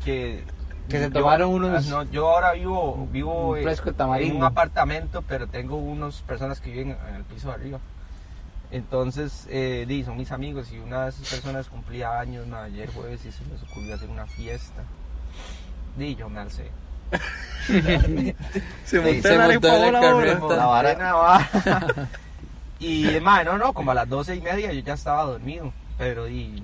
que... 0.04 0.44
Que 0.90 0.98
se 0.98 1.04
yo- 1.06 1.12
tomaron 1.20 1.50
unos- 1.52 1.86
No, 1.88 2.02
yo 2.04 2.30
ahora 2.30 2.54
vivo, 2.54 3.08
vivo 3.12 3.50
Un 3.52 3.58
en- 3.60 3.64
fresco 3.64 3.86
de 3.86 3.92
en 3.92 3.98
tamarindo. 3.98 4.36
un 4.38 4.44
apartamento, 4.44 5.22
pero 5.28 5.46
tengo 5.48 5.76
unas 5.78 6.22
personas 6.24 6.60
que 6.60 6.72
viven 6.72 6.98
en 7.10 7.16
el 7.16 7.24
piso 7.26 7.50
de 7.50 7.54
arriba. 7.54 7.80
Entonces, 8.72 9.48
eh, 9.50 9.86
di, 9.88 10.04
son 10.04 10.18
mis 10.18 10.32
amigos 10.32 10.72
y 10.72 10.78
una 10.80 11.04
de 11.06 11.10
esas 11.10 11.28
personas 11.30 11.68
cumplía 11.68 12.20
años 12.20 12.46
ma, 12.48 12.64
ayer 12.64 12.88
jueves 12.94 13.24
y 13.26 13.32
se 13.32 13.44
les 13.46 13.64
ocurrió 13.64 13.96
hacer 13.96 14.10
una 14.10 14.26
fiesta. 14.28 14.84
Di, 15.98 16.16
yo 16.16 16.30
me 16.30 16.40
alcé. 16.40 16.70
Se 17.68 17.82
Sí, 18.86 18.98
montó 18.98 19.28
se 19.28 19.34
en 19.34 19.38
la 19.39 19.48
montó 19.48 19.68
en 19.68 19.82
la 19.82 19.92
la 19.92 20.00
carreta. 20.01 20.46
hora. 20.46 20.56
La 20.58 20.66
vara- 20.66 20.96
Una 20.96 21.13
vara. 21.13 21.50
y, 22.80 23.06
ma, 23.22 23.44
no, 23.44 23.58
no, 23.58 23.74
como 23.74 23.92
a 23.92 23.94
las 23.94 24.10
doce 24.10 24.36
y 24.36 24.42
media 24.42 24.72
yo 24.74 24.80
ya 24.82 24.94
estaba 24.94 25.24
dormido, 25.24 25.72
pero 25.98 26.25
di... 26.25 26.63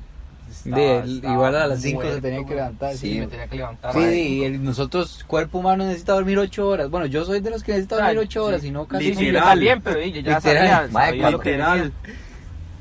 estaba- 0.50 0.78
De- 0.78 0.98
estaba 1.16 1.34
igual 1.34 1.56
a 1.56 1.68
las 1.68 1.82
cinco 1.82 2.02
se 2.02 2.08
muerto, 2.08 2.22
tenía 2.24 2.46
que 2.46 2.56
levantar, 2.56 2.92
Sí, 2.94 3.14
sí. 3.14 3.20
me 3.20 3.28
tenía 3.28 3.48
que 3.48 3.56
levantar. 3.58 3.94
Sí, 3.94 4.00
y 4.40 4.44
el- 4.46 4.64
nosotros, 4.64 5.24
cuerpo 5.28 5.60
humano, 5.60 5.84
necesita 5.86 6.14
dormir 6.14 6.40
ocho 6.40 6.68
horas. 6.68 6.90
Bueno, 6.90 7.06
yo 7.06 7.24
soy 7.26 7.40
de 7.40 7.52
los 7.52 7.62
que 7.64 7.74
necesita 7.74 7.96
O 7.96 7.98
sea, 8.00 8.08
dormir 8.08 8.24
ocho 8.24 8.46
horas, 8.46 8.62
sí. 8.62 8.68
y 8.68 8.72
no 8.72 8.86
casi. 8.88 9.04
Sí, 9.04 9.10
sí, 9.12 9.16
yo 9.18 9.22
Literal. 9.34 9.50
también, 9.50 9.82
pero 9.82 10.00
yo 10.02 10.06
ya 10.22 10.38
Literal. 10.38 10.42
sabía, 10.42 10.92
sabía 10.92 11.26
que 11.28 11.32
literal. 11.52 11.94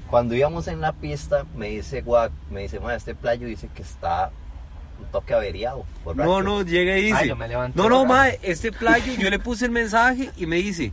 Cuando 0.09 0.35
íbamos 0.35 0.69
en 0.69 0.81
la 0.81 0.93
pista, 0.93 1.45
me 1.57 1.69
dice 1.69 2.01
Guac, 2.03 2.31
me 2.51 2.63
dice, 2.63 2.79
este 2.97 3.15
playo 3.15 3.47
dice 3.49 3.69
que 3.75 3.83
está 3.83 4.31
un 5.01 5.07
toque 5.13 5.35
averiado. 5.35 5.85
borracho". 6.05 6.29
No, 6.29 6.43
no, 6.43 6.63
llega 6.63 6.97
y 6.99 7.03
dice. 7.05 7.17
Ay, 7.19 7.29
yo 7.29 7.37
me 7.37 7.49
levanté 7.49 7.79
no, 7.79 7.89
no, 7.89 8.05
mae, 8.05 8.39
este 8.43 8.73
playo, 8.73 9.13
yo 9.15 9.31
le 9.31 9.39
puse 9.39 9.65
el 9.67 9.71
mensaje 9.71 10.31
y 10.37 10.47
me 10.47 10.57
dice, 10.57 10.93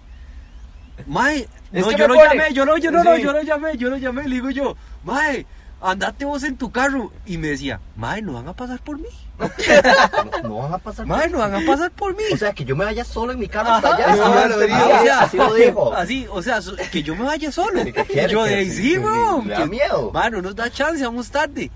mae, 1.07 1.47
no, 1.71 1.91
yo 1.91 1.97
me 1.97 2.07
lo 2.07 2.13
pone- 2.15 2.29
llamé, 2.35 2.53
yo 2.53 2.65
no, 2.65 2.77
yo 2.77 2.91
no, 2.91 3.03
no, 3.03 3.15
Sí. 3.15 3.21
yo 3.23 3.31
lo 3.31 3.41
llamé, 3.41 3.77
yo 3.77 3.89
lo 3.89 3.97
llamé, 3.97 4.23
le 4.23 4.35
digo 4.35 4.49
yo, 4.51 4.75
mae, 5.03 5.45
andate 5.81 6.25
vos 6.25 6.43
en 6.43 6.57
tu 6.57 6.71
carro. 6.71 7.11
Y 7.25 7.37
me 7.37 7.47
decía, 7.47 7.79
mae, 7.95 8.21
no 8.21 8.33
van 8.33 8.47
a 8.47 8.53
pasar 8.53 8.79
por 8.81 8.97
mí, 8.99 9.07
No, 10.43 10.49
no 10.49 10.55
van 10.57 10.73
a 10.73 10.77
pasar. 10.77 11.05
mae, 11.07 11.27
no 11.29 11.39
van 11.39 11.55
a 11.55 11.65
pasar 11.65 11.89
por 11.91 12.15
mí. 12.15 12.23
O 12.31 12.37
sea, 12.37 12.53
que 12.53 12.63
yo 12.65 12.75
me 12.75 12.85
vaya 12.85 13.03
solo 13.03 13.31
en 13.33 13.39
mi 13.39 13.47
carro 13.47 13.71
hasta 13.71 13.95
allá. 13.95 14.13
sí, 14.13 14.19
Ah, 14.23 14.45
lo 14.47 14.53
sí, 14.55 14.61
diría. 14.61 14.97
así, 14.99 15.07
así 15.09 15.37
lo 15.37 15.53
dijo. 15.55 15.93
Así, 15.95 16.27
o 16.29 16.41
sea, 16.43 16.59
que 16.91 17.01
yo 17.01 17.15
me 17.15 17.23
vaya 17.23 17.51
solo. 17.51 17.81
Yo 18.29 18.43
de 18.43 18.69
sí, 18.69 18.97
weón. 18.99 19.47
le 19.47 19.53
da 19.55 19.65
miedo. 19.65 20.11
Mae, 20.13 20.29
no 20.29 20.41
nos 20.43 20.55
da 20.55 20.69
chance, 20.69 21.03
vamos 21.03 21.31
tarde. 21.31 21.71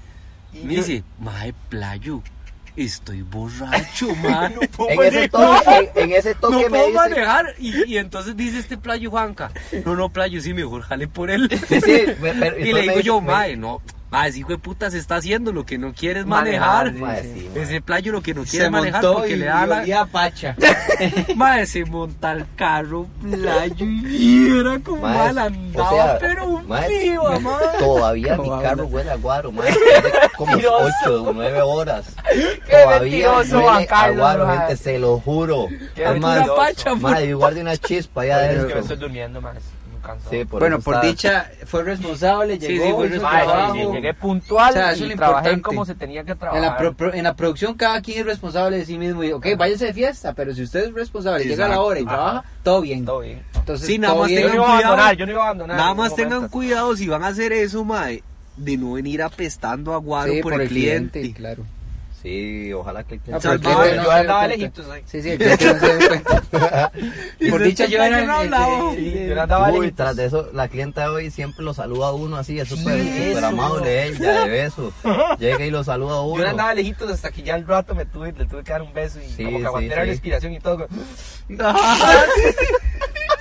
Y 0.62 0.66
me 0.66 0.76
yo- 0.76 0.84
dice, 0.84 1.04
mae, 1.20 1.54
playo, 1.70 2.22
estoy 2.76 3.22
borracho, 3.22 4.14
mano. 4.24 4.60
En 4.90 5.02
ese 5.02 5.30
toque, 5.30 5.92
en, 5.96 6.04
en 6.04 6.12
ese 6.18 6.36
toque 6.36 6.56
no 6.56 6.60
me 6.62 6.70
puedo 6.70 6.86
dice. 6.88 6.98
manejar. 6.98 7.46
Y, 7.60 7.84
y 7.94 7.98
entonces 7.98 8.36
dice 8.36 8.60
este 8.60 8.78
playo 8.78 9.10
Juanca, 9.12 9.52
no, 9.86 9.96
no, 9.96 10.10
playo, 10.10 10.42
sí, 10.42 10.54
mejor 10.54 10.82
jale 10.82 11.08
por 11.08 11.30
él. 11.32 11.50
Sí, 11.68 11.80
sí, 11.82 12.02
me- 12.22 12.34
pero- 12.34 12.60
y 12.60 12.74
le 12.74 12.82
digo 12.82 12.94
dice- 12.96 13.04
yo, 13.04 13.22
me- 13.22 13.32
mae, 13.32 13.58
no, 13.58 13.82
mae, 14.16 14.30
ese 14.30 14.40
hijo 14.40 14.50
de 14.50 14.58
puta 14.58 14.90
se 14.92 14.98
está 14.98 15.16
haciendo, 15.18 15.52
lo 15.52 15.66
que 15.66 15.78
no 15.78 15.94
quiere 15.94 16.22
es 16.22 16.26
Manejar, 16.26 16.94
manejar. 16.94 16.94
sí, 16.94 17.00
Mae, 17.00 17.24
sí, 17.24 17.50
mae. 17.54 17.64
Ese 17.64 17.82
playo 17.82 18.12
lo 18.12 18.22
que 18.22 18.34
no 18.34 18.44
quiere 18.44 18.70
manejar 18.70 19.02
montó 19.04 19.18
porque 19.20 19.34
y 19.34 19.36
le 19.38 19.46
da 19.46 19.66
la... 19.66 19.80
olía 19.82 20.06
pacha. 20.06 20.56
Mae, 21.36 21.66
se 21.66 21.86
monta 21.86 22.32
el 22.34 22.46
carro, 22.56 23.08
playo, 23.22 23.86
y 23.86 24.60
era 24.60 24.80
como 24.80 25.02
Mae, 25.02 25.34
mal 25.34 25.38
o 25.38 25.42
andaba, 25.42 25.90
sea, 25.90 26.18
pero 26.20 26.48
un 26.48 26.68
mae, 26.68 26.90
viva, 26.90 27.40
mae. 27.40 27.78
Todavía 27.80 28.38
mi 28.38 28.50
carro 28.62 28.86
huele 28.88 29.12
a 29.12 29.16
guaro. 29.16 29.52
Tiene 29.52 30.10
como 30.38 30.52
Mentiroso. 30.52 30.94
8 31.04 31.24
o 31.24 31.34
9 31.34 31.62
horas. 31.62 32.06
Qué 32.32 32.60
Todavía 32.84 33.32
huele 33.34 33.88
a 33.90 34.10
guaro, 34.12 34.50
gente, 34.50 34.78
se 34.78 35.00
lo 35.00 35.20
juro. 35.20 35.68
Qué 35.96 36.04
Es 36.04 36.08
Pura 36.10 36.20
más, 36.20 36.36
mentiroso. 36.36 36.56
pacha, 36.62 36.96
mae, 36.96 37.28
yo 37.28 37.38
guardé 37.38 37.62
una 37.62 37.78
chispa 37.78 38.22
allá 38.22 38.44
Es 38.44 38.50
que 38.50 38.54
me 38.56 38.60
adentro. 38.62 38.80
estoy 38.82 38.98
durmiendo 38.98 39.42
más. 39.42 39.56
Sí, 40.30 40.46
por 40.46 40.60
bueno, 40.60 40.80
por 40.80 41.02
dicha, 41.02 41.50
fue 41.66 41.84
responsable, 41.84 42.58
llegó, 42.58 43.02
sí, 43.04 43.10
fue 43.10 43.20
trabajo. 43.20 43.74
sí, 43.74 43.80
llegué 43.92 44.14
puntual 44.14 44.70
O 44.70 44.74
sea, 44.74 44.92
eso 44.92 45.00
y 45.02 45.04
es 45.04 45.10
lo 45.12 45.16
trabajé 45.18 45.62
como 45.62 45.86
se 45.86 45.96
tenía 45.96 46.24
que 46.24 46.32
En 46.34 46.38
trabajar. 46.38 46.62
la, 46.64 46.78
pro- 46.78 46.94
pro- 46.94 47.14
en 47.14 47.24
la 47.24 47.36
producción 47.36 47.74
cada 47.76 48.02
quien 48.02 48.20
es 48.20 48.26
responsable 48.26 48.78
de 48.78 48.86
sí 48.86 48.98
mismo 48.98 49.24
y, 49.24 49.32
ok, 49.32 49.48
váyase 49.58 49.86
de 49.86 49.94
fiesta, 49.94 50.34
pero 50.34 50.54
si 50.54 50.64
usted 50.64 50.86
es 50.86 50.94
responsable, 50.94 51.44
Sí, 51.44 51.50
llega 51.50 51.66
a 51.66 51.70
la 51.70 51.82
hora 51.82 52.00
y 52.00 52.06
trabaja, 52.06 52.44
todo 52.64 52.82
bien. 52.82 53.06
Todo 53.06 53.20
bien. 53.22 53.44
Entonces, 53.56 53.88
Sí, 53.88 53.98
nada 53.98 54.14
todo 54.14 54.24
más 54.24 54.30
bien. 54.30 54.42
Yo 54.42 54.48
no 54.48 54.52
tengan 54.54 54.64
iba 54.66 54.66
a 54.74 54.76
cuidado. 54.78 54.94
abandonar, 54.94 55.18
yo 55.18 55.26
no 55.26 55.32
iba 55.32 55.42
a 55.42 55.46
abandonar. 55.46 55.78
Nada 55.78 55.92
en 55.92 55.98
más 55.98 56.16
tengan 56.16 56.34
momento. 56.36 56.52
cuidado 56.54 56.96
si 56.96 57.08
van 57.08 57.24
a 57.24 57.28
hacer 57.28 57.54
eso, 57.54 57.84
mae, 57.84 58.24
de 58.58 58.78
no 58.78 58.94
venir 58.94 59.22
apestando 59.24 59.94
a 59.94 59.98
guaro 59.98 60.32
Sí, 60.34 60.42
por, 60.42 60.54
el 60.62 60.68
cliente. 60.70 61.34
claro. 61.34 61.64
Sí, 62.26 62.74
ojalá 62.74 63.04
que 63.04 63.14
el 63.16 63.20
Ah, 63.20 63.24
cliente 63.24 63.48
Salvador, 63.48 63.82
cliente 63.84 63.98
no 63.98 64.04
yo 64.04 64.12
andaba 64.12 64.48
lejitos 64.48 64.90
ahí. 64.90 65.04
Sí, 65.06 65.22
sí, 65.22 65.30
el 65.30 65.38
cliente 65.38 65.66
no 65.74 65.80
se 65.80 65.96
dé 65.96 66.08
cuenta. 66.08 66.42
Por 67.52 67.62
ese 67.62 67.64
dicha 67.70 67.86
yo 67.86 68.04
era 68.04 68.26
no 68.26 68.34
hablaba. 68.34 68.94
Sí, 68.96 69.26
yo 69.30 69.42
andaba 69.42 69.68
Uy, 69.70 69.74
lejitos. 69.82 69.96
tras 69.98 70.16
de 70.16 70.26
eso, 70.26 70.50
la 70.52 70.68
clienta 70.68 71.02
de 71.02 71.08
hoy 71.10 71.30
siempre 71.30 71.64
lo 71.64 71.76
saluda 71.76 72.08
a 72.08 72.14
uno 72.14 72.38
así, 72.38 72.60
es 72.60 72.68
súper 72.68 73.44
amable 73.44 74.08
ella, 74.08 74.40
de 74.42 74.50
beso. 74.50 74.92
Llega 75.40 75.64
y 75.66 75.70
lo 75.70 75.84
saluda 75.84 76.14
a 76.14 76.16
Yo 76.16 76.24
uno. 76.24 76.48
andaba 76.48 76.74
lejitos 76.74 77.12
hasta 77.12 77.30
que 77.30 77.44
ya 77.44 77.54
al 77.54 77.68
rato 77.68 77.94
me 77.94 78.06
tuve, 78.06 78.32
le 78.32 78.46
tuve 78.46 78.64
que 78.64 78.72
dar 78.72 78.82
un 78.82 78.92
beso 78.92 79.20
y 79.22 79.30
Sí, 79.30 79.44
como 79.44 79.58
que 79.58 79.62
sí, 79.62 79.66
aguanté 79.68 79.96
la 79.96 80.02
sí. 80.06 80.10
respiración 80.10 80.54
y 80.54 80.60
todo. 80.60 80.88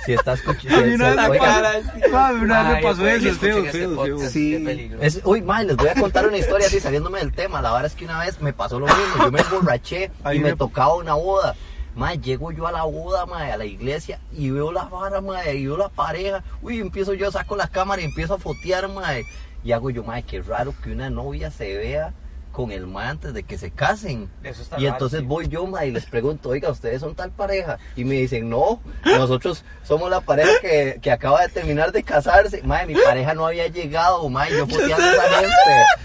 Si 0.05 0.13
está 0.13 0.33
escuchando. 0.33 0.77
A 0.77 0.81
mí 0.81 0.93
una 0.93 1.07
vez 1.09 1.17
me 1.17 1.27
oiga, 1.29 1.43
pasó- 1.63 2.09
Mami, 2.11 2.39
una 2.43 2.59
vez 2.63 2.69
me 2.71 2.77
Ay, 2.77 2.83
pasó 2.83 3.07
eso, 3.07 3.27
escuchen 3.29 3.63
feo, 3.63 3.71
feo, 3.71 3.95
podcast, 3.95 4.19
feo. 4.21 4.29
Sí. 4.29 4.91
Es, 5.01 5.21
uy, 5.23 5.41
mae, 5.41 5.65
les 5.65 5.75
voy 5.77 5.87
a 5.87 5.95
contar 5.95 6.27
una 6.27 6.37
historia 6.37 6.67
así 6.67 6.79
saliéndome 6.79 7.19
del 7.19 7.33
tema. 7.33 7.61
La 7.61 7.71
verdad 7.71 7.87
es 7.87 7.95
que 7.95 8.05
una 8.05 8.19
vez 8.19 8.39
me 8.41 8.53
pasó 8.53 8.79
lo 8.79 8.85
mismo. 8.85 9.23
Yo 9.23 9.31
me 9.31 9.41
emborraché 9.41 10.11
y 10.33 10.39
me 10.39 10.55
tocaba 10.55 10.95
una 10.95 11.13
boda. 11.15 11.55
Mae, 11.95 12.19
llego 12.19 12.51
yo 12.51 12.67
a 12.67 12.71
la 12.73 12.83
boda, 12.83 13.25
mae, 13.25 13.51
a 13.53 13.57
la 13.57 13.65
iglesia 13.65 14.19
y 14.33 14.49
veo 14.49 14.71
la 14.71 14.83
vara, 14.83 15.21
mae, 15.21 15.55
y 15.55 15.65
veo 15.65 15.77
la 15.77 15.87
pareja. 15.89 16.43
Uy, 16.61 16.79
empiezo 16.81 17.13
yo, 17.13 17.31
saco 17.31 17.55
la 17.55 17.67
cámara 17.69 18.01
y 18.01 18.05
empiezo 18.05 18.33
a 18.33 18.37
fotear, 18.37 18.89
mae. 18.89 19.23
Y 19.63 19.71
hago 19.71 19.89
yo, 19.89 20.03
mae, 20.03 20.21
qué 20.23 20.41
raro 20.41 20.73
que 20.83 20.91
una 20.91 21.09
novia 21.09 21.49
se 21.51 21.75
vea 21.77 22.13
con 22.55 22.71
el 22.71 22.87
mae 22.87 23.09
antes 23.09 23.33
de 23.33 23.43
que 23.43 23.57
se 23.57 23.69
casen. 23.69 24.29
Eso 24.41 24.61
está 24.61 24.79
Y 24.79 24.87
entonces 24.87 25.19
sí. 25.19 25.25
voy 25.25 25.49
yo, 25.49 25.67
mae, 25.67 25.89
y 25.89 25.91
les 25.91 26.05
pregunto, 26.05 26.49
oiga, 26.49 26.69
¿ustedes 26.71 27.01
son 27.01 27.13
tal 27.13 27.29
pareja? 27.29 27.79
Y 27.97 28.05
me 28.05 28.15
dicen, 28.15 28.49
no, 28.49 28.79
nosotros 29.03 29.65
somos 29.83 30.09
la 30.09 30.21
pareja 30.21 30.51
que, 30.61 30.99
que 31.01 31.11
acaba 31.11 31.41
de 31.41 31.49
terminar 31.49 31.91
de 31.91 32.01
casarse. 32.03 32.63
Mae, 32.63 32.85
mi 32.87 32.95
pareja 32.95 33.33
no 33.33 33.45
había 33.45 33.67
llegado, 33.67 34.29
mae, 34.29 34.51
yo 34.51 34.65
foteando 34.67 35.05
a 35.05 35.11
esa 35.13 35.39
gente. 35.39 36.04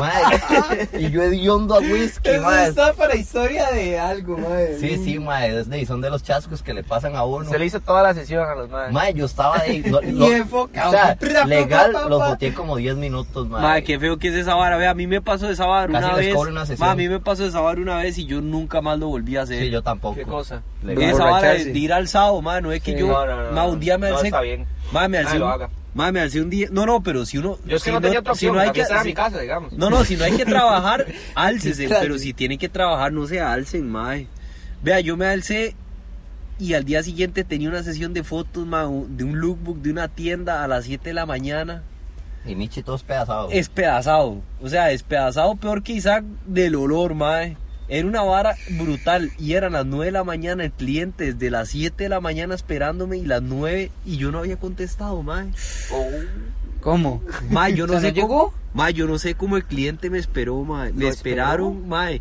Mae, 0.00 0.88
y 0.98 1.10
yo 1.10 1.22
hediondo 1.22 1.74
a 1.74 1.78
whisky, 1.78 2.28
Eso 2.30 2.42
mae. 2.42 2.68
está 2.68 2.92
para 2.92 3.14
historia 3.16 3.70
de 3.70 3.98
algo, 3.98 4.36
madre. 4.38 4.78
Sí, 4.78 4.96
sí, 5.02 5.18
es 5.42 5.68
de- 5.68 5.86
son 5.86 6.00
de 6.00 6.10
los 6.10 6.22
chascos 6.22 6.62
que 6.62 6.74
le 6.74 6.82
pasan 6.82 7.16
a 7.16 7.24
uno. 7.24 7.48
Se 7.50 7.58
le 7.58 7.66
hizo 7.66 7.80
toda 7.80 8.02
la 8.02 8.14
sesión 8.14 8.48
a 8.48 8.54
los 8.54 8.68
madres. 8.70 8.92
Mae, 8.92 9.14
yo 9.14 9.24
estaba 9.26 9.58
ahí. 9.58 9.82
no- 9.86 10.00
Y 10.06 10.12
lo- 10.12 10.32
enfocado. 10.32 10.88
o 10.88 10.92
sea, 10.92 11.44
legal, 11.46 11.92
lo 12.08 12.18
pa. 12.18 12.28
foteé 12.30 12.52
como 12.54 12.76
10 12.76 12.96
minutos, 12.96 13.48
mae. 13.48 13.62
Madre, 13.62 13.84
qué 13.84 13.98
feo 13.98 14.18
que 14.18 14.28
es 14.28 14.34
esa 14.34 14.54
vara. 14.54 14.76
Ve, 14.76 14.86
a 14.86 14.94
mí 14.94 15.06
me 15.06 15.20
pasó 15.20 15.48
esa 15.50 15.66
vara 15.66 15.90
Casi 15.92 16.04
una 16.04 16.16
les 16.16 16.26
vez. 16.26 16.36
una 16.36 16.66
sesión. 16.66 16.88
A 16.88 16.94
mí 16.94 17.08
me 17.08 17.20
pasó 17.20 17.44
esa 17.46 17.60
vara 17.60 17.80
una 17.80 17.96
vez 17.98 18.18
y 18.18 18.26
yo 18.26 18.40
nunca 18.40 18.80
más 18.80 18.98
lo 18.98 19.08
volví 19.08 19.36
a 19.36 19.42
hacer. 19.42 19.60
Sí, 19.60 19.70
yo 19.70 19.82
tampoco. 19.82 20.14
¿Qué 20.16 20.24
cosa? 20.24 20.62
Legal. 20.82 21.10
Esa 21.10 21.24
vara 21.24 21.50
de, 21.52 21.70
ir 21.78 21.92
al 21.92 22.08
sábado, 22.08 22.40
ma, 22.42 22.60
no 22.60 22.72
es 22.72 22.82
que 22.82 22.92
Sí. 22.92 22.98
yo. 23.00 23.08
No, 23.08 23.26
no, 23.26 23.36
no, 23.44 23.52
ma, 23.52 23.62
no. 23.62 23.68
un 23.68 23.80
día 23.80 23.98
me 23.98 24.08
No, 24.10 24.16
alcé. 24.16 24.28
está 24.28 24.40
bien. 24.40 24.66
Ma, 24.92 25.08
me 25.08 25.18
alcé. 25.18 25.38
Lo 25.38 25.48
haga. 25.48 25.68
Ma, 25.96 26.12
me 26.12 26.20
alcé 26.20 26.40
un 26.40 26.50
día. 26.50 26.68
No, 26.70 26.86
no, 26.86 27.02
pero 27.02 27.24
si 27.26 27.38
uno. 27.38 27.58
Yo 27.66 27.76
es 27.76 27.82
que 27.82 27.90
si 27.90 27.94
no 27.94 28.00
tenía 28.00 28.20
otra 28.20 28.34
si 28.34 28.46
opción, 28.46 28.54
no 28.54 28.60
hay 28.60 28.70
que. 28.70 28.84
si- 28.84 29.04
mi 29.08 29.14
casa, 29.14 29.40
digamos. 29.40 29.72
No, 29.72 29.90
no, 29.90 30.04
si 30.04 30.16
no 30.16 30.24
hay 30.24 30.32
que 30.36 30.44
trabajar, 30.44 31.06
álcese. 31.34 31.86
Claro. 31.86 32.02
pero 32.02 32.18
si 32.18 32.32
tienen 32.34 32.58
que 32.58 32.68
trabajar, 32.68 33.12
no 33.12 33.26
se 33.26 33.40
alcen, 33.40 33.90
mae. 33.90 34.28
Vea, 34.82 35.00
yo 35.00 35.16
me 35.16 35.26
alcé 35.26 35.74
y 36.58 36.74
al 36.74 36.84
día 36.84 37.02
siguiente 37.02 37.42
tenía 37.44 37.68
una 37.68 37.82
sesión 37.82 38.12
de 38.14 38.22
fotos, 38.22 38.66
ma, 38.66 38.82
de 39.08 39.24
un 39.24 39.40
lookbook 39.40 39.78
de 39.82 39.90
una 39.90 40.08
tienda 40.08 40.62
a 40.62 40.68
las 40.68 40.84
7 40.84 41.08
de 41.10 41.14
la 41.14 41.26
mañana. 41.26 41.82
Y 42.44 42.54
Michi 42.54 42.82
todos 42.82 43.02
pedazados. 43.02 43.52
Espedazado. 43.52 44.40
O 44.62 44.68
sea, 44.68 44.84
despedazado 44.86 45.56
peor 45.56 45.82
que 45.82 45.94
Isaac 45.94 46.24
del 46.46 46.76
olor, 46.76 47.14
mae. 47.14 47.56
Era 47.88 48.06
una 48.08 48.22
vara 48.22 48.56
brutal 48.70 49.30
y 49.38 49.52
eran 49.52 49.72
las 49.72 49.86
9 49.86 50.06
de 50.06 50.10
la 50.12 50.24
mañana 50.24 50.64
el 50.64 50.72
cliente 50.72 51.32
desde 51.32 51.50
las 51.50 51.68
7 51.68 52.02
de 52.04 52.08
la 52.08 52.20
mañana 52.20 52.54
esperándome 52.54 53.16
y 53.18 53.24
las 53.24 53.42
9 53.42 53.90
y 54.04 54.16
yo 54.16 54.32
no 54.32 54.38
había 54.40 54.56
contestado, 54.56 55.22
mae. 55.22 55.46
Oh. 55.92 56.10
¿Cómo? 56.80 57.22
Mae, 57.50 57.74
yo 57.74 57.86
no 57.88 57.94
¿O 57.94 58.00
sea, 58.00 58.10
sé 58.12 58.20
no 58.20 58.22
cómo, 58.28 58.34
llegó? 58.38 58.54
mae, 58.74 58.92
yo 58.92 59.06
no 59.06 59.18
sé 59.18 59.34
cómo 59.34 59.56
el 59.56 59.64
cliente 59.64 60.10
me 60.10 60.18
esperó, 60.18 60.62
mae. 60.64 60.92
Me 60.92 61.08
esperaron, 61.08 61.88
mae. 61.88 62.20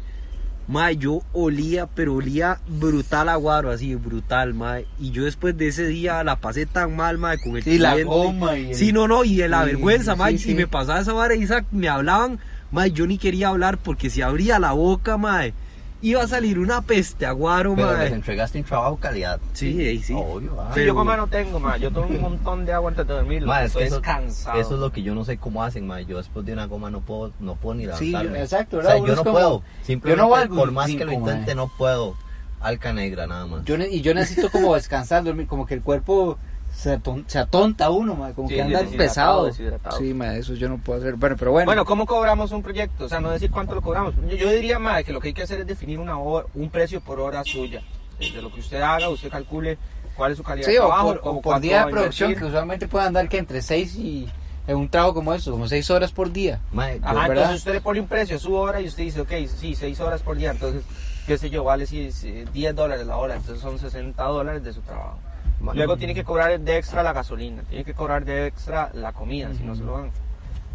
Mae, 0.68 0.98
yo 0.98 1.22
olía, 1.34 1.86
pero 1.86 2.16
olía 2.16 2.60
brutal 2.68 3.30
a 3.30 3.36
guaro, 3.36 3.70
así, 3.70 3.94
brutal, 3.96 4.56
mae. 4.56 4.86
Y 5.00 5.12
yo 5.12 5.26
después 5.26 5.56
de 5.58 5.68
ese 5.68 5.86
día 5.88 6.24
la 6.24 6.38
pasé 6.38 6.66
tan 6.66 6.96
mal, 6.96 7.20
mae, 7.20 7.38
con 7.40 7.56
el 7.58 7.64
Sí, 7.64 7.78
la 7.78 7.92
cliente. 7.94 8.12
goma 8.14 8.58
y 8.58 8.70
el- 8.70 8.76
Sí, 8.76 8.92
no, 8.92 9.08
no, 9.08 9.24
y 9.24 9.36
de 9.38 9.48
la 9.48 9.62
Sí, 9.62 9.66
vergüenza, 9.68 10.14
sí, 10.14 10.20
mae. 10.20 10.38
sí. 10.40 10.52
Y 10.52 10.56
me 10.56 10.68
pasaba 10.68 11.00
esa 11.00 11.14
vara 11.14 11.36
y 11.36 11.44
Isaac 11.44 11.66
me 11.72 11.88
hablaban, 11.88 12.40
mae, 12.76 12.92
yo 12.92 13.08
ni 13.08 13.18
quería 13.18 13.48
hablar 13.50 13.78
porque 13.80 14.10
si 14.12 14.22
abría 14.22 14.60
la 14.60 14.74
boca, 14.74 15.18
mae, 15.18 15.54
iba 16.02 16.22
a 16.22 16.28
salir 16.28 16.60
una 16.60 16.82
peste 16.84 17.26
a 17.26 17.32
guaro, 17.32 17.74
Pero 17.76 17.98
les 17.98 18.12
entregaste 18.12 18.60
un 18.60 18.66
trabajo 18.66 18.98
calidad. 18.98 19.40
Sí, 19.54 19.82
ey, 19.82 20.00
sí. 20.04 20.14
Obvio, 20.16 20.60
ah. 20.62 20.66
Sí, 20.68 20.72
Pero- 20.76 20.88
yo 20.88 20.94
goma 20.94 21.18
no 21.18 21.26
tengo, 21.28 21.60
ma. 21.60 21.78
Yo 21.78 21.90
tomo 21.90 22.08
un 22.10 22.22
montón 22.22 22.66
de 22.66 22.74
agua 22.74 22.92
antes 22.92 23.08
de 23.08 23.14
dormir. 23.14 23.44
Ma, 23.46 23.64
es 23.64 23.74
que 23.74 23.84
estoy 23.86 23.98
eso, 23.98 24.02
cansado. 24.04 24.60
eso 24.60 24.74
es 24.76 24.80
lo 24.80 24.92
que 24.92 25.02
yo 25.02 25.16
no 25.16 25.24
sé 25.26 25.38
cómo 25.38 25.64
hacen, 25.64 25.88
ma. 25.88 26.02
Yo 26.02 26.18
después 26.18 26.46
de 26.46 26.54
una 26.54 26.66
goma 26.68 26.92
no 26.92 27.00
puedo, 27.02 27.32
no 27.40 27.56
puedo 27.56 27.76
ni 27.76 27.86
Sí, 27.98 28.08
levantarme. 28.12 28.42
exacto, 28.44 28.76
O 28.76 28.80
¿verdad? 28.80 28.92
sea, 28.92 29.00
Uno 29.00 29.08
yo 29.08 29.14
es 29.14 29.18
no 29.18 29.24
como- 29.24 29.34
puedo. 29.36 29.64
Simplemente, 29.82 30.22
yo 30.22 30.24
no 30.24 30.30
valgo 30.30 30.56
por 30.58 30.72
más 30.72 30.88
que 30.92 31.06
lo 31.06 31.12
cinco, 31.12 31.30
intente, 31.30 31.56
no 31.56 31.72
puedo. 31.76 32.16
Alca 32.62 32.94
negra, 32.94 33.26
nada 33.28 33.46
más. 33.48 33.64
Yo 33.66 33.78
ne- 33.78 33.90
y 33.90 34.02
yo 34.02 34.14
necesito 34.14 34.50
como 34.52 34.76
descansar, 34.76 35.24
dormir, 35.24 35.48
como 35.48 35.66
que 35.66 35.74
el 35.76 35.82
cuerpo 35.82 36.38
se, 36.76 37.00
aton- 37.00 37.24
se 37.28 37.40
atonta 37.40 37.90
uno, 37.90 38.16
como 38.36 38.50
Sí, 38.50 38.56
que 38.56 38.62
anda 38.62 38.80
deshidratado, 38.82 39.46
pesado. 39.50 39.98
Sí, 39.98 40.16
eso 40.36 40.54
yo 40.56 40.68
no 40.70 40.78
puedo 40.78 41.00
hacer. 41.00 41.16
Bueno, 41.16 41.36
pero 41.40 41.52
bueno. 41.52 41.66
Bueno, 41.66 41.86
¿cómo 41.86 42.06
cobramos 42.06 42.52
un 42.52 42.62
proyecto? 42.62 43.06
O 43.06 43.10
sea, 43.10 43.20
no 43.22 43.32
decir 43.32 43.50
cuánto 43.50 43.76
lo 43.76 43.82
cobramos. 43.82 44.14
Yo, 44.30 44.36
yo 44.36 44.50
diría, 44.52 44.78
más 44.78 45.04
que 45.04 45.14
lo 45.14 45.20
que 45.22 45.30
hay 45.30 45.34
que 45.34 45.44
hacer 45.44 45.62
es 45.62 45.68
definir 45.68 46.00
una 46.00 46.20
hora, 46.20 46.48
un 46.54 46.70
precio 46.70 47.00
por 47.02 47.20
hora 47.20 47.44
suya. 47.44 47.82
De 48.20 48.42
lo 48.42 48.52
que 48.54 48.60
usted 48.60 48.82
haga, 48.82 49.10
usted 49.10 49.30
calcule 49.30 49.78
cuál 50.16 50.32
es 50.32 50.38
su 50.38 50.44
calidad 50.44 50.66
sí, 50.68 50.74
de 50.74 50.80
o 50.80 50.88
trabajo. 50.88 51.08
por, 51.08 51.18
o 51.18 51.22
cómo- 51.22 51.42
por 51.42 51.60
día 51.62 51.86
de 51.86 51.92
producción, 51.92 52.36
que 52.36 52.46
usualmente 52.46 52.88
puede 52.88 53.06
andar 53.06 53.28
que 53.30 53.38
entre 53.38 53.62
6 53.62 53.96
y 53.96 54.30
en 54.68 54.76
un 54.78 54.90
trabajo 54.90 55.14
como 55.16 55.34
eso, 55.34 55.52
como 55.52 55.68
6 55.68 55.90
horas 55.92 56.12
por 56.12 56.32
día. 56.32 56.60
Ma, 56.72 56.94
yo- 56.94 57.00
Ajá, 57.04 57.14
¿verdad? 57.14 57.28
entonces 57.38 57.58
usted 57.58 57.74
le 57.74 57.82
pone 57.82 58.00
un 58.00 58.08
precio 58.08 58.36
a 58.36 58.40
su 58.40 58.54
hora 58.54 58.82
y 58.82 58.88
usted 58.88 59.04
dice, 59.04 59.22
ok, 59.22 59.32
sí, 59.48 59.76
6 59.76 60.00
horas 60.02 60.22
por 60.22 60.38
día. 60.38 60.52
Entonces, 60.52 60.84
qué 61.28 61.38
sé 61.38 61.50
yo, 61.50 61.64
vale 61.64 61.86
si 61.88 62.10
eh, 62.24 62.46
10 62.54 62.76
dólares 62.76 63.06
la 63.08 63.18
hora. 63.18 63.36
Entonces 63.36 63.62
son 63.62 63.78
60 63.80 64.22
dólares 64.24 64.64
de 64.64 64.74
su 64.74 64.82
trabajo. 64.82 65.20
Luego 65.60 65.98
tiene 65.98 66.14
que 66.14 66.24
cobrar 66.24 66.60
de 66.60 66.78
extra 66.78 67.04
la 67.04 67.14
gasolina, 67.14 67.64
tiene 67.64 67.84
que 67.84 67.94
cobrar 67.94 68.26
de 68.26 68.48
extra 68.48 68.92
la 68.94 69.14
comida, 69.14 69.54
si 69.54 69.64
no 69.64 69.76
se 69.76 69.84
lo 69.84 69.98
dan. 69.98 70.12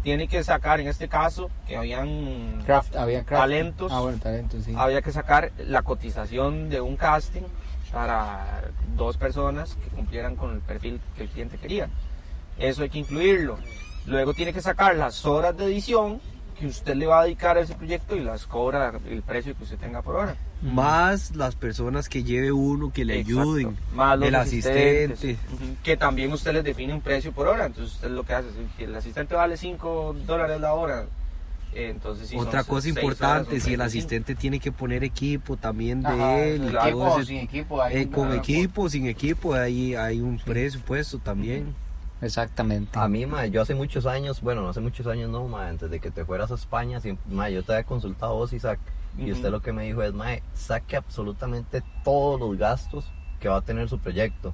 Tiene 0.03 0.27
que 0.27 0.43
sacar, 0.43 0.79
en 0.79 0.87
este 0.87 1.07
caso, 1.07 1.51
que 1.67 1.77
habían 1.77 2.63
Craft, 2.65 2.95
había 2.95 3.23
craft. 3.23 3.43
Talentos. 3.43 3.91
Ah, 3.91 3.99
bueno, 3.99 4.17
talentos, 4.17 4.63
sí. 4.63 4.73
había 4.75 5.01
que 5.01 5.11
sacar 5.11 5.51
la 5.59 5.83
cotización 5.83 6.69
de 6.69 6.81
un 6.81 6.97
casting 6.97 7.43
para 7.91 8.63
dos 8.95 9.17
personas 9.17 9.75
que 9.75 9.89
cumplieran 9.89 10.35
con 10.35 10.53
el 10.53 10.59
perfil 10.61 10.99
que 11.15 11.23
el 11.23 11.29
cliente 11.29 11.57
quería. 11.57 11.89
Eso 12.57 12.83
hay 12.83 12.89
que 12.89 12.99
incluirlo. 12.99 13.57
Luego 14.05 14.33
tiene 14.33 14.53
que 14.53 14.61
sacar 14.61 14.95
las 14.95 15.25
horas 15.25 15.55
de 15.55 15.65
edición 15.65 16.19
que 16.59 16.67
usted 16.67 16.95
le 16.95 17.05
va 17.05 17.21
a 17.21 17.23
dedicar 17.23 17.57
a 17.57 17.61
ese 17.61 17.75
proyecto 17.75 18.15
y 18.15 18.21
las 18.21 18.45
cobra 18.47 18.93
el 19.07 19.21
precio 19.21 19.55
que 19.55 19.63
usted 19.63 19.77
tenga 19.77 20.01
por 20.01 20.15
hora. 20.15 20.35
Más 20.61 21.35
las 21.35 21.55
personas 21.55 22.07
que 22.07 22.23
lleve 22.23 22.51
uno, 22.51 22.91
que 22.93 23.03
le 23.03 23.19
Exacto. 23.19 23.41
ayuden. 23.41 23.77
Más 23.95 24.17
los 24.19 24.27
el 24.27 24.35
asistente. 24.35 25.37
que 25.83 25.97
también 25.97 26.31
usted 26.31 26.53
les 26.53 26.63
define 26.63 26.93
un 26.93 27.01
precio 27.01 27.31
por 27.31 27.47
hora. 27.47 27.65
Entonces 27.65 27.95
usted 27.95 28.11
lo 28.11 28.23
que 28.23 28.33
hace 28.33 28.47
es 28.49 28.55
que 28.77 28.83
el 28.83 28.95
asistente 28.95 29.33
vale 29.35 29.57
5 29.57 30.15
dólares 30.27 30.61
la 30.61 30.73
hora. 30.73 31.05
eh, 31.73 31.89
Entonces, 31.89 32.27
sí, 32.27 32.35
son 32.37 32.47
Otra 32.47 32.63
cosa 32.65 32.87
horas, 32.89 32.97
importante, 32.97 33.51
si 33.51 33.55
el 33.73 33.79
35. 33.79 33.83
asistente 33.85 34.35
tiene 34.35 34.59
que 34.59 34.71
poner 34.73 35.03
equipo 35.05 35.55
también 35.57 36.01
de 36.03 36.09
Ajá, 36.09 36.39
él. 36.43 36.65
y 36.65 36.69
claro. 36.69 36.89
equipo 36.89 37.17
ese- 37.17 37.25
sin 37.27 37.37
equipo. 37.37 37.81
hay 37.81 37.95
eh, 37.95 38.05
un- 38.07 38.11
con 38.11 38.33
equipo, 38.33 38.89
sin 38.89 39.07
equipo, 39.07 39.53
ahí 39.53 39.95
hay 39.95 40.19
un 40.21 40.37
presupuesto 40.37 41.17
también. 41.19 41.73
Exactamente. 42.21 42.99
A 42.99 43.07
mí, 43.07 43.25
ma, 43.25 43.45
yo 43.47 43.61
hace 43.61 43.73
muchos 43.73 44.05
años, 44.05 44.41
bueno, 44.41 44.61
no 44.61 44.69
hace 44.69 44.81
muchos 44.81 45.07
años 45.07 45.29
no, 45.31 45.47
ma, 45.47 45.67
antes 45.69 45.89
de 45.89 45.99
que 45.99 46.11
te 46.11 46.23
fueras 46.25 46.51
a 46.51 46.55
España, 46.55 46.99
ma, 47.29 47.49
yo 47.49 47.63
te 47.63 47.71
había 47.73 47.83
consultado 47.85 48.33
a 48.33 48.35
vos, 48.35 48.53
Isaac, 48.53 48.79
y 49.17 49.31
usted 49.31 49.51
lo 49.51 49.61
que 49.61 49.73
me 49.73 49.83
dijo 49.83 50.01
es, 50.03 50.13
ma, 50.13 50.27
saque 50.53 50.95
absolutamente 50.95 51.83
todos 52.03 52.39
los 52.39 52.57
gastos 52.57 53.11
que 53.39 53.49
va 53.49 53.57
a 53.57 53.61
tener 53.61 53.89
su 53.89 53.99
proyecto, 53.99 54.53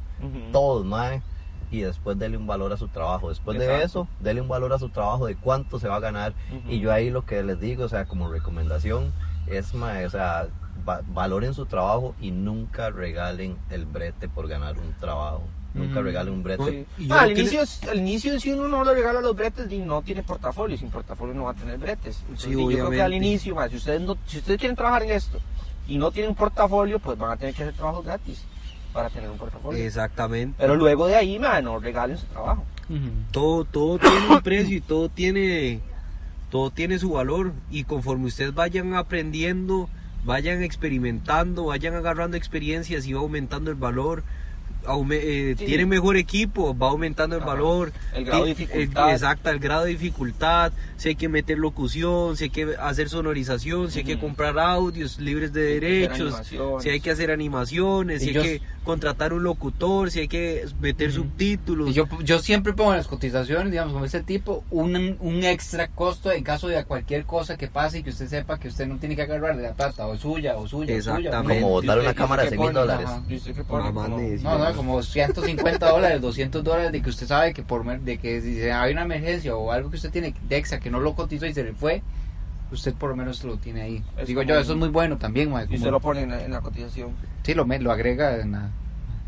todos, 0.51 0.85
ma, 0.85 1.21
y 1.69 1.81
después 1.81 2.17
dele 2.17 2.37
un 2.37 2.47
valor 2.47 2.71
a 2.71 2.77
su 2.77 2.87
trabajo. 2.87 3.27
Después 3.29 3.57
de 3.59 3.65
eso, 3.83 4.07
dele 4.21 4.39
un 4.41 4.47
valor 4.47 4.71
a 4.73 4.79
su 4.79 4.89
trabajo 4.89 5.25
de 5.25 5.35
cuánto 5.35 5.79
se 5.79 5.87
va 5.89 5.97
a 5.97 5.99
ganar. 5.99 6.33
Y 6.69 6.79
yo 6.79 6.91
ahí 6.93 7.09
lo 7.09 7.25
que 7.25 7.43
les 7.43 7.59
digo, 7.59 7.83
o 7.85 7.89
sea, 7.89 8.05
como 8.05 8.29
recomendación, 8.29 9.11
es, 9.47 9.73
ma, 9.73 9.93
o 10.05 10.09
sea, 10.09 10.47
va- 10.87 11.01
valoren 11.07 11.53
su 11.53 11.65
trabajo 11.65 12.15
y 12.21 12.31
nunca 12.31 12.89
regalen 12.89 13.57
el 13.69 13.85
brete 13.85 14.29
por 14.29 14.47
ganar 14.47 14.77
un 14.79 14.93
trabajo. 14.99 15.43
Nunca 15.77 16.01
Mm. 16.01 16.03
regalen 16.03 16.33
un 16.33 16.43
brete. 16.43 16.85
Ah, 17.09 17.21
al, 17.21 17.33
le- 17.33 17.39
inicio, 17.39 17.61
es- 17.61 17.83
al 17.83 17.99
inicio, 17.99 18.39
si 18.39 18.51
uno 18.51 18.67
no 18.67 18.83
le 18.83 18.93
regala 18.93 19.21
los 19.21 19.35
bretes, 19.35 19.71
y 19.71 19.77
no 19.79 20.01
tiene 20.01 20.23
portafolio. 20.23 20.77
Sin 20.77 20.89
portafolio 20.89 21.33
no 21.35 21.43
va 21.45 21.51
a 21.51 21.53
tener 21.53 21.77
bretes. 21.77 22.19
Entonces, 22.21 22.49
Sí, 22.49 22.55
yo 22.59 22.67
creo 22.67 22.89
que 22.89 23.01
al 23.01 23.13
inicio, 23.13 23.55
ma, 23.55 23.69
si, 23.69 23.75
ustedes 23.75 24.01
no, 24.01 24.17
si 24.25 24.37
ustedes 24.39 24.59
quieren 24.59 24.75
trabajar 24.75 25.03
en 25.03 25.11
esto 25.11 25.39
y 25.87 25.97
no 25.97 26.11
tienen 26.11 26.33
portafolio, 26.35 26.99
pues 26.99 27.17
van 27.17 27.31
a 27.31 27.37
tener 27.37 27.53
que 27.53 27.63
hacer 27.63 27.75
trabajos 27.75 28.03
gratis 28.05 28.43
para 28.93 29.09
tener 29.09 29.29
un 29.29 29.37
portafolio. 29.37 29.83
Exactamente. 29.85 30.55
Pero 30.57 30.75
luego 30.75 31.05
de 31.07 31.15
ahí, 31.15 31.37
ma, 31.37 31.61
no 31.61 31.79
regalen 31.79 32.17
su 32.17 32.25
trabajo. 32.27 32.63
Ujú. 32.89 33.09
Todo, 33.31 33.65
todo 33.65 33.97
tiene 33.99 34.27
un 34.35 34.41
precio 34.41 34.77
y 34.77 34.81
todo 34.81 35.09
tiene, 35.09 35.81
todo 36.49 36.71
tiene 36.71 36.97
su 36.97 37.11
valor. 37.11 37.53
Y 37.69 37.83
conforme 37.83 38.25
ustedes 38.25 38.53
vayan 38.55 38.95
aprendiendo, 38.95 39.89
vayan 40.25 40.63
experimentando, 40.63 41.65
vayan 41.65 41.93
agarrando 41.95 42.35
experiencias 42.37 43.05
y 43.05 43.13
va 43.13 43.19
aumentando 43.19 43.69
el 43.69 43.75
valor. 43.77 44.23
Aume- 44.85 45.19
eh, 45.21 45.55
Sí. 45.57 45.65
tiene 45.65 45.85
mejor 45.85 46.17
equipo, 46.17 46.77
va 46.77 46.89
aumentando 46.89 47.35
el 47.35 47.41
Ajá. 47.43 47.51
valor. 47.53 47.91
El 48.13 48.25
grado 48.25 48.45
de 48.45 48.55
Ti- 48.55 48.65
dificultad. 48.65 49.07
el- 49.09 49.13
exacto, 49.15 49.49
el 49.49 49.59
grado 49.59 49.83
de 49.85 49.91
dificultad. 49.91 50.71
Si 50.97 51.09
hay 51.09 51.15
que 51.15 51.29
meter 51.29 51.57
locución, 51.59 52.35
si 52.37 52.45
hay 52.45 52.49
que 52.49 52.75
hacer 52.79 53.07
sonorización, 53.09 53.91
si 53.91 53.99
hay 53.99 54.05
que 54.05 54.19
comprar 54.19 54.57
audios 54.57 55.19
libres 55.19 55.53
de 55.53 55.67
Si 55.67 55.79
derechos, 55.79 56.35
si 56.81 56.89
hay 56.89 56.99
que 56.99 57.11
hacer 57.11 57.29
animaciones, 57.31 58.21
Y 58.21 58.25
si 58.25 58.29
hay 58.29 58.35
yo- 58.35 58.41
que 58.43 58.61
contratar 58.83 59.33
un 59.33 59.43
locutor, 59.43 60.09
si 60.11 60.21
hay 60.21 60.27
que 60.27 60.65
meter 60.79 61.11
subtítulos. 61.11 61.93
Yo, 61.93 62.07
yo 62.23 62.39
siempre 62.39 62.73
pongo 62.73 62.91
en 62.91 62.97
las 62.97 63.07
cotizaciones, 63.07 63.69
digamos, 63.69 63.93
como 63.93 64.05
este 64.05 64.23
tipo, 64.23 64.63
un, 64.71 65.17
un 65.19 65.43
extra 65.43 65.87
costo 65.89 66.31
en 66.31 66.43
caso 66.43 66.67
de 66.67 66.83
cualquier 66.85 67.25
cosa 67.25 67.57
que 67.57 67.67
pase 67.67 67.99
y 67.99 68.03
que 68.03 68.09
usted 68.11 68.27
sepa 68.27 68.57
que 68.57 68.69
usted 68.69 68.87
no 68.87 68.97
tiene 68.97 69.15
que 69.15 69.23
agarrar 69.23 69.55
de 69.57 69.63
la 69.63 69.73
plata, 69.73 70.07
o 70.07 70.15
suya, 70.17 70.55
o 70.55 70.67
suya, 70.67 70.95
o 70.95 71.01
suya. 71.01 71.17
Exactamente. 71.17 71.61
Como 71.61 71.73
botar 71.73 71.97
¿Y 71.97 72.01
una 72.01 72.13
cámara 72.13 72.43
de 72.43 72.47
usted 72.47 72.57
100 72.57 72.65
mil 72.67 72.73
dólares. 72.73 73.09
De- 73.27 74.39
No, 74.43 74.57
no, 74.71 74.77
como 74.77 75.01
150 75.03 75.89
dólares, 75.89 76.21
200 76.21 76.63
dólares 76.63 76.91
de 76.91 77.01
que 77.01 77.09
usted 77.09 77.27
sabe 77.27 77.53
que 77.53 77.63
por 77.63 77.83
de 78.01 78.17
que 78.17 78.41
si 78.41 78.55
se- 78.55 78.71
hay 78.71 78.93
una 78.93 79.03
emergencia 79.03 79.55
o 79.55 79.71
algo 79.71 79.89
que 79.89 79.95
usted 79.97 80.11
tiene 80.11 80.33
de 80.47 80.57
extra 80.57 80.79
que 80.79 80.89
no 80.89 80.99
lo 80.99 81.13
cotizó 81.15 81.45
y 81.45 81.53
se 81.53 81.63
le 81.63 81.73
fue, 81.73 82.01
usted 82.71 82.93
por 82.93 83.09
lo 83.09 83.15
menos 83.15 83.43
lo 83.43 83.57
tiene 83.57 83.81
ahí. 83.81 84.03
Es 84.17 84.27
Digo 84.27 84.41
yo, 84.43 84.57
eso 84.59 84.73
es 84.73 84.77
muy 84.77 84.89
bueno 84.89 85.17
también, 85.17 85.49
mae, 85.51 85.63
Y 85.63 85.67
como- 85.67 85.77
usted 85.77 85.91
lo 85.91 85.99
pone 85.99 86.21
en 86.23 86.29
la, 86.31 86.43
en 86.43 86.51
la 86.51 86.61
cotización. 86.61 87.11
Sí, 87.43 87.53
lo, 87.53 87.65
me- 87.65 87.79
lo 87.79 87.91
agrega 87.91 88.37
en 88.41 88.51
la... 88.53 88.69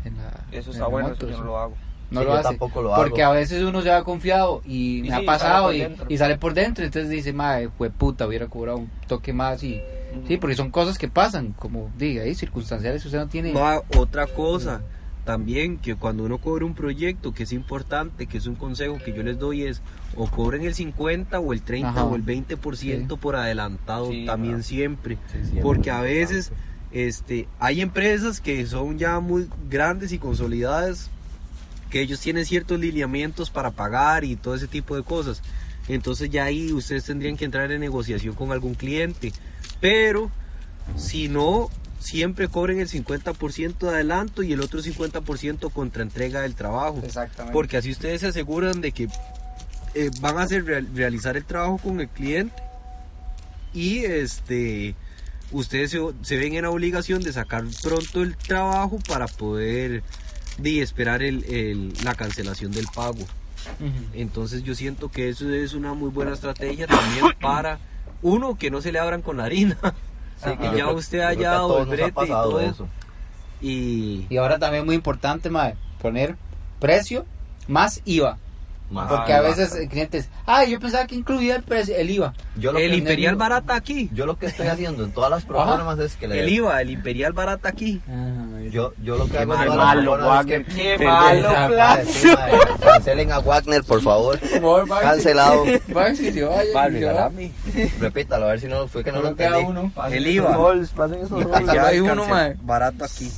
En 0.04 0.16
la 0.16 0.30
Eso 0.50 0.70
en 0.70 0.76
está 0.76 0.86
el 0.86 0.90
bueno, 0.90 1.08
monto, 1.08 1.26
eso 1.26 1.36
yo 1.36 1.42
no 1.42 1.44
lo 1.50 1.58
hago. 1.58 1.74
No 2.10 2.20
Sí, 2.20 2.26
lo 2.26 2.32
yo 2.32 2.38
hace. 2.38 2.48
tampoco 2.48 2.82
lo 2.82 2.94
Porque 2.96 3.22
hago. 3.22 3.34
a 3.34 3.36
veces 3.36 3.62
uno 3.62 3.82
se 3.82 3.90
va 3.90 4.02
confiado 4.02 4.62
y, 4.64 4.98
Y 4.98 5.02
me 5.02 5.08
sí, 5.08 5.14
ha 5.14 5.24
pasado 5.26 5.72
y, 5.72 5.86
y 6.08 6.18
sale 6.18 6.36
por 6.38 6.54
dentro. 6.54 6.84
Entonces 6.84 7.08
dice, 7.08 7.32
madre, 7.32 7.68
fue 7.78 7.88
puta, 7.90 8.26
hubiera 8.26 8.46
cobrado 8.48 8.78
un 8.78 8.90
toque 9.06 9.32
más. 9.32 9.62
y 9.62 9.80
Ujú. 10.12 10.26
Sí, 10.26 10.36
porque 10.38 10.56
son 10.56 10.70
cosas 10.72 10.98
que 10.98 11.06
pasan, 11.06 11.52
como 11.52 11.88
diga, 11.96 12.24
ahí 12.24 12.34
circunstanciales. 12.34 13.04
Usted 13.04 13.18
no 13.18 13.28
tiene. 13.28 13.52
Va, 13.52 13.80
otra 13.96 14.26
cosa 14.26 14.80
también 15.30 15.78
que 15.78 15.94
cuando 15.94 16.24
uno 16.24 16.38
cobre 16.38 16.64
un 16.64 16.74
proyecto 16.74 17.32
que 17.32 17.44
es 17.44 17.52
importante, 17.52 18.26
que 18.26 18.36
es 18.38 18.46
un 18.46 18.56
consejo 18.56 18.98
que 18.98 19.12
yo 19.12 19.22
les 19.22 19.38
doy 19.38 19.62
es 19.62 19.80
o 20.16 20.28
cobren 20.28 20.62
el 20.64 20.74
50 20.74 21.38
o 21.38 21.52
el 21.52 21.62
30 21.62 21.88
Ajá. 21.88 22.04
o 22.04 22.16
el 22.16 22.24
20% 22.26 23.16
por 23.16 23.36
adelantado 23.36 24.10
Sí, 24.10 24.24
también 24.26 24.54
claro. 24.54 24.64
siempre, 24.68 25.18
Sí, 25.30 25.38
siempre 25.42 25.62
porque 25.62 25.92
a 25.92 26.00
veces 26.00 26.50
este 26.90 27.46
hay 27.60 27.80
empresas 27.80 28.40
que 28.40 28.66
son 28.66 28.98
ya 28.98 29.20
muy 29.20 29.46
grandes 29.70 30.10
y 30.10 30.18
consolidadas 30.18 31.10
que 31.90 32.00
ellos 32.00 32.18
tienen 32.18 32.44
ciertos 32.44 32.80
lineamientos 32.80 33.50
para 33.50 33.70
pagar 33.70 34.24
y 34.24 34.34
todo 34.34 34.56
ese 34.56 34.66
tipo 34.66 34.96
de 34.96 35.04
cosas. 35.04 35.42
Entonces 35.86 36.28
ya 36.30 36.42
ahí 36.44 36.72
ustedes 36.72 37.04
tendrían 37.04 37.36
que 37.36 37.44
entrar 37.44 37.70
en 37.70 37.80
negociación 37.80 38.34
con 38.34 38.50
algún 38.50 38.74
cliente. 38.74 39.32
Pero 39.80 40.28
si 40.96 41.28
no, 41.28 41.68
siempre 42.00 42.48
cobren 42.48 42.80
el 42.80 42.88
50% 42.88 43.78
de 43.78 43.88
adelanto 43.90 44.42
y 44.42 44.52
el 44.52 44.60
otro 44.60 44.80
50% 44.82 45.70
contra 45.72 46.02
entrega 46.02 46.40
del 46.40 46.54
trabajo. 46.56 47.00
Exactamente. 47.04 47.52
Porque 47.52 47.76
así 47.76 47.90
ustedes 47.92 48.22
se 48.22 48.26
aseguran 48.28 48.80
de 48.80 48.90
que 48.92 49.08
eh, 49.94 50.10
van 50.20 50.38
a 50.38 50.42
hacer 50.42 50.64
real- 50.64 50.88
realizar 50.94 51.36
el 51.36 51.44
trabajo 51.44 51.78
con 51.78 52.00
el 52.00 52.08
cliente 52.08 52.60
y 53.72 53.98
este 54.04 54.94
ustedes 55.52 55.90
se, 55.90 55.98
se 56.22 56.36
ven 56.36 56.54
en 56.54 56.62
la 56.62 56.70
obligación 56.70 57.22
de 57.22 57.32
sacar 57.32 57.64
pronto 57.82 58.22
el 58.22 58.36
trabajo 58.36 58.98
para 59.08 59.26
poder 59.26 60.02
de, 60.58 60.80
esperar 60.82 61.22
el- 61.22 61.44
el- 61.44 61.92
la 62.04 62.14
cancelación 62.14 62.72
del 62.72 62.86
pago. 62.94 63.24
Entonces 64.14 64.62
yo 64.62 64.74
siento 64.74 65.10
que 65.10 65.28
eso 65.28 65.52
es 65.52 65.74
una 65.74 65.92
muy 65.92 66.08
buena 66.10 66.32
estrategia 66.32 66.86
también 66.86 67.26
para 67.40 67.78
uno 68.22 68.56
que 68.56 68.70
no 68.70 68.80
se 68.80 68.90
le 68.92 68.98
abran 68.98 69.22
con 69.22 69.36
la 69.36 69.44
harina 69.44 69.76
Sí, 70.42 70.56
que 70.56 70.76
ya 70.76 70.88
usted 70.88 71.20
haya 71.20 71.50
dado 71.50 71.80
el 71.80 71.86
brete 71.86 72.24
y 72.24 72.28
todo 72.28 72.60
eso. 72.60 72.88
y 73.60 74.26
Y 74.30 74.36
ahora 74.38 74.58
también 74.58 74.86
muy 74.86 74.94
importante, 74.94 75.50
madre, 75.50 75.76
poner 76.00 76.36
precio 76.78 77.26
más 77.68 78.00
IVA. 78.04 78.38
Más 78.90 79.08
Porque 79.08 79.32
a 79.32 79.40
veces 79.40 79.72
eh, 79.76 79.86
clientes, 79.88 80.28
ay, 80.46 80.72
yo 80.72 80.80
pensaba 80.80 81.06
que 81.06 81.14
incluía 81.14 81.54
el, 81.54 81.62
precio- 81.62 81.94
el 81.96 82.10
IVA. 82.10 82.34
Yo 82.56 82.72
lo, 82.72 82.80
El 82.80 82.90
que, 82.90 82.96
Imperial 82.96 83.36
barata 83.36 83.76
aquí. 83.76 84.10
yo 84.12 84.26
lo 84.26 84.36
que 84.36 84.46
estoy 84.46 84.66
haciendo 84.66 85.04
en 85.04 85.12
todas 85.12 85.30
las 85.30 85.44
proformas 85.46 85.96
es 86.00 86.16
que 86.16 86.26
le 86.26 86.40
El 86.40 86.48
IVA, 86.48 86.82
el 86.82 86.90
Imperial 86.90 87.32
barata 87.32 87.68
aquí. 87.68 88.00
Yo, 88.72 88.92
yo 89.02 89.16
lo 89.16 89.26
que 89.28 89.38
hago 89.38 89.52
Qué 89.56 89.64
las 89.66 89.76
malo, 89.76 90.02
proformas 90.12 90.28
es 90.30 90.36
Wagner. 90.36 90.64
que 90.66 90.74
Qué 90.98 91.04
malo 91.06 91.48
plan. 91.68 92.00
Cancelen 92.80 93.32
a 93.32 93.38
Wagner, 93.38 93.84
por 93.84 94.00
favor. 94.02 94.38
Cancelado. 95.00 95.64
regalame. 96.88 97.52
Repítalo, 98.00 98.46
a 98.46 98.48
ver 98.50 98.60
si 98.60 98.66
no 98.66 98.88
fue 98.88 99.04
que 99.04 99.12
no 99.12 99.22
lo 99.22 99.28
entendí. 99.28 99.60
uno. 99.60 99.92
El 100.10 100.26
IVA. 100.26 100.56
pasen 100.96 101.20
esos 101.20 101.42
roles. 101.44 101.66
Solo 101.66 101.86
hay 101.86 102.00
uno, 102.00 102.26
mae. 102.26 102.56
Barato 102.62 103.04
aquí. 103.04 103.30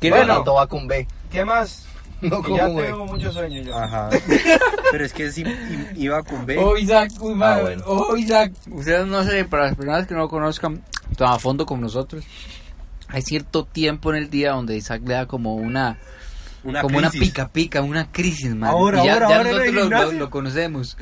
¿Quiere- 0.00 0.16
Bueno. 0.16 0.32
Barato 0.32 0.54
va 0.54 0.66
con 0.66 0.86
B. 0.88 1.06
¿Qué 1.30 1.44
más? 1.44 1.86
No 2.30 2.56
ya 2.56 2.64
como 2.66 2.74
B. 2.76 2.82
tengo 2.84 3.06
mucho 3.06 3.32
sueño 3.32 3.62
yo. 3.62 3.76
Ajá. 3.76 4.08
Pero 4.92 5.04
es 5.04 5.12
que 5.12 5.28
im- 5.28 5.88
iba 5.96 6.22
con 6.22 6.46
B. 6.46 6.56
Oh, 6.58 6.76
Isaac, 6.76 7.10
uy, 7.20 7.38
Ah, 7.42 7.58
bueno. 7.60 7.82
Oh, 7.86 8.16
Isaac. 8.16 8.52
Ustedes 8.70 9.06
no 9.06 9.24
sé, 9.24 9.44
para 9.44 9.66
las 9.66 9.74
personas 9.76 10.06
que 10.06 10.14
no 10.14 10.20
lo 10.20 10.28
conozcan 10.28 10.82
tan 11.16 11.28
a 11.32 11.38
fondo 11.38 11.66
como 11.66 11.82
nosotros, 11.82 12.24
hay 13.08 13.22
cierto 13.22 13.64
tiempo 13.64 14.10
en 14.10 14.16
el 14.22 14.30
día 14.30 14.52
donde 14.52 14.76
Isaac 14.76 15.02
le 15.04 15.14
da 15.14 15.26
como 15.26 15.56
una, 15.56 15.98
Una 16.64 16.80
como 16.80 16.98
una 16.98 17.10
pica 17.10 17.48
pica, 17.48 17.82
una 17.82 18.10
crisis, 18.10 18.54
man. 18.54 18.70
Ahora, 18.70 19.02
y 19.02 19.06
ya, 19.06 19.14
ahora, 19.14 19.28
ya 19.28 19.36
ahora 19.36 19.50
nosotros 19.50 19.74
lo, 19.74 19.80
lo- 19.80 19.82
gimnasio. 19.88 20.18
lo 20.18 20.30
conocemos. 20.30 20.96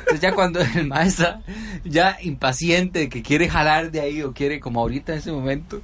Entonces 0.00 0.20
ya 0.20 0.32
cuando 0.34 0.60
el 0.60 0.86
maestro 0.86 1.40
ya 1.84 2.16
impaciente 2.22 3.08
que 3.08 3.22
quiere 3.22 3.48
jalar 3.48 3.90
de 3.90 4.00
ahí 4.00 4.22
o 4.22 4.32
quiere 4.32 4.60
como 4.60 4.80
ahorita 4.80 5.12
en 5.12 5.18
ese 5.18 5.32
momento 5.32 5.82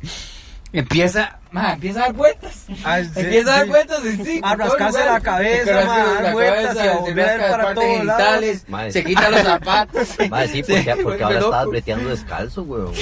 empieza, 0.78 1.38
man, 1.50 1.72
empieza 1.74 2.00
a 2.00 2.02
dar 2.02 2.12
vueltas. 2.12 2.66
Ah, 2.84 3.00
sí, 3.02 3.10
Empieza 3.20 3.48
a 3.50 3.56
dar 3.56 3.64
sí. 3.64 3.70
vueltas 3.70 4.04
en 4.04 4.24
sí. 4.24 4.40
A 4.42 4.56
rascarse 4.56 5.04
la 5.04 5.20
cabeza, 5.20 5.70
a 5.80 6.22
dar 6.22 6.32
vueltas 6.32 6.74
cabeza, 6.76 6.82
a 6.82 6.94
se 6.94 7.00
volver 7.00 7.50
para 7.50 7.74
todos 7.74 7.86
genitales, 7.86 8.66
se 8.90 9.04
quita 9.04 9.30
los 9.30 9.40
zapatos. 9.40 10.08
Madre, 10.30 10.48
sí, 10.48 10.62
Se 10.64 10.96
porque, 11.02 11.22
ahora 11.24 11.36
loco. 11.36 11.46
estabas 11.50 11.66
breteando 11.68 12.10
descalzo, 12.10 12.62
weón. 12.62 12.92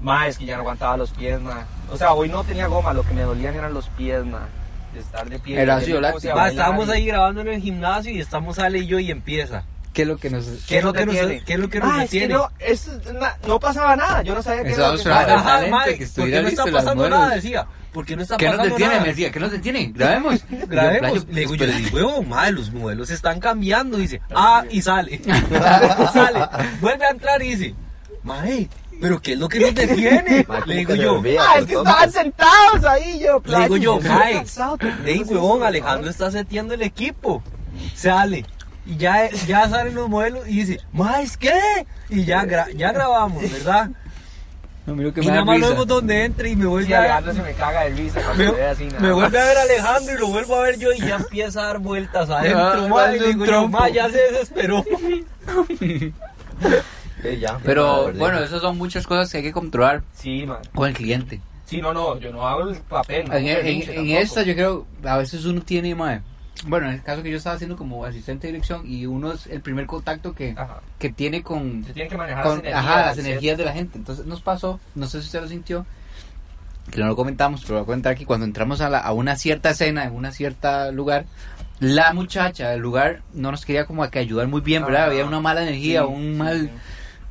Ma, 0.00 0.28
es 0.28 0.38
que 0.38 0.44
ya 0.44 0.54
no 0.56 0.60
aguantaba 0.60 0.96
los 0.96 1.10
pies, 1.10 1.40
ma. 1.40 1.66
O 1.90 1.96
sea, 1.96 2.12
hoy 2.12 2.28
no 2.28 2.44
tenía 2.44 2.66
goma, 2.66 2.92
lo 2.92 3.02
que 3.02 3.14
me 3.14 3.22
dolían 3.22 3.54
eran 3.54 3.72
los 3.74 3.88
pies, 3.90 4.24
ma. 4.24 4.46
De 4.92 5.00
estar 5.00 5.28
de 5.28 5.38
pie. 5.40 5.60
Era 5.60 5.74
Yo 5.74 5.78
ácido 5.80 6.00
me 6.00 6.12
puse 6.12 6.30
a 6.30 6.34
Va, 6.34 6.42
bailar 6.42 6.52
estábamos 6.52 6.88
ahí 6.88 7.06
grabando 7.06 7.40
en 7.40 7.48
el 7.48 7.60
gimnasio 7.60 8.12
y 8.12 8.20
estamos 8.20 8.58
Ale 8.60 8.78
y 8.78 8.86
yo 8.86 8.98
y 9.00 9.10
empieza. 9.10 9.64
¿Qué 9.94 10.02
es 10.02 10.08
lo 10.08 10.16
que 10.18 10.28
nos... 10.28 10.44
¿Qué 10.66 10.78
es 10.78 10.84
lo 10.84 10.92
que 10.92 11.06
nos, 11.06 11.14
detiene? 11.14 11.42
qué 11.46 11.52
es 11.54 11.58
lo 11.60 11.70
que 11.70 11.78
nos 11.80 11.88
es 12.02 12.10
que 12.10 12.20
detiene? 12.20 12.34
no, 12.34 12.50
es 12.58 12.88
na- 13.12 13.36
no 13.46 13.58
pasaba 13.60 13.94
nada, 13.96 14.22
yo 14.22 14.34
no 14.34 14.42
sabía 14.42 14.64
qué 14.64 14.72
era 14.72 14.90
lo 14.92 14.98
que 14.98 15.04
pasaba. 15.04 15.66
mae, 15.70 15.96
que 15.96 16.06
¿por 16.06 16.28
qué 16.28 16.42
no 16.42 16.48
está 16.48 16.64
pasando 16.66 17.08
nada? 17.08 17.34
Decía, 17.36 17.66
¿por 17.92 18.04
qué 18.04 18.16
no 18.16 18.22
está 18.22 18.36
¿Qué 18.36 18.46
nos 18.46 18.56
pasando 18.56 18.74
detiene? 18.74 18.92
nada? 18.92 19.02
Me 19.04 19.08
decía, 19.10 19.30
¿qué 19.32 19.40
nos 19.40 19.52
detiene? 19.52 19.92
Grabemos. 19.94 20.44
Grabemos. 20.68 21.26
Le 21.28 21.40
digo, 21.42 21.54
yo 21.54 21.66
le 21.66 21.72
digo, 21.74 21.96
huevón, 21.96 22.28
madre, 22.28 22.52
los 22.52 22.72
modelos 22.72 23.10
están 23.10 23.38
cambiando. 23.40 23.96
Dice, 23.96 24.20
ah, 24.34 24.64
y 24.68 24.82
sale. 24.82 25.20
sale. 26.12 26.40
Vuelve 26.80 27.04
a 27.06 27.10
entrar 27.10 27.40
y 27.42 27.54
dice, 27.54 27.74
mae, 28.24 28.68
¿pero 29.00 29.22
qué 29.22 29.34
es 29.34 29.38
lo 29.38 29.48
que 29.48 29.60
nos 29.60 29.74
detiene? 29.76 30.38
Le 30.38 30.44
¿cómo 30.44 30.64
digo 30.66 30.92
que 30.94 30.98
yo? 30.98 31.22
Ah, 31.40 31.58
es 31.60 31.66
que 31.66 31.74
estaban 31.74 32.10
sentados 32.12 32.84
ahí, 32.84 33.20
yo. 33.24 33.40
le 33.46 33.58
digo 33.62 33.76
yo, 33.76 34.00
mae, 34.00 34.44
pero- 34.78 34.92
ey, 35.06 35.22
huevón, 35.22 35.62
Alejandro 35.62 36.10
está 36.10 36.32
seteando 36.32 36.74
el 36.74 36.82
equipo. 36.82 37.44
Sale. 37.94 38.44
Y 38.86 38.96
ya, 38.96 39.30
ya 39.46 39.68
salen 39.68 39.94
los 39.94 40.08
modelos 40.08 40.46
y 40.46 40.62
dice, 40.64 40.80
mae, 40.92 41.26
¿qué? 41.38 41.58
Y 42.10 42.24
ya, 42.24 42.44
gra- 42.44 42.70
ya 42.76 42.92
grabamos, 42.92 43.42
¿verdad? 43.50 43.90
No, 44.86 44.94
mira 44.94 45.10
que 45.12 45.20
Y 45.20 45.24
me 45.24 45.28
da 45.28 45.32
nada 45.36 45.44
más 45.46 45.56
risa. 45.56 45.68
luego 45.68 45.84
donde 45.86 46.24
entre 46.26 46.50
y 46.50 46.56
me 46.56 46.62
Sí, 46.64 46.68
vuelve 46.68 46.94
a 46.94 46.98
Alejandro 46.98 47.32
se 47.32 47.42
me 47.42 47.52
caga 47.54 47.84
de 47.84 47.90
risa 47.90 48.20
cuando 48.22 48.44
me, 48.44 48.50
ve 48.52 48.66
así 48.66 48.84
nada 48.84 49.00
me 49.00 49.06
más. 49.08 49.14
vuelve 49.16 49.40
a 49.40 49.44
ver 49.46 49.56
Alejandro 49.56 50.14
y 50.14 50.18
lo 50.18 50.26
vuelvo 50.28 50.56
a 50.56 50.62
ver 50.64 50.78
yo 50.78 50.92
y 50.92 50.98
ya 50.98 51.16
empieza 51.16 51.60
a 51.60 51.64
dar 51.68 51.78
vueltas 51.78 52.28
adentro, 52.28 52.60
Ah, 52.84 52.88
ma, 52.90 53.12
y 53.12 53.16
es 53.16 53.22
un 53.22 53.28
digo 53.30 53.44
yo, 53.46 53.50
trompo. 53.50 53.78
ma, 53.78 53.88
ya 53.88 54.10
se 54.10 54.18
desesperó. 54.18 54.84
Sí, 57.22 57.38
ya. 57.40 57.58
Pero 57.64 58.12
bueno, 58.12 58.38
esas 58.40 58.60
son 58.60 58.76
muchas 58.76 59.06
cosas 59.06 59.30
que 59.30 59.38
hay 59.38 59.42
que 59.42 59.52
controlar 59.52 60.02
Sí, 60.12 60.44
man. 60.46 60.58
con 60.74 60.88
el 60.88 60.94
cliente. 60.94 61.40
Sí, 61.64 61.80
no, 61.80 61.94
no, 61.94 62.18
yo 62.18 62.30
no 62.30 62.46
hago 62.46 62.68
el 62.68 62.76
papel. 62.80 63.26
no 63.28 63.34
En, 63.34 64.10
esta 64.18 64.42
yo 64.42 64.54
creo, 64.54 64.86
a 65.04 65.16
veces 65.16 65.46
uno 65.46 65.62
tiene, 65.62 65.94
mae, 65.94 66.20
bueno, 66.66 66.86
en 66.88 66.94
el 66.94 67.02
caso 67.02 67.22
que 67.22 67.30
yo 67.30 67.36
estaba 67.36 67.56
haciendo 67.56 67.76
como 67.76 68.04
asistente 68.04 68.46
de 68.46 68.52
dirección 68.54 68.82
y 68.86 69.06
uno 69.06 69.32
es 69.32 69.46
el 69.46 69.60
primer 69.60 69.86
contacto 69.86 70.34
que, 70.34 70.54
Ajá. 70.56 70.80
que 70.98 71.10
tiene 71.10 71.42
con, 71.42 71.84
Se 71.84 71.92
tiene 71.92 72.08
que 72.08 72.16
manejar 72.16 72.42
con 72.42 72.52
las 72.56 72.60
energías. 72.64 72.84
ajá, 72.84 73.06
las 73.06 73.16
del 73.16 73.26
energías 73.26 73.58
de 73.58 73.64
la 73.64 73.72
gente. 73.72 73.98
Entonces 73.98 74.26
nos 74.26 74.40
pasó, 74.40 74.80
no 74.94 75.06
sé 75.06 75.20
si 75.20 75.26
usted 75.26 75.40
lo 75.42 75.48
sintió, 75.48 75.84
que 76.90 77.00
no 77.00 77.06
lo 77.06 77.16
comentamos, 77.16 77.62
pero 77.62 77.74
lo 77.74 77.80
voy 77.80 77.84
a 77.84 77.86
comentar 77.86 78.12
aquí, 78.12 78.24
cuando 78.24 78.46
entramos 78.46 78.80
a, 78.80 78.88
la- 78.90 79.00
a 79.00 79.12
una 79.12 79.36
cierta 79.36 79.70
escena, 79.70 80.04
en 80.04 80.12
una 80.14 80.32
cierta 80.32 80.90
lugar, 80.92 81.24
la 81.80 82.12
muchacha 82.12 82.70
del 82.70 82.80
lugar 82.80 83.22
no 83.34 83.50
nos 83.50 83.64
quería 83.64 83.84
como 83.84 84.08
que 84.08 84.18
ayudar 84.20 84.46
muy 84.48 84.60
bien, 84.60 84.84
¿verdad? 84.84 85.06
Había 85.06 85.24
una 85.26 85.40
mala 85.40 85.62
energía, 85.62 86.02
sí, 86.02 86.06
un 86.06 86.32
sí, 86.32 86.38
mal... 86.38 86.60
sí. 86.60 86.70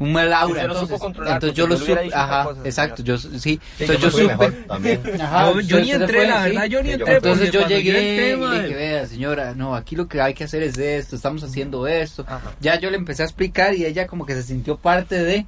Un 0.04 0.12
mal 0.12 0.34
aura, 0.34 0.64
entonces, 0.64 1.54
yo 1.54 1.66
lo 1.68 1.76
yo 1.78 1.86
supe, 1.86 2.10
ajá, 2.14 2.50
exacto, 2.66 3.04
yo 3.04 3.18
sí, 3.18 3.30
Sí, 3.40 3.60
entonces 3.80 4.00
yo 4.02 4.10
yo 4.10 4.12
supe, 4.12 4.28
mejor 4.28 4.54
también. 4.68 5.02
Ajá, 5.22 5.52
yo, 5.54 5.60
yo 5.62 5.80
ni 5.80 5.92
entré, 5.92 6.18
fue, 6.18 6.28
la 6.28 6.44
sí. 6.44 6.50
verdad, 6.50 6.66
yo 6.66 6.84
ni 6.84 6.90
Yo- 6.90 6.96
entré. 6.96 7.16
Entonces 7.16 7.52
yo 7.52 7.68
llegué 7.68 8.32
entré, 8.34 8.56
y 8.58 8.62
dije, 8.62 8.76
vea 8.76 9.08
señora, 9.08 9.54
no, 9.56 9.76
aquí 9.76 9.96
lo 9.96 10.08
que 10.08 10.20
hay 10.22 10.34
que 10.34 10.44
hacer 10.44 10.62
es 10.64 10.78
esto, 10.78 11.16
estamos 11.16 11.44
haciendo 11.44 11.88
esto. 11.88 12.26
Ajá. 12.28 12.52
Ya 12.60 12.80
yo 12.80 12.90
le 12.90 12.98
empecé 12.98 13.22
a 13.24 13.26
explicar 13.26 13.74
y 13.76 13.86
ella 13.86 14.08
como 14.08 14.26
que 14.26 14.34
se 14.36 14.44
sintió 14.44 14.78
parte 14.78 15.24
de... 15.24 15.46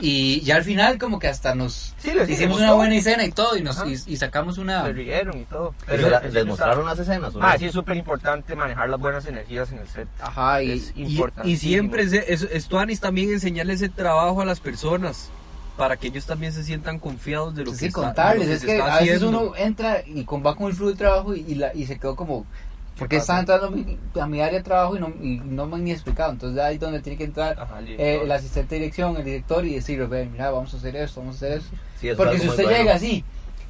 Y 0.00 0.40
ya 0.40 0.56
al 0.56 0.64
final 0.64 0.98
como 0.98 1.18
que 1.18 1.28
hasta 1.28 1.54
nos 1.54 1.94
Sí, 1.98 2.12
les- 2.12 2.28
hicimos 2.28 2.58
una 2.58 2.72
buena 2.72 2.94
escena 2.96 3.24
y 3.24 3.32
todo 3.32 3.56
y, 3.56 3.62
nos, 3.62 3.78
y, 3.86 4.12
y 4.12 4.16
sacamos 4.16 4.58
una... 4.58 4.84
Se 4.84 4.92
rieron 4.92 5.38
y 5.38 5.44
todo. 5.44 5.74
¿Y 5.86 5.90
se 6.00 6.10
la- 6.10 6.20
¿Les 6.20 6.46
mostraron 6.46 6.86
las 6.86 6.98
escenas? 6.98 7.34
o? 7.34 7.42
Ah, 7.42 7.56
sí, 7.58 7.66
es 7.66 7.72
súper 7.72 7.96
importante 7.96 8.54
manejar 8.56 8.88
las 8.88 8.98
buenas 8.98 9.26
energías 9.26 9.70
en 9.72 9.78
el 9.78 9.88
set. 9.88 10.08
Ajá, 10.20 10.62
y... 10.62 10.72
Es 10.72 10.92
Y, 10.96 11.02
importante. 11.02 11.48
y 11.50 11.56
siempre 11.56 12.02
es, 12.04 12.12
es, 12.12 12.42
es 12.42 12.66
Tuanis 12.66 13.00
también 13.00 13.30
enseñarle 13.30 13.74
ese 13.74 13.88
trabajo 13.88 14.40
a 14.40 14.44
las 14.44 14.60
personas 14.60 15.30
para 15.76 15.96
que 15.96 16.08
ellos 16.08 16.26
también 16.26 16.52
se 16.52 16.62
sientan 16.62 16.98
confiados 16.98 17.54
de 17.54 17.64
lo 17.64 17.72
Sí, 17.72 17.78
que 17.80 17.86
está, 17.86 18.00
contarles, 18.02 18.46
de 18.46 18.46
lo 18.48 18.54
es 18.54 18.60
se 18.60 18.66
que 18.66 18.72
está 18.78 18.96
a 18.96 19.00
veces 19.00 19.16
haciendo. 19.16 19.40
uno 19.40 19.56
entra 19.56 20.02
y 20.06 20.24
con, 20.24 20.44
va 20.44 20.54
con 20.54 20.66
el 20.68 20.74
flujo 20.74 20.90
de 20.92 20.96
trabajo 20.98 21.34
y, 21.34 21.40
y, 21.48 21.54
la, 21.54 21.74
y 21.74 21.86
se 21.86 21.98
quedó 21.98 22.16
como, 22.16 22.44
¿por 23.00 23.08
qué 23.08 23.16
pasa? 23.16 23.40
están 23.40 23.40
entrando 23.40 23.66
a 23.66 23.70
mi, 23.70 23.98
a 24.20 24.26
mi 24.26 24.40
área 24.40 24.58
de 24.58 24.64
trabajo 24.64 24.96
y 24.96 25.00
no, 25.00 25.08
y 25.20 25.40
no 25.44 25.66
me 25.66 25.76
han 25.76 25.84
ni 25.84 25.90
explicado? 25.90 26.30
Entonces 26.32 26.62
ahí 26.62 26.74
es 26.74 26.80
donde 26.80 27.00
tiene 27.00 27.18
que 27.18 27.24
entrar 27.24 27.58
Ajá, 27.58 27.80
el 27.80 27.88
eh, 27.88 28.20
el 28.22 28.30
asistente 28.30 28.76
de 28.76 28.80
dirección, 28.82 29.16
el 29.16 29.24
director 29.24 29.64
y 29.64 29.74
decirle, 29.74 30.06
ven, 30.06 30.30
mira, 30.32 30.50
vamos 30.50 30.72
a 30.72 30.76
hacer 30.76 30.94
esto, 30.94 31.20
vamos 31.20 31.34
a 31.34 31.38
hacer 31.38 31.58
esto. 31.58 31.76
Sí, 32.00 32.08
eso 32.08 32.16
Porque 32.16 32.38
si 32.38 32.46
usted 32.46 32.62
bueno. 32.64 32.78
llega 32.78 32.94
así, 32.94 33.24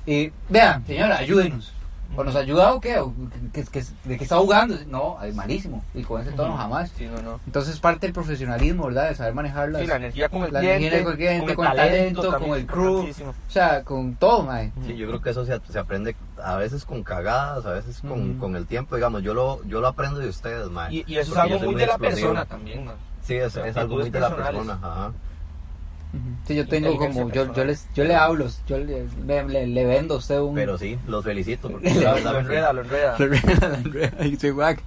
y 0.06 0.30
vean, 0.48 0.86
señora, 0.86 1.18
ayúdenos. 1.18 1.72
¿O 2.16 2.24
nos 2.24 2.34
ayuda 2.34 2.74
o 2.74 2.80
qué? 2.80 2.98
¿O 2.98 3.14
que- 3.52 3.64
que- 3.64 3.84
¿De 4.04 4.16
qué 4.18 4.24
está 4.24 4.36
jugando? 4.38 4.76
No, 4.88 5.22
es 5.22 5.34
malísimo. 5.34 5.84
Y 5.94 6.02
con 6.02 6.20
ese 6.20 6.32
tono 6.32 6.56
jamás. 6.56 6.90
Sí, 6.96 7.06
no, 7.06 7.22
no. 7.22 7.40
Entonces 7.46 7.78
parte 7.78 8.06
del 8.06 8.12
profesionalismo, 8.12 8.86
¿verdad? 8.86 9.08
De 9.10 9.14
saber 9.14 9.32
manejar 9.32 9.70
las... 9.70 9.82
Sí, 9.82 9.86
la 9.86 9.96
energía 9.96 10.28
con 10.28 10.42
el 10.44 10.52
la 10.52 10.60
cliente, 10.60 10.86
energía 10.88 11.02
con 11.04 11.12
el 11.12 11.18
cliente, 11.18 11.54
con 11.54 11.66
el 11.66 11.76
talento, 11.76 12.22
también 12.30 12.50
con 12.50 12.58
el 12.58 12.66
crew. 12.66 12.98
O 13.28 13.34
sea, 13.50 13.84
con 13.84 14.14
todo, 14.16 14.42
mae. 14.42 14.72
Sí, 14.86 14.96
yo 14.96 15.06
creo 15.06 15.20
que 15.22 15.30
eso 15.30 15.44
se, 15.46 15.60
se 15.70 15.78
aprende 15.78 16.16
a 16.42 16.56
veces 16.56 16.84
con 16.84 17.02
cagadas, 17.04 17.64
a 17.64 17.70
veces 17.72 18.00
con, 18.00 18.34
con 18.38 18.56
el 18.56 18.66
tiempo, 18.66 18.96
digamos, 18.96 19.22
yo 19.22 19.32
lo, 19.32 19.62
yo 19.64 19.80
lo 19.80 19.86
aprendo 19.88 20.18
de 20.20 20.28
ustedes, 20.28 20.68
mae. 20.68 20.92
Y, 20.94 21.04
y 21.06 21.16
eso 21.18 21.32
es 21.32 21.38
algo 21.38 21.58
muy 21.60 21.74
de 21.76 21.86
la 21.86 21.92
explosivo. 21.92 22.28
persona 22.28 22.44
también, 22.44 22.84
man. 22.86 22.96
Sí, 23.22 23.34
es, 23.36 23.54
es 23.56 23.76
algo 23.76 23.96
muy 23.98 24.10
de 24.10 24.18
la 24.20 24.34
persona, 24.34 24.78
ajá. 24.82 25.12
Sí, 26.46 26.54
yo 26.56 26.66
tengo 26.66 26.96
como, 26.96 27.30
yo, 27.30 27.52
yo, 27.54 27.64
les, 27.64 27.86
yo 27.94 28.02
le 28.04 28.14
hablo, 28.16 28.48
yo 28.66 28.78
le, 28.78 29.06
le, 29.26 29.44
le- 29.46 29.66
le 29.68 29.84
vendo 29.86 30.14
a 30.14 30.18
usted 30.18 30.40
un... 30.40 30.54
Pero 30.54 30.76
sí, 30.78 30.98
los 31.06 31.24
felicito, 31.24 31.70
porque 31.70 31.94
Lo 31.94 32.16
enreda, 32.38 32.72
lo 32.72 32.80
enreda. 32.82 33.16
Lo 33.18 33.24
enreda, 33.26 33.68
lo 33.68 33.74
enreda, 33.76 34.26
y 34.26 34.36
se 34.36 34.50
guac. 34.50 34.82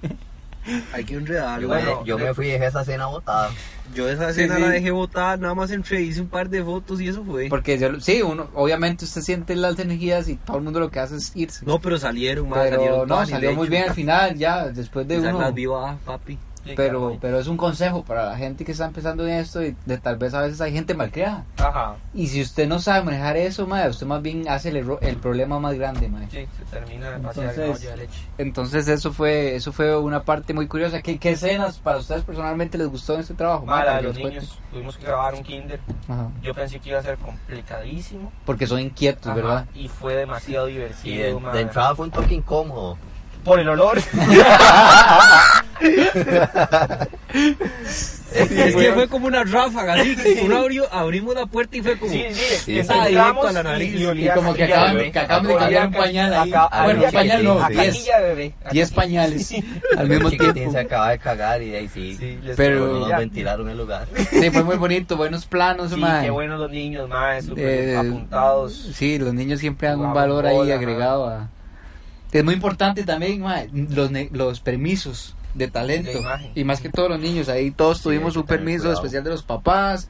Hay 0.92 1.04
que 1.04 1.14
enredarlo. 1.14 1.62
yo, 1.62 1.68
Bueno, 1.68 2.00
me, 2.00 2.06
yo 2.06 2.18
me 2.18 2.32
fui 2.34 2.46
y 2.48 2.50
dejé 2.52 2.66
esa 2.66 2.82
escena 2.82 3.06
botada. 3.06 3.50
Yo 3.94 4.08
esa 4.08 4.32
Sí, 4.32 4.42
sí. 4.42 4.48
la 4.48 4.68
dejé 4.70 4.90
botada, 4.90 5.36
nada 5.36 5.54
más 5.54 5.70
entré, 5.70 6.00
hice 6.02 6.20
un 6.22 6.28
par 6.28 6.48
de 6.48 6.62
fotos 6.64 7.00
y 7.02 7.08
eso 7.08 7.22
fue. 7.22 7.48
Porque 7.48 7.78
yo, 7.78 8.00
sí, 8.00 8.22
uno, 8.22 8.48
obviamente 8.54 9.04
usted 9.04 9.20
siente 9.20 9.56
las 9.56 9.78
energías 9.78 10.26
y 10.28 10.36
todo 10.36 10.56
el 10.58 10.62
mundo 10.64 10.80
lo 10.80 10.90
que 10.90 11.00
hace 11.00 11.16
es 11.16 11.32
irse. 11.36 11.64
No, 11.66 11.78
pero 11.80 11.98
salieron, 11.98 12.48
más 12.48 12.68
salieron 12.70 13.06
no, 13.06 13.26
salió 13.26 13.52
muy 13.54 13.66
hecho. 13.66 13.70
bien 13.72 13.84
al 13.88 13.94
final, 13.94 14.34
ya, 14.36 14.68
después 14.68 15.06
de 15.06 15.16
Esas 15.16 15.34
uno. 15.34 15.40
las 15.40 15.98
papi. 16.04 16.38
Pero, 16.76 17.18
pero 17.20 17.38
es 17.38 17.46
un 17.46 17.56
consejo 17.56 18.04
para 18.04 18.24
la 18.30 18.36
gente 18.36 18.64
que 18.64 18.72
está 18.72 18.86
empezando 18.86 19.26
en 19.26 19.34
esto 19.34 19.62
y 19.62 19.76
de 19.84 19.98
tal 19.98 20.16
vez 20.16 20.32
a 20.34 20.40
veces 20.40 20.60
hay 20.60 20.72
gente 20.72 20.94
malcriada. 20.94 21.44
Ajá. 21.58 21.96
Y 22.14 22.28
si 22.28 22.40
usted 22.40 22.66
no 22.66 22.78
sabe 22.78 23.04
manejar 23.04 23.36
eso, 23.36 23.66
madre, 23.66 23.90
usted 23.90 24.06
más 24.06 24.22
bien 24.22 24.48
hace 24.48 24.70
el, 24.70 24.76
erro- 24.84 24.98
el 25.02 25.16
problema 25.16 25.58
más 25.60 25.74
grande, 25.74 26.08
madre. 26.08 26.28
Sí, 26.30 26.46
se 26.58 26.64
termina 26.70 27.10
de 27.10 27.16
Entonces- 27.16 27.56
de 27.82 27.96
leche. 27.96 28.18
Entonces 28.38 28.88
eso 28.88 29.12
fue 29.12 29.54
eso 29.56 29.72
fue 29.72 29.96
una 29.96 30.22
parte 30.24 30.54
muy 30.54 30.66
curiosa. 30.66 31.02
¿Qué, 31.02 31.18
qué 31.18 31.30
escenas 31.32 31.78
para 31.78 31.98
ustedes 31.98 32.22
personalmente 32.24 32.78
les 32.78 32.88
gustó 32.88 33.14
en 33.14 33.20
este 33.20 33.34
trabajo? 33.34 33.66
Mala 33.66 33.84
Para 33.84 33.96
de 33.96 34.00
que 34.00 34.06
los 34.08 34.16
niños, 34.16 34.58
tuvimos 34.72 34.96
que 34.96 35.04
grabar 35.06 35.34
un 35.34 35.42
kinder. 35.42 35.80
Ajá. 36.08 36.28
Yo 36.42 36.54
pensé 36.54 36.80
que 36.80 36.88
iba 36.90 36.98
a 36.98 37.02
ser 37.02 37.18
complicadísimo. 37.18 38.32
Porque 38.46 38.66
son 38.66 38.80
inquietos, 38.80 39.26
Ajá, 39.26 39.34
¿verdad? 39.36 39.66
Y 39.74 39.88
fue 39.88 40.14
demasiado 40.14 40.68
Y 40.68 40.72
divertido, 40.72 41.26
de, 41.26 41.40
man. 41.40 41.52
de 41.52 41.60
entrada 41.60 41.94
fue 41.94 42.06
un 42.06 42.12
toque 42.12 42.34
incómodo. 42.34 42.96
Por 43.44 43.60
el 43.60 43.68
olor. 43.68 43.98
Es 48.34 48.48
que 48.74 48.92
fue 48.94 49.06
como 49.08 49.26
una 49.28 49.44
ráfaga, 49.44 49.94
así. 49.94 50.16
Uno 50.42 50.56
abrió, 50.58 50.92
abrimos 50.92 51.34
la 51.36 51.46
puerta 51.46 51.76
y 51.76 51.82
fue 51.82 51.96
como. 51.98 52.10
Sí, 52.10 52.24
sí, 52.32 52.54
Sí, 52.64 52.78
entramos 52.80 53.06
directo 53.08 53.46
a 53.46 53.52
la 53.52 53.62
nariz. 53.62 53.94
y 53.94 54.04
olía 54.06 54.32
Y 54.32 54.34
como 54.34 54.54
que 54.54 54.64
acaban- 54.64 54.90
de 54.90 54.96
bebé. 54.96 55.12
que 55.12 55.18
acaban 55.20 55.46
de 55.46 55.54
Olía 55.54 55.60
cambiar 55.60 55.86
un 55.86 55.92
pañal 55.94 56.34
ahí. 56.34 56.52
acá- 56.52 56.82
Bueno, 56.84 57.04
un 57.04 57.12
pañal 57.12 57.44
no, 57.44 57.62
a 57.64 57.68
diez. 57.68 57.86
caquilla 57.86 58.18
de 58.20 58.28
bebé. 58.28 58.54
a 58.64 58.70
10 58.70 58.88
caquilla. 58.90 59.02
pañales 59.02 59.54
al 59.96 60.08
mismo 60.08 60.30
Chiquitín 60.30 60.54
tiempo. 60.54 60.72
se 60.72 60.78
acaba 60.80 61.10
de 61.10 61.18
cagar 61.18 61.62
y 61.62 61.70
de 61.70 61.76
ahí 61.78 61.88
sí. 61.92 62.16
Sí, 62.18 62.38
les 62.42 62.56
Pero- 62.56 62.86
nos 62.98 63.08
ventilaron 63.18 63.68
el 63.68 63.78
lugar. 63.78 64.06
Sí, 64.30 64.50
fue 64.50 64.64
muy 64.64 64.76
bonito, 64.76 65.16
buenos 65.16 65.46
planos, 65.46 65.92
Sí, 65.92 66.00
mae. 66.00 66.24
qué 66.24 66.30
buenos 66.30 66.58
los 66.58 66.70
niños, 66.70 67.08
más 67.08 67.44
súper 67.44 67.64
Eh, 67.90 67.96
apuntados. 67.96 68.90
Sí, 68.96 69.16
los 69.18 69.32
niños 69.32 69.60
siempre 69.60 69.86
dan 69.88 70.00
un 70.00 70.12
valor 70.12 70.44
ahí 70.46 70.56
bola, 70.56 70.74
agregado 70.74 71.28
a... 71.28 71.50
Es 72.34 72.44
muy 72.44 72.52
importante 72.54 73.04
también, 73.04 73.40
mae, 73.40 73.70
los, 73.72 74.10
ne- 74.10 74.28
los 74.32 74.60
permisos 74.60 75.34
de 75.54 75.68
talento. 75.68 76.18
Y 76.56 76.64
más 76.64 76.80
que 76.80 76.88
todos 76.88 77.08
los 77.08 77.20
niños, 77.20 77.48
ahí 77.48 77.70
todos 77.70 78.02
tuvimos 78.02 78.36
un 78.36 78.42
permiso 78.42 78.80
cuidado. 78.82 78.96
especial 78.96 79.22
de 79.22 79.30
los 79.30 79.44
papás. 79.44 80.08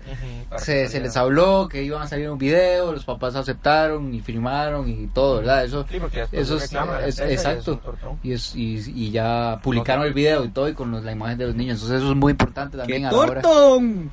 Se, 0.56 0.88
se 0.88 1.00
les 1.00 1.14
habló 1.18 1.68
que 1.68 1.82
iban 1.82 2.00
a 2.00 2.06
salir 2.06 2.30
un 2.30 2.38
video, 2.38 2.92
los 2.92 3.04
papás 3.04 3.34
aceptaron 3.34 4.14
y 4.14 4.22
firmaron 4.22 4.88
y 4.88 5.06
todo, 5.08 5.36
¿verdad? 5.40 5.64
Eso, 5.66 5.84
Sí, 5.90 5.98
eso 6.32 6.58
se 6.58 6.64
es, 6.64 6.72
es- 6.72 6.78
empresa 6.80 7.04
y 7.04 7.10
es 7.34 7.40
exacto. 7.44 7.80
Y, 8.22 8.32
es, 8.32 8.56
y, 8.56 8.76
y 8.94 9.10
ya 9.10 9.60
publicaron 9.62 10.06
el 10.06 10.14
video 10.14 10.44
y 10.46 10.48
todo 10.48 10.66
y 10.70 10.72
con 10.72 10.90
los- 10.90 11.04
la 11.04 11.12
imagen 11.12 11.36
de 11.36 11.46
los 11.48 11.54
niños. 11.54 11.74
Entonces 11.74 11.98
eso 12.02 12.12
es 12.12 12.16
muy 12.16 12.30
importante 12.30 12.78
también 12.78 13.02
¡Qué 13.02 13.06
a 13.08 13.12
la 13.12 13.18
hora 13.18 13.40
tortón! 13.42 14.10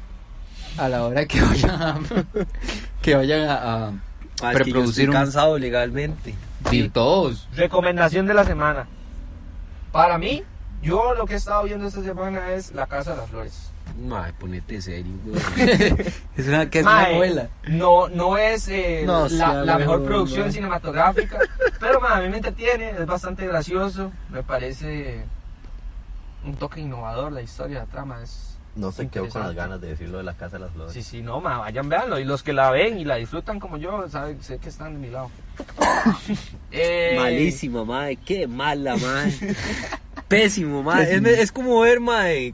a 0.77 0.89
la 0.89 1.05
hora 1.05 1.25
que 1.25 1.41
vayan 1.41 1.81
a, 1.81 1.99
que 3.01 3.15
vayan 3.15 3.47
a, 3.49 3.87
a 3.87 3.89
es 3.89 3.93
que 4.41 4.47
yo 4.47 4.51
preproducir 4.51 4.89
estoy 4.89 5.05
un 5.07 5.11
cansado 5.13 5.57
legalmente. 5.57 6.35
Todos. 6.93 7.47
Recomendación 7.55 8.25
de 8.27 8.33
la 8.33 8.43
semana. 8.43 8.87
Para 9.91 10.17
mí, 10.17 10.43
yo 10.81 11.13
lo 11.13 11.25
que 11.25 11.33
he 11.33 11.37
estado 11.37 11.63
viendo 11.63 11.87
esta 11.87 12.01
semana 12.01 12.51
es 12.53 12.71
La 12.73 12.87
Casa 12.87 13.11
de 13.11 13.17
las 13.17 13.29
Flores. 13.29 13.71
Mae, 13.99 14.33
ponete 14.33 14.81
serio. 14.81 15.13
Es 16.37 16.47
una 16.47 16.69
que 16.69 16.79
es 16.79 16.85
Mae, 16.85 17.09
una 17.09 17.17
novela. 17.17 17.49
No, 17.67 18.07
no 18.07 18.37
es 18.37 18.67
eh, 18.69 19.03
No, 19.05 19.23
la, 19.23 19.29
sea 19.29 19.53
la 19.53 19.77
mejor 19.77 20.03
producción 20.05 20.51
cinematográfica, 20.51 21.39
pero 21.79 21.99
mae, 21.99 22.19
a 22.19 22.21
mí 22.21 22.29
me 22.29 22.37
entretiene, 22.37 22.91
es 22.91 23.05
bastante 23.05 23.45
gracioso, 23.45 24.11
me 24.29 24.43
parece 24.43 25.25
un 26.45 26.55
toque 26.55 26.81
innovador 26.81 27.31
la 27.31 27.41
historia, 27.41 27.79
la 27.79 27.85
trama 27.85 28.21
es... 28.23 28.57
No 28.73 28.93
se 28.93 29.09
quedó 29.09 29.27
con 29.27 29.41
las 29.41 29.53
ganas 29.53 29.81
de 29.81 29.89
decirlo 29.89 30.19
de 30.19 30.23
la 30.23 30.33
Casa 30.33 30.57
de 30.57 30.63
las 30.63 30.71
Flores. 30.71 30.93
Sí, 30.93 31.03
sí, 31.03 31.21
no, 31.21 31.41
ma, 31.41 31.57
vayan, 31.57 31.89
véanlo. 31.89 32.19
Y 32.19 32.23
los 32.23 32.41
que 32.41 32.53
la 32.53 32.71
ven 32.71 32.97
y 32.97 33.03
la 33.03 33.15
disfrutan 33.15 33.59
como 33.59 33.75
yo, 33.75 34.07
saben, 34.07 34.41
sé 34.41 34.59
que 34.59 34.69
están 34.69 34.93
de 34.93 34.99
mi 34.99 35.09
lado. 35.09 35.29
Eh, 36.73 37.17
Malísima, 37.17 37.83
mae. 37.83 38.15
Qué 38.15 38.47
mala, 38.47 38.95
mae. 38.95 39.33
Pésimo, 40.29 40.81
mae. 40.83 41.03
Es, 41.03 41.09
Pésimo. 41.21 41.27
es 41.27 41.51
como 41.51 41.79
ver, 41.81 41.99
mae. 41.99 42.53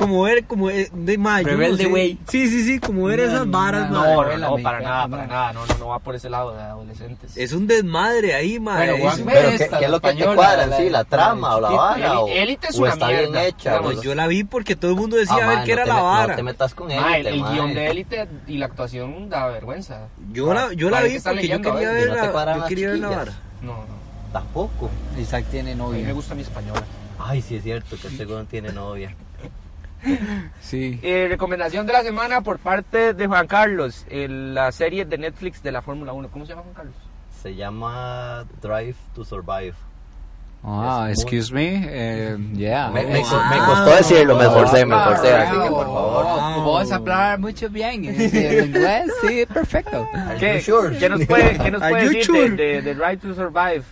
Como 0.00 0.22
ver, 0.22 0.44
como 0.46 0.70
eh, 0.70 0.88
de 0.94 1.18
mae. 1.18 1.44
yo 1.44 1.50
no 1.50 1.56
Rebelde 1.58 1.84
sé. 1.84 1.90
Way. 1.92 2.18
Sí, 2.26 2.48
sí, 2.48 2.64
sí, 2.64 2.78
como 2.80 3.04
ver 3.04 3.18
No, 3.20 3.24
esas 3.26 3.50
varas, 3.50 3.90
no. 3.90 4.02
No, 4.24 4.38
no, 4.38 4.62
para 4.62 4.80
nada, 4.80 5.06
para 5.06 5.26
nada. 5.26 5.52
No, 5.52 5.66
no, 5.66 5.74
no 5.78 5.88
va 5.88 5.98
por 5.98 6.14
ese 6.14 6.30
lado 6.30 6.54
de 6.54 6.62
adolescentes. 6.62 7.36
Es 7.36 7.52
un 7.52 7.66
desmadre 7.66 8.32
ahí, 8.34 8.54
Es- 8.54 8.60
Juan, 8.62 9.22
Pero 9.26 9.48
Esta, 9.50 9.68
¿qué, 9.68 9.78
qué 9.80 9.84
es 9.84 9.90
lo 9.90 10.00
que 10.00 10.14
te 10.14 10.24
cuadra 10.24 10.66
la- 10.66 10.76
sí? 10.78 10.84
¿La 10.84 10.98
la 11.00 11.04
trama 11.04 11.56
o 11.56 11.60
la 11.60 11.68
vara? 11.68 12.20
Élite 12.32 12.68
es 12.68 12.78
o 12.78 12.82
una 12.82 12.92
está 12.94 13.08
bien 13.08 13.36
hecha? 13.36 13.70
Digamos, 13.72 13.92
Pues 13.92 14.00
yo 14.02 14.14
la 14.14 14.26
vi 14.26 14.44
porque 14.44 14.74
todo 14.74 14.90
el 14.92 14.96
mundo 14.96 15.16
decía 15.18 15.36
Ah, 15.42 15.44
a 15.44 15.48
ver 15.56 15.64
qué 15.66 15.72
era 15.72 15.84
la 15.84 16.00
vara. 16.00 16.26
No 16.28 16.36
te 16.36 16.42
metas 16.44 16.74
con 16.74 16.90
el, 16.90 17.04
élite, 17.04 17.28
el 17.28 17.42
guion 17.44 17.74
de 17.74 17.90
élite 17.90 18.28
y 18.46 18.56
la 18.56 18.66
actuación 18.66 19.28
da 19.28 19.48
vergüenza. 19.48 20.08
Yo 20.32 20.54
la, 20.54 20.72
yo 20.72 20.88
la 20.88 21.02
vi 21.02 21.18
porque 21.20 21.46
yo 21.46 21.60
quería 21.60 21.90
¿eh? 21.90 21.94
ver 21.94 22.08
la, 22.08 22.56
yo 22.56 22.64
quería 22.66 22.88
ver 22.88 22.98
la 23.00 23.08
vara. 23.10 23.32
No, 23.60 23.72
no. 23.74 24.00
Tampoco. 24.32 24.88
Isaac 25.18 25.44
tiene 25.50 25.72
A 25.72 25.74
mí 25.74 25.80
me 25.82 25.84
novia. 26.00 26.12
gusta 26.14 26.34
mi 26.34 26.40
española. 26.40 26.82
Ay, 27.18 27.42
sí 27.42 27.56
es 27.56 27.62
cierto 27.64 27.96
que 28.00 28.08
este 28.08 28.24
weón 28.24 28.46
tiene 28.46 28.72
novia. 28.72 29.14
Sí. 30.60 30.98
Eh, 31.02 31.26
recomendación 31.28 31.86
de 31.86 31.92
la 31.92 32.02
semana 32.02 32.40
por 32.42 32.58
parte 32.58 33.14
de 33.14 33.26
Juan 33.26 33.46
Carlos, 33.46 34.06
el- 34.10 34.54
la 34.54 34.72
serie 34.72 35.04
de 35.04 35.18
Netflix 35.18 35.62
de 35.62 35.72
la 35.72 35.82
Fórmula 35.82 36.12
1. 36.12 36.28
¿Cómo 36.30 36.44
se 36.46 36.50
llama 36.50 36.62
Juan 36.62 36.74
Carlos? 36.74 36.94
Se 37.42 37.54
llama 37.54 38.44
Drive 38.62 38.96
to 39.14 39.24
Survive. 39.24 39.74
Ah, 40.62 41.06
Es 41.10 41.16
muy- 41.16 41.22
excuse 41.38 41.54
me. 41.54 41.86
eh, 41.88 42.36
yeah. 42.54 42.90
Me, 42.90 43.02
me, 43.04 43.08
me- 43.12 43.14
me 43.14 43.58
costó 43.64 43.96
decirlo, 43.96 44.36
me 44.36 44.44
esforcé, 44.44 44.84
me 44.84 44.94
Ah, 44.94 44.98
esforcé. 45.08 45.32
Así 45.34 45.52
que 45.52 45.68
por 45.70 45.86
favor. 45.86 46.26
Oh, 46.28 46.62
Vos 46.64 46.92
hablar 46.92 47.38
mucho 47.38 47.70
bien 47.70 48.04
en 48.04 48.20
en 48.20 48.64
inglés, 48.66 49.10
sí, 49.26 49.46
perfecto. 49.46 50.06
¿Qué, 50.38 50.60
sure? 50.60 50.98
¿qué 50.98 51.08
nos 51.08 51.24
puede, 51.24 51.58
qué 51.58 51.70
nos 51.70 51.80
puede 51.80 52.04
decir 52.04 52.24
sure? 52.26 52.50
de, 52.50 52.82
de, 52.82 52.94
de 52.94 52.94
Right 52.94 53.22
to 53.22 53.32
Survive? 53.34 53.82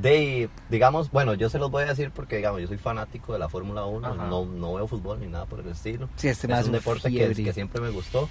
De, 0.00 0.50
digamos, 0.68 1.10
bueno, 1.10 1.34
yo 1.34 1.48
se 1.48 1.58
los 1.58 1.70
voy 1.70 1.84
a 1.84 1.86
decir 1.86 2.10
porque, 2.10 2.36
digamos, 2.36 2.60
yo 2.60 2.66
soy 2.66 2.76
fanático 2.76 3.32
de 3.32 3.38
la 3.38 3.48
Fórmula 3.48 3.84
1, 3.86 4.06
Ajá. 4.06 4.26
no, 4.26 4.44
no 4.44 4.74
veo 4.74 4.86
fútbol 4.86 5.20
ni 5.20 5.26
nada 5.26 5.46
por 5.46 5.60
el 5.60 5.68
estilo. 5.68 6.08
Sí, 6.16 6.28
este 6.28 6.46
es 6.46 6.50
más 6.50 6.66
un 6.66 6.72
deporte 6.72 7.10
que, 7.10 7.34
que 7.34 7.52
siempre 7.52 7.80
me 7.80 7.90
gustó. 7.90 8.28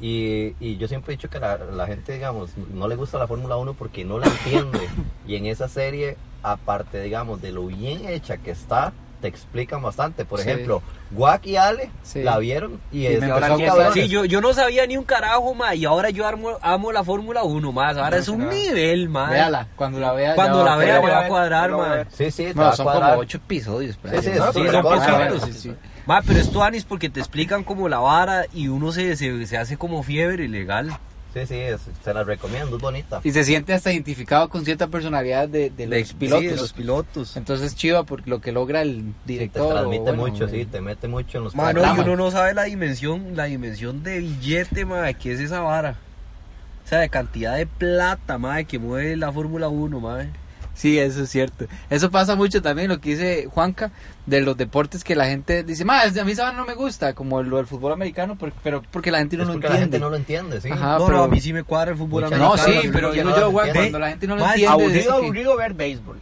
Y, 0.00 0.54
y 0.60 0.76
yo 0.76 0.88
siempre 0.88 1.14
he 1.14 1.16
dicho 1.16 1.30
que 1.30 1.40
la, 1.40 1.56
la 1.56 1.86
gente, 1.86 2.12
digamos, 2.12 2.50
no 2.56 2.86
le 2.86 2.96
gusta 2.96 3.18
la 3.18 3.26
Fórmula 3.26 3.56
1 3.56 3.74
porque 3.74 4.04
no 4.04 4.18
la 4.18 4.26
entiende. 4.26 4.88
y 5.26 5.36
en 5.36 5.46
esa 5.46 5.68
serie, 5.68 6.16
aparte, 6.42 7.00
digamos, 7.00 7.40
de 7.40 7.52
lo 7.52 7.66
bien 7.66 8.06
hecha 8.06 8.36
que 8.36 8.50
está, 8.50 8.92
te 9.26 9.36
explican 9.36 9.82
bastante. 9.82 10.24
Por 10.24 10.40
Sí. 10.40 10.48
ejemplo, 10.48 10.82
Guac 11.10 11.46
y 11.46 11.56
Ale 11.56 11.90
Sí. 12.02 12.22
la 12.22 12.38
vieron 12.38 12.80
y, 12.92 13.00
Y 13.02 13.06
es, 13.06 13.20
me 13.20 13.30
ahora. 13.30 13.92
Sí, 13.92 14.08
yo, 14.08 14.24
yo 14.24 14.40
no 14.40 14.52
sabía 14.52 14.86
ni 14.86 14.96
un 14.96 15.04
carajo, 15.04 15.52
mae, 15.54 15.76
y 15.76 15.84
ahora 15.84 16.10
yo 16.10 16.26
amo, 16.26 16.50
amo 16.62 16.92
la 16.92 17.02
Fórmula 17.04 17.42
1, 17.42 17.72
más. 17.72 17.96
Ahora 17.96 18.18
es 18.18 18.28
un 18.28 18.48
nivel, 18.48 19.08
mae. 19.08 19.32
Véala, 19.32 19.66
cuando 19.76 19.98
la 19.98 20.12
vea. 20.12 20.34
Cuando 20.34 20.64
la 20.64 20.76
vea 20.76 21.00
me 21.00 21.10
va 21.10 21.24
a 21.24 21.28
cuadrar, 21.28 21.76
ver. 21.76 22.06
Sí, 22.12 22.30
sí, 22.30 22.44
te 22.44 22.48
va 22.50 22.54
Bueno, 22.54 22.70
a 22.70 22.76
son 22.76 22.86
como 22.86 22.98
cuadrar. 22.98 23.18
ocho 23.18 23.38
episodios. 23.38 23.98
Sí, 24.02 24.10
sí, 24.22 24.30
No, 24.36 24.52
sí, 24.52 24.60
pero 24.60 24.72
son 24.72 24.72
son 24.72 24.82
cosas. 24.82 25.10
poquitos. 25.28 25.42
sí, 25.44 25.52
sí. 25.52 25.74
Ma, 26.06 26.22
pero 26.22 26.38
esto 26.38 26.62
Anis 26.62 26.84
porque 26.84 27.10
te 27.10 27.18
explican 27.18 27.64
como 27.64 27.88
la 27.88 27.98
vara 27.98 28.44
y 28.54 28.68
uno 28.68 28.92
se, 28.92 29.16
se, 29.16 29.44
se 29.46 29.58
hace 29.58 29.76
como 29.76 30.04
fiebre 30.04 30.44
ilegal. 30.44 30.96
Sí, 31.36 31.46
sí, 31.46 31.54
es- 31.60 31.80
se 32.02 32.14
la 32.14 32.24
recomiendo, 32.24 32.76
es 32.76 32.82
bonita. 32.82 33.20
Y 33.22 33.30
se 33.30 33.44
siente 33.44 33.74
hasta 33.74 33.92
identificado 33.92 34.48
con 34.48 34.64
cierta 34.64 34.86
personalidad 34.86 35.48
de, 35.48 35.68
de 35.68 35.86
los 35.86 36.08
Sí, 36.08 36.14
pilotos. 36.14 36.44
de 36.50 36.56
los 36.56 36.72
pilotos. 36.72 37.36
Entonces 37.36 37.74
chiva 37.74 38.04
porque 38.04 38.30
lo 38.30 38.40
que 38.40 38.52
logra 38.52 38.80
el 38.80 38.96
Sí, 38.96 39.04
te 39.26 39.32
director. 39.32 39.62
o 39.66 39.68
transmite 39.74 40.02
bueno, 40.02 40.16
mucho, 40.26 40.48
sí, 40.48 40.64
te 40.64 40.80
mete 40.80 41.08
mucho 41.08 41.36
en 41.38 41.44
los 41.44 41.54
Mano, 41.54 41.82
y 41.94 42.00
uno 42.00 42.16
no 42.16 42.30
sabe 42.30 42.54
la 42.54 42.62
dimensión, 42.64 43.36
la 43.36 43.44
dimensión 43.44 44.02
de 44.02 44.20
billete, 44.20 44.86
ma, 44.86 45.12
que 45.12 45.32
es 45.32 45.40
esa 45.40 45.60
vara. 45.60 45.96
O 46.86 46.88
sea, 46.88 47.00
de 47.00 47.08
cantidad 47.10 47.54
de 47.56 47.66
plata, 47.66 48.38
ma, 48.38 48.62
que 48.64 48.78
mueve 48.78 49.16
la 49.16 49.30
Fórmula 49.30 49.68
1, 49.68 50.00
ma. 50.00 50.24
Sí, 50.76 50.98
eso 50.98 51.22
es 51.22 51.30
cierto. 51.30 51.64
Eso 51.88 52.10
pasa 52.10 52.36
mucho 52.36 52.60
también, 52.60 52.88
lo 52.90 53.00
que 53.00 53.10
dice 53.10 53.48
Juanca, 53.50 53.90
de 54.26 54.42
los 54.42 54.56
deportes 54.58 55.02
que 55.04 55.16
la 55.16 55.24
gente 55.26 55.62
dice, 55.64 55.86
más 55.86 56.14
a 56.18 56.24
mí 56.24 56.32
esa 56.32 56.52
no 56.52 56.66
me 56.66 56.74
gusta, 56.74 57.14
como 57.14 57.42
lo 57.42 57.56
del 57.56 57.66
fútbol 57.66 57.92
americano, 57.92 58.36
por- 58.36 58.52
pero 58.62 58.82
porque 58.90 59.10
la 59.10 59.18
gente 59.18 59.38
no 59.38 59.44
Es 59.44 59.46
lo 59.48 59.54
porque 59.54 59.68
la 59.68 59.72
gente 59.78 59.84
entiende. 59.96 60.04
no 60.04 60.10
lo 60.10 60.16
entiende, 60.16 60.60
sí. 60.60 60.68
Ajá. 60.70 60.98
No, 60.98 61.06
pero- 61.06 61.16
no, 61.18 61.24
a 61.24 61.28
mí 61.28 61.40
sí 61.40 61.54
me 61.54 61.62
cuadra 61.62 61.92
el 61.92 61.96
fútbol 61.96 62.24
Mucha 62.24 62.36
No, 62.36 62.52
americano. 62.52 62.80
sí, 62.80 62.86
yo 62.86 62.92
pero 62.92 63.14
yo, 63.14 63.50
güey, 63.50 63.68
entiendo. 63.68 63.72
cuando 63.72 63.98
la 64.00 64.08
gente 64.10 64.26
no 64.26 64.36
lo 64.36 64.42
Ma, 64.42 64.48
entiende, 64.50 64.72
Aburrido, 64.72 64.92
dice 64.92 65.06
que- 65.08 65.12
aburrido 65.14 65.56
ver 65.56 65.72
béisbol. 65.74 66.18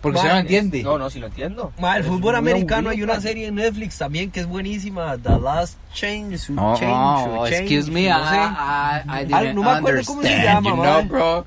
Porque 0.00 0.18
usted 0.18 0.30
no 0.30 0.38
entiende. 0.38 0.82
No, 0.82 0.98
no, 0.98 1.10
sí 1.10 1.18
lo 1.18 1.26
entiendo. 1.26 1.72
Ma, 1.78 1.96
el 1.96 2.04
fútbol 2.04 2.36
americano 2.36 2.90
hay 2.90 3.02
una 3.02 3.20
serie 3.20 3.46
en 3.48 3.56
Netflix 3.56 3.98
también 3.98 4.30
que 4.30 4.40
es 4.40 4.46
buenísima, 4.46 5.16
The 5.18 5.38
Last 5.40 5.76
Change, 5.94 6.50
No, 6.50 6.76
change, 6.76 6.94
oh, 6.94 7.46
change, 7.48 7.60
excuse 7.62 7.90
me, 7.90 8.08
no 8.08 8.28
sé. 8.30 8.36
I, 8.36 9.02
I, 9.06 9.22
I 9.22 9.24
didn't 9.24 9.54
no 9.54 9.62
me 9.64 9.70
acuerdo 9.70 10.02
cómo 10.06 10.22
se 10.22 10.42
llama, 10.42 10.70
you 10.70 10.76
man. 10.76 11.08
know, 11.08 11.18
bro. 11.18 11.46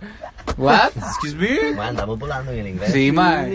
What? 0.58 0.92
Excuse 0.98 1.36
me? 1.36 1.74
Volando 2.16 2.52
en 2.52 2.60
el 2.60 2.68
inglés. 2.70 2.92
Sí, 2.92 3.12
ma. 3.12 3.46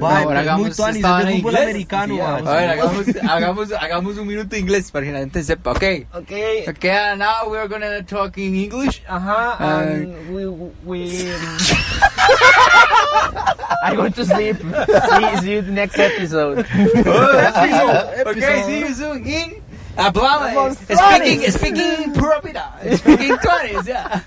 Ma, 0.00 0.18
Ahora 0.18 0.40
hagamos 0.40 0.60
muy 0.66 0.70
tuanis, 0.74 0.96
esta 0.96 1.08
es 1.08 1.16
de 1.18 1.22
vara 1.24 1.30
en 1.30 1.36
fútbol 1.38 1.52
inglés. 1.52 1.64
americano, 1.68 2.14
Sí, 2.14 2.20
ma. 2.20 2.26
vamos 2.32 2.48
A 2.48 2.54
ver, 2.56 2.70
hagamos, 2.70 3.04
hagamos, 3.30 3.72
hagamos 3.72 4.18
un 4.18 4.26
minuto 4.26 4.48
de 4.48 4.58
inglés 4.58 4.90
para 4.90 5.06
que 5.06 5.12
la 5.12 5.18
gente 5.20 5.42
sepa, 5.44 5.70
ok. 5.70 5.84
Ok. 6.12 6.32
Okay, 6.68 6.90
and 6.90 7.20
now 7.20 7.48
we're 7.48 7.68
gonna 7.68 8.02
talk 8.02 8.36
in 8.36 8.56
English. 8.56 9.02
Ajá, 9.08 9.56
Ah. 9.60 9.80
and 9.84 10.34
we, 10.34 10.44
we... 10.84 11.08
I 13.98 13.98
want 13.98 14.14
to 14.16 14.24
sleep. 14.24 14.56
See, 14.58 15.36
see 15.40 15.52
you 15.54 15.62
the 15.62 15.72
next 15.72 15.98
episode. 15.98 16.66
Okay, 18.26 18.62
see 18.66 18.80
you 18.80 18.94
soon 18.94 19.26
in 19.26 19.62
Hablamos. 19.96 20.74
Speaking, 20.74 21.50
speaking 21.50 22.12
propiedad. 22.12 22.74
Speaking 22.98 23.36
Tuanis, 23.38 23.84
ya. 23.86 24.22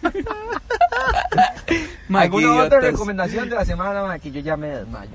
Qué 1.66 1.88
¿Alguna 2.14 2.64
otra 2.64 2.80
recomendación 2.80 3.50
de 3.50 3.56
la 3.56 3.66
semana 3.66 4.04
ma, 4.04 4.18
que 4.20 4.32
yo 4.32 4.40
ya 4.40 4.56
me 4.56 4.68
desmayo? 4.68 5.12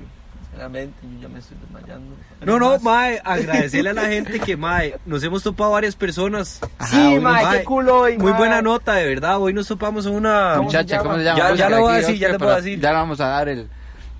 Sinceramente, 0.51 0.95
yo 1.01 1.21
ya 1.21 1.27
me 1.29 1.39
estoy 1.39 1.57
desmayando. 1.59 2.15
No, 2.45 2.59
no, 2.59 2.77
mae, 2.79 3.19
agradecerle 3.23 3.89
a 3.89 3.93
la 3.93 4.05
gente 4.05 4.39
que, 4.39 4.55
mae, 4.55 4.95
nos 5.05 5.23
hemos 5.23 5.41
topado 5.41 5.71
varias 5.71 5.95
personas. 5.95 6.59
Sí, 6.85 6.97
Ajá, 6.97 7.19
mae, 7.21 7.43
mae, 7.43 7.57
qué 7.59 7.63
culo. 7.63 8.07
y, 8.09 8.17
Muy 8.19 8.29
mae, 8.31 8.37
buena 8.39 8.61
nota, 8.61 8.93
de 8.93 9.07
verdad. 9.07 9.39
Hoy 9.41 9.53
nos 9.53 9.67
topamos 9.67 10.05
en 10.05 10.13
una... 10.13 10.53
¿Cómo 10.57 10.69
se 10.69 10.77
Muchacha, 10.77 10.99
¿cómo 10.99 11.17
se 11.17 11.23
llama? 11.23 11.55
Ya- 11.55 11.69
lo 11.69 11.81
voy 11.81 11.93
a 11.93 11.97
decir, 11.97 12.17
ya 12.19 12.27
le 12.29 12.37
voy 12.37 12.45
a 12.45 12.49
para- 12.49 12.61
decir. 12.61 12.79
Ya 12.79 12.89
le 12.91 12.95
vamos 12.95 13.19
a 13.19 13.27
dar 13.27 13.49
el... 13.49 13.67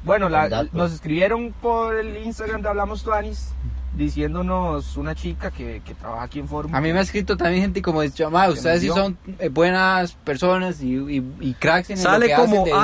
Bueno, 0.04 0.30
la- 0.30 0.68
nos 0.74 0.94
escribieron 0.94 1.54
por 1.62 1.96
el 1.96 2.18
Instagram 2.26 2.62
de 2.62 2.70
Hablamos 2.70 3.04
Tuanis 3.04 3.50
diciéndonos 3.96 4.98
una 4.98 5.14
chica 5.14 5.52
que, 5.52 5.82
que 5.86 5.94
trabaja 5.94 6.24
aquí 6.24 6.40
en 6.40 6.48
Forum. 6.48 6.74
A 6.76 6.82
mí 6.82 6.92
me 6.92 7.00
ha 7.00 7.04
escrito 7.04 7.38
también 7.38 7.62
gente 7.62 7.82
como 7.82 8.02
dicho, 8.02 8.30
ustedes 8.50 8.82
sí 8.82 8.88
son 8.88 9.18
eh, 9.40 9.50
buenas 9.50 10.14
personas 10.14 10.82
y, 10.82 10.96
y, 10.96 11.24
y 11.40 11.54
cracks 11.54 11.92
en 11.92 11.98
lo 11.98 12.04
Sale 12.04 12.26
que 12.28 12.34
hacen 12.34 12.46
como 12.50 12.66
de 12.66 12.72
video 12.72 12.82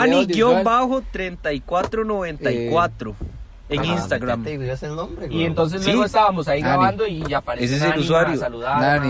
audiovisual". 0.48 0.68
Ani-3494. 0.68 3.14
en 3.72 3.80
Ajá, 3.82 3.92
Instagram. 3.94 4.48
El 4.48 4.96
nombre, 4.96 5.28
Y 5.30 5.44
entonces 5.44 5.82
Sí. 5.84 5.90
luego 5.92 6.06
estábamos 6.06 6.48
ahí 6.48 6.60
grabando 6.62 7.06
y 7.06 7.32
apareció 7.34 7.76
Ese 7.76 7.86
es 7.88 7.94
el 7.94 8.00
usuario. 8.00 8.40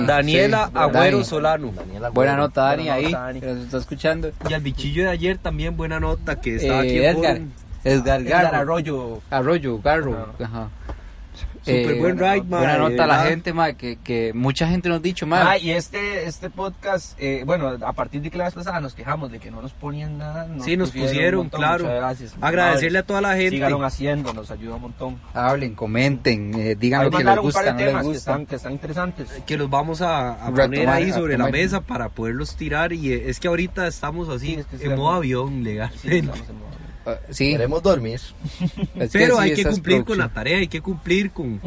Daniela 0.06 0.66
Sí, 0.68 0.72
Agüero 0.76 1.18
Dani. 1.18 1.24
Solano. 1.24 1.72
Daniela 1.76 2.10
Buena 2.10 2.36
nota, 2.36 2.62
Dani, 2.64 2.84
Buena 2.84 2.94
ahí. 2.96 3.04
nota, 3.06 3.20
Dani. 3.20 3.40
Que 3.40 3.46
nos 3.48 3.58
está 3.66 3.78
escuchando. 3.78 4.32
Y 4.50 4.54
al 4.54 4.62
bichillo 4.62 5.04
de 5.04 5.10
ayer 5.12 5.38
también 5.38 5.78
buena 5.78 6.00
nota 6.02 6.42
que 6.42 6.56
estaba 6.58 6.82
aquí 6.82 6.98
Eh, 6.98 7.10
en 7.10 7.54
Edgar. 7.90 8.22
Edgar. 8.22 8.56
Arroyo. 8.56 9.22
Arroyo, 9.30 9.80
Garro. 9.82 10.34
Ajá. 10.44 10.70
Súper 11.62 12.00
buen 12.00 12.18
ride, 12.18 12.44
ma, 12.44 12.60
Buena 12.60 12.78
nota 12.78 13.04
a 13.04 13.08
la 13.08 13.24
gente, 13.26 13.54
ma, 13.54 13.74
que, 13.74 13.98
que 13.98 14.32
mucha 14.34 14.68
gente 14.68 14.88
nos 14.90 15.00
ha 15.00 15.02
dicho, 15.02 15.28
ma. 15.28 15.44
Ma, 15.44 15.58
y 15.58 15.72
este, 15.72 16.26
este 16.26 16.50
podcast, 16.50 17.18
eh, 17.20 17.44
bueno, 17.46 17.78
a 17.86 17.94
partir 17.94 18.22
de 18.22 18.32
que 18.32 18.38
la 18.38 18.46
vez 18.46 18.54
pasada 18.54 18.80
nos 18.80 18.96
quejamos 18.96 19.32
de 19.32 19.40
que 19.40 19.52
no 19.52 19.62
nos 19.62 19.74
ponían 19.74 20.18
nada. 20.18 20.48
Sí, 20.62 20.78
nos 20.78 20.92
pusieron, 20.92 21.42
montón, 21.42 21.60
claro. 21.60 21.84
muchas 21.84 21.98
gracias. 22.00 22.36
Agradecerle 22.40 23.00
a 23.00 23.04
toda 23.04 23.22
la 23.22 23.36
gente. 23.36 23.52
Sigaron 23.52 23.84
haciendo, 23.84 24.34
nos 24.34 24.50
ayuda 24.52 24.76
un 24.76 24.82
montón. 24.82 25.20
Hablen, 25.34 25.76
comenten, 25.76 26.54
eh, 26.56 26.76
digan 26.76 27.02
Ahí 27.02 27.10
lo 27.12 27.18
que 27.18 27.24
les 27.24 27.38
gusta, 27.38 27.74
no 27.74 27.78
les 27.78 28.08
que 28.08 28.12
están, 28.12 28.46
que 28.46 28.56
están 28.56 28.72
interesantes. 28.72 29.30
que 29.46 29.58
los 29.58 29.70
vamos 29.70 30.02
a, 30.02 30.34
a 30.34 30.50
Retomar, 30.50 30.66
poner 30.66 30.90
ahí 30.90 31.12
sobre 31.12 31.38
la 31.38 31.50
mesa 31.50 31.82
para 31.82 32.10
poderlos 32.10 32.56
tirar 32.56 32.94
y 32.94 33.12
eh, 33.12 33.30
es 33.30 33.40
que 33.40 33.48
ahorita 33.48 33.86
estamos 33.88 34.30
así 34.30 34.40
Sí, 34.40 34.54
es 34.56 34.66
que 34.66 34.78
sí, 34.78 34.86
en 34.86 34.96
modo 34.96 35.12
avión 35.12 35.64
legal 35.64 35.92
Sí, 36.02 36.18
estamos 36.18 36.50
en 36.50 36.58
modo. 36.58 36.70
Ah, 37.06 37.16
sí, 37.30 37.52
Queremos 37.52 37.82
dormir. 37.82 38.20
es 38.96 39.12
que 39.12 39.20
pero 39.20 39.36
sí, 39.38 39.42
hay 39.42 39.54
que 39.56 39.66
cumplir 39.66 40.04
con 40.04 40.18
la 40.18 40.30
tarea 40.30 40.58
hay 40.58 40.68
que 40.68 40.82
cumplir 40.82 41.32
con, 41.32 41.60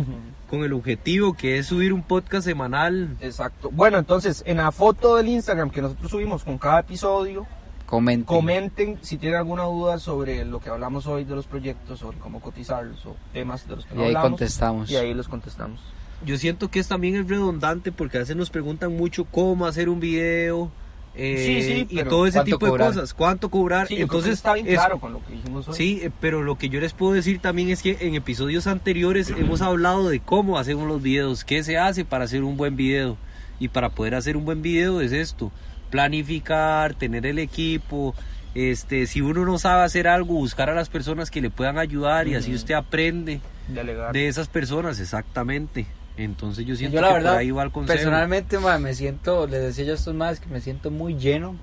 con 0.49 0.63
el 0.63 0.73
objetivo 0.75 1.33
que 1.35 1.59
es 1.59 1.67
subir 1.67 1.93
un 1.93 2.03
podcast 2.03 2.45
semanal 2.47 3.17
Exacto. 3.21 3.71
Bueno, 3.73 3.99
entonces, 3.99 4.43
en 4.47 4.59
la 4.59 4.71
foto 4.73 5.17
del 5.17 5.29
Instagram 5.29 5.71
que 5.71 5.81
nosotros 5.83 6.11
subimos 6.11 6.45
con 6.45 6.59
cada 6.59 6.81
episodio, 6.81 7.47
Comenten. 7.87 8.25
comenten 8.25 8.99
si 9.03 9.19
tienen 9.19 9.39
alguna 9.39 9.65
duda 9.65 9.99
sobre 9.99 10.45
lo 10.47 10.61
que 10.61 10.71
hablamos 10.71 11.07
hoy 11.07 11.25
de 11.25 11.35
los 11.35 11.47
proyectos, 11.47 11.99
sobre 11.99 12.17
cómo 12.19 12.41
cotizarlos 12.41 13.05
o 13.07 13.17
temas 13.35 13.67
de 13.69 13.77
los 13.77 13.85
que 13.87 13.95
Y 13.95 13.97
no 13.99 14.03
ahí 14.05 14.09
hablamos. 14.09 14.31
contestamos. 14.31 14.91
Y 14.91 14.97
ahí 14.97 15.13
los 15.13 15.29
contestamos. 15.29 15.81
yo 16.25 16.39
siento 16.39 16.71
que 16.71 16.79
es 16.81 16.89
también 16.89 17.17
es 17.17 17.29
redundante 17.29 17.93
porque 17.93 18.17
a 18.17 18.21
veces 18.21 18.37
nos 18.37 18.49
preguntan 18.51 18.97
mucho 18.97 19.25
cómo 19.27 19.67
hacer 19.67 19.89
un 19.91 20.01
video 20.01 20.71
eh, 21.15 21.37
Sí, 21.45 21.63
sí, 21.63 21.87
y 21.91 22.03
todo 22.05 22.27
ese 22.27 22.39
¿cuánto 22.39 22.57
tipo 22.57 22.67
cobrar? 22.69 22.89
de 22.91 22.95
cosas 22.95 23.15
cuánto 23.15 23.51
cobrar 23.51 23.87
Sí, 23.89 23.97
entonces 24.01 24.33
está 24.35 24.55
bien 24.55 24.67
es- 24.67 24.75
claro 24.79 24.99
con 24.99 25.13
lo 25.13 25.25
que 25.25 25.33
dijimos 25.35 25.69
hoy. 25.69 25.75
Sí, 25.77 26.01
eh, 26.03 26.11
pero 26.21 26.43
lo 26.43 26.57
que 26.57 26.69
yo 26.71 26.81
les 26.81 26.93
puedo 26.95 27.13
decir 27.13 27.39
también 27.41 27.69
es 27.71 27.83
que 27.83 27.99
en 28.01 28.15
episodios 28.15 28.67
anteriores 28.67 29.31
hemos 29.31 29.61
hablado 29.63 30.09
de 30.09 30.21
cómo 30.21 30.59
hacemos 30.59 30.87
los 30.89 31.03
videos, 31.03 31.45
qué 31.45 31.63
se 31.63 31.77
hace 31.79 32.05
para 32.05 32.25
hacer 32.25 32.43
un 32.43 32.57
buen 32.57 32.77
video. 32.77 33.17
Y 33.61 33.69
para 33.69 33.91
poder 33.91 34.15
hacer 34.17 34.37
un 34.37 34.45
buen 34.45 34.61
video 34.63 35.01
es 35.01 35.13
esto, 35.13 35.53
planificar, 35.91 36.95
tener 36.95 37.27
el 37.27 37.39
equipo, 37.39 38.15
este, 38.55 39.07
si 39.07 39.21
uno 39.21 39.45
no 39.45 39.59
sabe 39.59 39.83
hacer 39.85 40.09
algo, 40.09 40.35
buscar 40.35 40.69
a 40.69 40.75
las 40.75 40.89
personas 40.89 41.31
que 41.31 41.41
le 41.41 41.49
puedan 41.51 41.79
ayudar 41.79 42.27
y 42.29 42.35
así 42.35 42.55
usted 42.55 42.75
aprende 42.75 43.41
Delegar. 43.69 44.13
de 44.13 44.29
esas 44.29 44.49
personas, 44.49 44.99
exactamente. 45.01 45.87
Entonces 46.25 46.65
yo 46.67 46.75
siento 46.77 46.97
Yo 46.97 47.01
la 47.03 47.09
que 47.09 47.15
verdad, 47.15 47.31
por 47.33 47.39
ahí 47.41 47.51
va 47.51 47.63
el 47.65 47.71
consejo. 47.73 47.95
personalmente, 47.97 48.59
ma, 48.59 48.79
me 48.79 48.95
siento, 48.95 49.47
les 49.47 49.61
decía 49.63 49.85
yo 49.85 49.93
a 49.93 49.97
estos 49.97 50.15
más 50.15 50.41
que 50.41 50.49
me 50.49 50.61
siento 50.61 50.91
muy 50.91 51.17
lleno, 51.17 51.57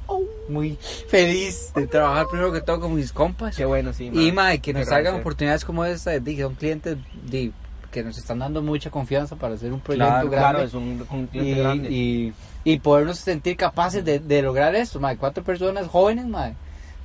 muy 0.48 0.78
feliz 1.08 1.72
de 1.76 1.88
trabajar 1.88 2.28
primero 2.30 2.52
que 2.52 2.62
todo 2.62 2.80
con 2.80 2.96
mis 2.96 3.12
compas. 3.12 3.56
Qué 3.56 3.66
bueno, 3.66 3.94
sí. 3.94 4.10
Y 4.14 4.32
ma. 4.32 4.44
ma, 4.52 4.58
que 4.58 4.74
nos 4.74 4.88
salgan 4.88 5.16
oportunidades 5.16 5.64
como 5.66 5.86
esta, 5.86 6.18
di, 6.20 6.38
son 6.40 6.56
clientes 6.56 6.98
di, 7.30 7.52
que 7.92 8.04
nos 8.04 8.18
están 8.18 8.40
dando 8.40 8.62
mucha 8.62 8.90
confianza 8.92 9.36
para 9.36 9.56
hacer 9.56 9.72
un 9.74 9.80
proyecto 9.80 10.08
Claro, 10.08 10.30
grande. 10.30 10.50
Claro, 10.54 10.64
es 10.68 10.74
un, 10.74 11.06
un 11.10 11.28
cliente 11.28 11.52
y, 11.52 11.56
grande. 11.64 11.92
y, 11.92 12.34
y 12.64 12.80
podernos 12.80 13.18
sentir 13.20 13.56
capaces 13.58 14.04
de, 14.06 14.20
de 14.20 14.42
lograr 14.42 14.76
esto, 14.76 15.00
ma, 15.00 15.16
cuatro 15.16 15.44
personas 15.44 15.88
jóvenes, 15.88 16.26
ma, 16.28 16.52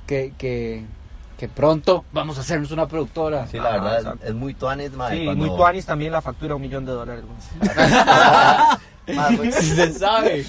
que, 0.05 0.33
que, 0.37 0.83
que 1.37 1.47
pronto 1.49 2.05
vamos 2.13 2.37
a 2.37 2.41
hacernos 2.41 2.71
una 2.71 2.87
productora. 2.87 3.45
Sí, 3.47 3.57
la 3.57 3.69
Ajá, 3.69 3.73
verdad, 3.77 3.97
exacto. 3.99 4.25
es 4.27 4.33
muy 4.33 4.53
tuanis, 4.53 4.91
mae. 4.93 5.17
Sí, 5.17 5.25
cuando- 5.25 5.45
muy 5.45 5.55
tuanis 5.55 5.85
también 5.85 6.11
la 6.11 6.21
factura 6.21 6.55
un 6.55 6.61
millón 6.61 6.85
de 6.85 6.91
dólares. 6.93 7.23
güey. 9.05 9.17
Mae, 9.17 9.37
muy- 9.37 9.51
Se 9.51 9.93
sabe. 9.93 10.45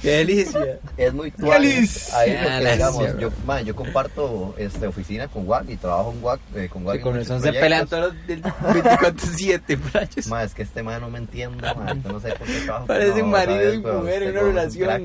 Qué 0.00 0.10
delicia. 0.10 0.78
Es 0.96 1.12
muy 1.14 1.30
tuanis. 1.30 1.74
Feliz. 1.74 2.14
Ahí 2.14 2.32
lo 2.32 2.38
Ah, 2.50 2.58
que 2.60 2.72
digamos, 2.72 3.18
yo, 3.18 3.30
mae, 3.46 3.64
yo 3.64 3.76
comparto 3.76 4.54
este, 4.58 4.86
oficina 4.86 5.28
con 5.28 5.46
WAC 5.48 5.68
y 5.70 5.76
trabajo 5.76 6.12
en 6.12 6.22
WAC, 6.24 6.40
eh, 6.56 6.68
con 6.72 6.84
WAC. 6.86 6.96
En 6.96 7.02
con 7.02 7.14
razón 7.16 7.40
se 7.42 7.52
pelean 7.52 7.86
todos 7.86 8.12
los 8.14 8.26
del 8.26 8.42
24-7, 8.42 9.76
playas. 9.78 10.26
Mae, 10.28 10.44
es 10.46 10.54
que 10.54 10.62
este 10.62 10.82
mae 10.82 11.00
no 11.00 11.10
me 11.10 11.18
entiende. 11.18 11.66
Yo 12.04 12.12
no 12.12 12.20
sé 12.20 12.32
por 12.32 12.46
qué 12.46 12.60
trabajo. 12.60 12.86
con 12.86 12.96
Parecen 12.96 13.18
no, 13.20 13.26
marido 13.26 13.58
¿sabes? 13.60 13.74
y 13.78 13.82
Pero 13.82 13.98
mujer 14.00 14.22
en 14.22 14.28
una 14.30 14.38
es 14.38 14.44
un 14.44 14.48
relación. 14.54 14.88
crack. 14.88 15.02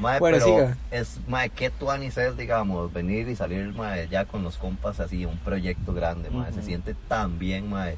Mae, 0.00 0.18
Bueno, 0.20 0.38
pero 0.38 0.46
siga. 0.56 0.76
es, 0.90 1.16
mae, 1.28 1.50
qué 1.50 1.70
tuanis 1.70 2.16
es, 2.18 2.36
digamos, 2.36 2.92
venir 2.92 3.28
y 3.28 3.36
salir, 3.36 3.72
mae, 3.74 4.08
ya 4.08 4.24
con 4.24 4.42
los 4.42 4.56
compas 4.56 5.00
así, 5.00 5.24
un 5.24 5.38
proyecto 5.38 5.92
grande, 5.94 6.30
mae. 6.30 6.52
Se 6.52 6.58
Ujú. 6.58 6.66
siente 6.66 6.94
tan 7.08 7.38
bien, 7.38 7.68
mae. 7.70 7.96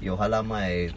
Y 0.00 0.08
ojalá, 0.10 0.42
mae. 0.42 0.92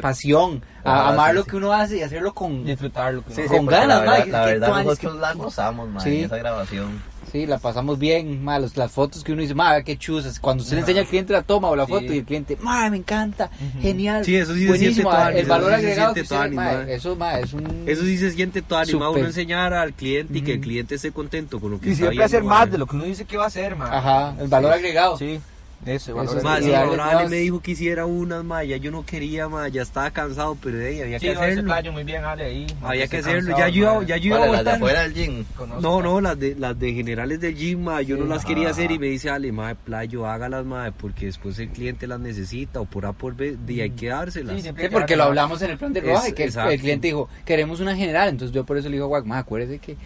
Pasión. 0.00 0.62
Ah, 0.84 1.06
A 1.06 1.08
amar 1.10 1.30
sí, 1.30 1.36
lo 1.36 1.44
sí. 1.44 1.50
que 1.50 1.56
uno 1.56 1.72
hace 1.72 1.96
y 1.98 2.02
hacerlo 2.02 2.32
con. 2.34 2.64
Disfrutarlo. 2.64 3.24
que 3.24 3.34
Sí, 3.34 3.42
con 3.48 3.66
ganas, 3.66 3.88
la 3.88 4.00
verdad, 4.00 4.18
mae, 4.18 4.26
la 4.28 4.44
verdad 4.46 4.68
nosotros 4.84 4.98
qué- 5.14 5.20
la 5.20 5.32
gozamos, 5.34 5.88
mae, 5.88 6.04
Sí. 6.04 6.18
en 6.20 6.24
esa 6.26 6.36
grabación. 6.36 7.18
Sí, 7.32 7.44
la 7.46 7.58
pasamos 7.58 7.98
bien, 7.98 8.42
ma, 8.42 8.58
los- 8.58 8.76
las 8.78 8.90
fotos 8.90 9.22
que 9.22 9.32
uno 9.32 9.42
dice, 9.42 9.54
ma, 9.54 9.82
qué 9.82 9.98
chuzas. 9.98 10.40
Cuando 10.40 10.62
usted 10.62 10.76
le 10.76 10.80
enseña 10.80 11.00
al 11.02 11.06
cliente 11.08 11.32
la 11.34 11.42
toma 11.42 11.68
o 11.68 11.76
la 11.76 11.84
Sí. 11.84 11.92
foto 11.92 12.04
y 12.14 12.18
el 12.18 12.24
cliente, 12.24 12.56
ma, 12.62 12.88
me 12.88 12.96
encanta, 12.96 13.50
genial. 13.82 14.24
Sí, 14.24 14.34
eso 14.36 14.54
sí 14.54 14.66
se 14.66 14.78
siente 14.78 15.00
El 15.02 15.36
eso 15.36 15.48
valor 15.48 15.74
agregado 15.74 16.14
que 16.14 16.22
usted, 16.22 16.50
ma. 16.52 16.72
eso, 16.84 17.16
ma, 17.16 17.38
es 17.40 17.52
un... 17.52 17.84
Eso 17.86 18.02
sí 18.02 18.16
se 18.16 18.30
siente 18.30 18.62
todo 18.62 18.78
animado 18.78 19.12
uno 19.12 19.26
enseñar 19.26 19.74
al 19.74 19.92
cliente 19.92 20.38
y 20.38 20.42
que 20.42 20.54
el 20.54 20.60
cliente 20.60 20.94
esté 20.94 21.10
contento 21.12 21.60
con 21.60 21.72
lo 21.72 21.80
que 21.80 21.88
Y 21.88 21.92
está 21.92 22.04
siempre 22.04 22.24
hacer 22.24 22.44
más 22.44 22.60
mae. 22.60 22.70
de 22.70 22.78
lo 22.78 22.86
que 22.86 22.96
uno 22.96 23.04
dice 23.04 23.24
que 23.26 23.36
va 23.36 23.44
a 23.44 23.48
hacer, 23.48 23.76
man. 23.76 23.92
Ajá, 23.92 24.34
el 24.40 24.48
valor 24.48 24.72
agregado. 24.72 25.18
Sí, 25.18 25.38
ese 25.86 26.12
valor 26.12 26.28
Eso 26.30 26.38
es 26.38 26.44
Más, 26.44 26.62
Ale 26.64 27.28
me 27.28 27.36
dijo 27.36 27.60
que 27.60 27.70
hiciera 27.70 28.04
unas, 28.04 28.44
ma, 28.44 28.62
ya 28.64 28.76
yo 28.76 28.90
no 28.90 29.06
quería, 29.06 29.48
ma, 29.48 29.68
ya 29.68 29.82
estaba 29.82 30.10
cansado, 30.10 30.56
pero 30.62 30.78
hey, 30.80 31.00
había 31.02 31.18
Sí, 31.18 31.26
que 31.28 31.34
no, 31.34 31.40
ese 31.40 31.50
hacerlo. 31.52 31.70
playo 31.70 31.92
muy 31.92 32.04
bien, 32.04 32.24
Ale, 32.24 32.44
ahí. 32.44 32.66
Había 32.82 33.06
que 33.06 33.18
hacerlo, 33.18 33.50
cansado, 33.52 33.58
ya 33.58 33.68
yo 33.68 33.80
iba, 33.82 33.94
man. 33.94 34.06
ya 34.06 34.16
yo 34.16 34.26
iba 34.26 34.36
a 34.36 34.38
¿Cuál, 34.40 34.52
las 34.52 34.64
de 34.64 34.70
afuera 34.72 35.02
del 35.02 35.14
gym? 35.14 35.44
Conozco. 35.56 35.80
No, 35.80 36.02
no, 36.02 36.20
las 36.20 36.38
de 36.38 36.54
las 36.56 36.78
de 36.78 36.92
generales 36.92 37.40
del 37.40 37.54
gym, 37.56 37.80
ma, 37.84 38.02
yo 38.02 38.16
Sí. 38.16 38.22
no 38.22 38.28
las 38.28 38.44
quería 38.44 38.70
hacer 38.70 38.90
y 38.90 38.98
me 38.98 39.06
dice 39.06 39.30
Ale, 39.30 39.52
ma, 39.52 39.74
playo, 39.74 40.26
hágalas, 40.26 40.64
ma, 40.66 40.90
porque 40.90 41.26
después 41.26 41.58
el 41.58 41.68
cliente 41.70 42.06
las 42.06 42.20
necesita 42.20 42.80
o 42.80 42.84
por 42.84 43.06
A 43.06 43.12
por 43.12 43.34
B, 43.36 43.56
y 43.68 43.80
hay 43.80 43.90
que 43.90 44.08
dárselas. 44.08 44.60
Sí, 44.62 44.70
porque 44.90 45.16
lo 45.16 45.24
hablamos 45.24 45.62
en 45.62 45.70
el 45.70 45.78
plan 45.78 45.92
de 45.92 46.00
Es- 46.00 46.06
rodaje, 46.06 46.34
que 46.34 46.42
el- 46.42 46.48
exacto. 46.50 46.70
el 46.72 46.80
cliente 46.80 47.06
dijo, 47.08 47.28
queremos 47.44 47.80
una 47.80 47.94
general, 47.96 48.28
entonces 48.28 48.54
yo 48.54 48.64
por 48.64 48.76
eso 48.78 48.88
le 48.88 48.94
digo 48.94 49.04
a 49.06 49.08
Guac, 49.08 49.24
ma, 49.24 49.38
acuérdese 49.38 49.78
que 49.78 49.96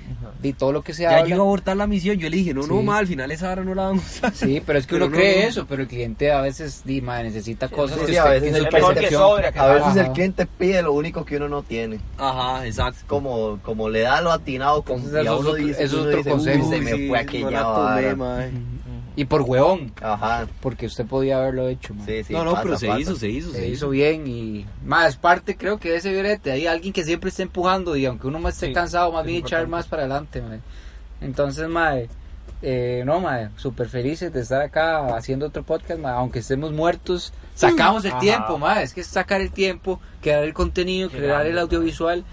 de 0.43 0.53
todo 0.53 0.71
lo 0.73 0.83
que 0.83 0.93
se 0.95 1.03
ya 1.03 1.11
yo 1.13 1.17
habla... 1.19 1.29
iba 1.29 1.39
a 1.39 1.41
abortar 1.47 1.77
la 1.77 1.87
misión, 1.87 2.17
yo 2.19 2.29
le 2.29 2.37
dije, 2.37 2.55
no, 2.55 2.67
no, 2.67 2.83
ma, 2.83 2.99
al 2.99 3.07
final 3.07 3.31
esa 3.33 3.51
hora 3.51 3.65
no 3.65 3.75
la 3.75 3.85
vamos 3.85 4.23
a 4.23 4.29
hacer. 4.29 4.49
Sí, 4.49 4.63
pero 4.65 4.79
es 4.79 4.87
que 4.87 4.95
uno 4.97 5.07
no, 5.09 5.13
cree 5.17 5.51
no. 5.55 5.62
Eso, 5.63 5.67
pero 5.69 5.83
el 5.83 5.89
cliente 5.89 6.31
a 6.33 6.41
veces, 6.41 6.83
di, 6.85 7.01
ma, 7.01 7.23
necesita 7.23 7.69
cosas 7.69 7.99
sí, 8.01 8.07
que 8.07 8.13
sí, 8.13 8.19
a 8.19 8.25
usted- 8.25 8.41
veces 8.41 8.53
que 8.53 8.59
el 8.67 8.73
mejor 8.73 8.95
que 8.95 9.11
sobra, 9.11 9.53
que 9.53 9.59
A 9.59 9.67
veces 9.69 9.97
el 9.97 10.13
cliente 10.13 10.47
pide 10.47 10.83
lo 10.83 10.93
único 10.93 11.25
que 11.25 11.37
uno 11.37 11.49
no 11.49 11.63
tiene. 11.63 11.99
Ajá, 12.19 12.67
exacto. 12.67 13.01
Como, 13.07 13.59
como 13.63 13.89
le 13.89 14.01
da 14.01 14.21
lo 14.21 14.31
atinado 14.33 14.83
con, 14.83 14.97
Entonces, 14.97 15.25
y 15.25 15.27
a 15.27 15.33
uno 15.35 15.51
otro- 15.51 15.55
dice, 15.55 15.85
eso 15.85 16.01
es 16.01 16.07
otro 16.07 16.17
dice, 16.19 16.31
consejo. 16.31 16.65
"Uy, 16.67 16.71
se 16.77 16.81
me 16.81 16.91
sí, 16.93 17.09
fue 17.09 17.19
no 17.19 17.23
aquella 17.23 17.51
la 17.51 17.63
tomé, 17.63 18.03
vara". 18.03 18.17
ma. 18.17 18.39
Y 19.15 19.27
por 19.27 19.43
huevón, 19.43 19.93
Ajá, 20.01 20.47
porque 20.63 20.87
usted 20.87 21.05
podía 21.05 21.37
haberlo 21.37 21.69
hecho, 21.69 21.93
ma. 21.93 22.07
sí, 22.07 22.25
sí. 22.25 22.33
no, 22.33 22.45
no, 22.45 22.53
pasa, 22.53 22.63
pero 22.63 22.79
se 22.79 22.87
pasa. 22.87 23.01
hizo, 23.01 23.17
se 23.17 23.29
hizo, 23.29 23.53
se 23.53 23.69
hizo 23.69 23.91
bien 23.91 24.27
y 24.27 24.65
más 24.87 25.17
parte 25.17 25.55
creo 25.57 25.79
que 25.79 25.91
de 25.91 25.97
ese 25.97 26.19
brete 26.19 26.51
hay 26.51 26.67
alguien 26.67 26.95
que 26.95 27.05
siempre 27.05 27.29
está 27.29 27.43
empujando 27.43 27.95
y 27.95 28.07
aunque 28.07 28.27
uno 28.27 28.39
más 28.39 28.55
esté 28.55 28.69
Sí, 28.69 28.73
cansado 28.73 29.13
más 29.13 29.21
es 29.21 29.27
bien 29.27 29.45
echar 29.45 29.67
más 29.69 29.87
para 29.87 30.05
adelante 30.05 30.41
mae. 30.41 30.61
entonces 31.21 31.69
mae 31.69 32.09
eh, 32.63 33.03
no 33.05 33.21
mae 33.21 33.49
súper 33.57 33.89
felices 33.89 34.33
de 34.33 34.41
estar 34.41 34.63
acá 34.63 35.17
haciendo 35.17 35.47
otro 35.47 35.63
podcast 35.65 36.01
mae. 36.01 36.13
aunque 36.15 36.39
estemos 36.39 36.73
muertos 36.73 37.33
sacamos 37.55 38.05
el 38.05 38.13
Ajá. 38.13 38.21
tiempo 38.21 38.59
mae. 38.59 38.83
es 38.85 38.95
que 38.95 39.01
es 39.01 39.07
sacar 39.09 39.41
el 39.41 39.51
tiempo 39.51 40.01
crear 40.21 40.45
el 40.45 40.55
contenido 40.55 41.11
Qué 41.11 41.19
crear 41.19 41.47
el 41.47 41.59
audiovisual 41.59 42.25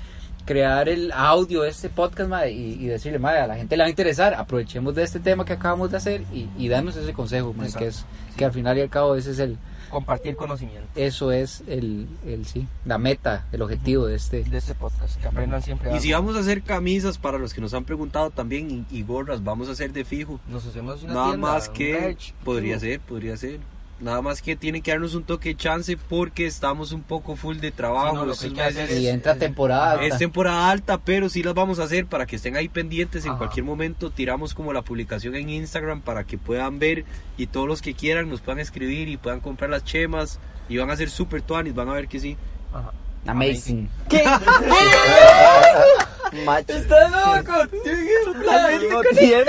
crear 0.45 0.89
el 0.89 1.11
audio 1.11 1.61
de 1.61 1.69
este 1.69 1.89
podcast 1.89 2.31
y, 2.47 2.77
y 2.79 2.87
decirle 2.87 3.19
mae, 3.19 3.39
a 3.39 3.47
la 3.47 3.55
gente 3.55 3.77
le 3.77 3.83
va 3.83 3.87
a 3.87 3.89
interesar 3.89 4.33
aprovechemos 4.33 4.95
de 4.95 5.03
este 5.03 5.19
tema 5.19 5.45
que 5.45 5.53
acabamos 5.53 5.91
de 5.91 5.97
hacer 5.97 6.23
y, 6.33 6.49
y 6.57 6.67
danos 6.69 6.95
ese 6.95 7.13
consejo 7.13 7.53
que 7.77 7.87
es 7.87 8.05
que 8.35 8.45
al 8.45 8.51
final 8.51 8.77
y 8.77 8.81
al 8.81 8.89
cabo 8.89 9.15
ese 9.15 9.31
es 9.31 9.39
el 9.39 9.57
Compartir 9.89 10.35
conocimiento 10.35 10.87
eso 10.95 11.31
es 11.31 11.63
el, 11.67 12.07
el 12.25 12.45
sí, 12.45 12.67
la 12.85 12.97
meta, 12.97 13.47
el 13.51 13.61
objetivo 13.61 14.05
de 14.05 14.15
este. 14.15 14.43
de 14.43 14.57
este 14.57 14.75
podcast. 14.75 15.19
Que 15.19 15.27
aprendan 15.27 15.61
siempre. 15.61 15.89
Y 15.89 15.91
algo. 15.93 16.03
si 16.03 16.11
vamos 16.11 16.35
a 16.35 16.39
hacer 16.39 16.61
camisas 16.61 17.17
para 17.17 17.37
los 17.37 17.53
que 17.53 17.61
nos 17.61 17.73
han 17.73 17.85
preguntado 17.85 18.29
también 18.29 18.85
y, 18.91 18.97
y 18.97 19.03
gorras, 19.03 19.43
vamos 19.43 19.69
a 19.69 19.71
hacer 19.71 19.93
de 19.93 20.05
fijo. 20.05 20.39
Nos 20.47 20.65
hacemos 20.65 21.03
una 21.03 21.13
Nada 21.13 21.29
tienda, 21.29 21.47
más 21.47 21.67
un 21.69 21.73
que 21.73 21.93
merch, 21.93 22.33
podría 22.43 22.79
ser, 22.79 22.99
podría 22.99 23.37
ser. 23.37 23.59
Nada 24.01 24.21
más 24.21 24.41
que 24.41 24.55
tienen 24.55 24.81
que 24.81 24.91
darnos 24.91 25.13
un 25.13 25.25
toque 25.25 25.49
de 25.49 25.57
chance 25.57 25.97
porque 25.97 26.45
estamos 26.45 26.93
un 26.93 27.01
poco 27.03 27.35
full 27.35 27.57
de 27.57 27.71
trabajo. 27.71 28.11
Sí, 28.11 28.15
no, 28.15 28.25
lo 28.25 28.33
que 28.35 28.45
hay 28.45 28.51
que 28.53 28.61
hacer 28.61 28.83
meses. 28.83 28.99
Y 29.01 29.07
es- 29.07 29.13
entra 29.13 29.33
es- 29.33 29.39
temporada. 29.39 29.93
Ajá. 29.95 30.05
Es 30.05 30.17
temporada 30.17 30.71
alta, 30.71 30.97
pero 30.99 31.27
sí 31.27 31.43
las 31.43 31.53
vamos 31.53 31.79
a 31.79 31.83
hacer 31.83 32.05
para 32.05 32.25
que 32.25 32.37
estén 32.37 32.55
ahí 32.55 32.69
pendientes. 32.69 33.25
En 33.25 33.31
Ajá. 33.31 33.39
cualquier 33.39 33.65
momento 33.65 34.09
tiramos 34.09 34.53
como 34.53 34.71
la 34.71 34.83
publicación 34.83 35.35
en 35.35 35.49
Instagram 35.49 35.99
para 36.01 36.23
que 36.23 36.37
puedan 36.37 36.79
ver 36.79 37.03
y 37.37 37.47
todos 37.47 37.67
los 37.67 37.81
que 37.81 37.93
quieran 37.93 38.29
nos 38.29 38.39
puedan 38.39 38.59
escribir 38.59 39.09
y 39.09 39.17
puedan 39.17 39.41
comprar 39.41 39.69
las 39.69 39.83
chemas 39.83 40.39
y 40.69 40.77
van 40.77 40.89
a 40.91 40.95
ser 40.95 41.09
super 41.09 41.41
tuanis, 41.41 41.75
van 41.75 41.89
a 41.89 41.93
ver 41.93 42.07
que 42.07 42.21
sí. 42.21 42.37
Ajá. 42.73 42.93
Amazing. 43.27 43.89
Macho. 46.45 46.73
¡Está 46.73 47.09
loco! 47.09 47.67
Tiene. 47.83 49.43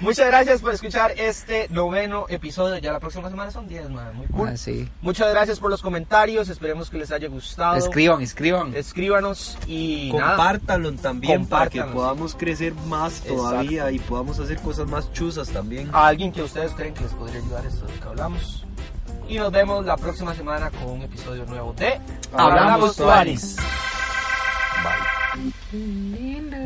Muchas 0.00 0.26
gracias 0.26 0.60
por 0.60 0.74
escuchar 0.74 1.12
este 1.16 1.68
noveno 1.70 2.26
episodio. 2.28 2.76
Ya 2.78 2.92
la 2.92 3.00
próxima 3.00 3.30
semana 3.30 3.50
son 3.50 3.66
10, 3.66 3.90
man. 3.90 4.14
Muy 4.14 4.26
cool. 4.26 4.48
Ah, 4.48 4.56
sí. 4.56 4.88
Muchas 5.00 5.30
gracias 5.30 5.58
por 5.58 5.70
los 5.70 5.80
comentarios. 5.82 6.48
Esperemos 6.48 6.90
que 6.90 6.98
les 6.98 7.10
haya 7.12 7.28
gustado. 7.28 7.76
Escriban, 7.76 8.20
escriban. 8.20 8.74
Escríbanos 8.74 9.58
y 9.66 10.12
nada. 10.12 10.36
Compártanlo 10.36 10.92
también 10.92 11.46
para 11.46 11.70
que 11.70 11.82
podamos 11.82 12.34
crecer 12.34 12.74
más 12.86 13.22
todavía 13.22 13.90
y 13.90 13.98
podamos 13.98 14.38
hacer 14.38 14.58
cosas 14.60 14.86
más 14.86 15.12
chuzas 15.12 15.48
también. 15.48 15.88
a 15.92 16.06
alguien 16.08 16.32
que 16.32 16.42
ustedes 16.42 16.72
creen 16.72 16.94
que 16.94 17.02
les 17.02 17.12
podría 17.12 17.38
ayudar 17.40 17.64
esto 17.66 17.86
de 17.86 17.94
lo 17.94 18.00
que 18.00 18.08
hablamos. 18.08 18.66
Y 19.28 19.38
nos 19.38 19.50
vemos 19.50 19.84
la 19.84 19.96
próxima 19.96 20.34
semana 20.34 20.70
con 20.70 20.90
un 20.90 21.02
episodio 21.02 21.44
nuevo 21.46 21.72
de 21.72 21.98
Hablamos 22.32 22.96
Tuanis. 22.96 23.56
Bye. 24.84 25.52
Lindo. 25.72 26.65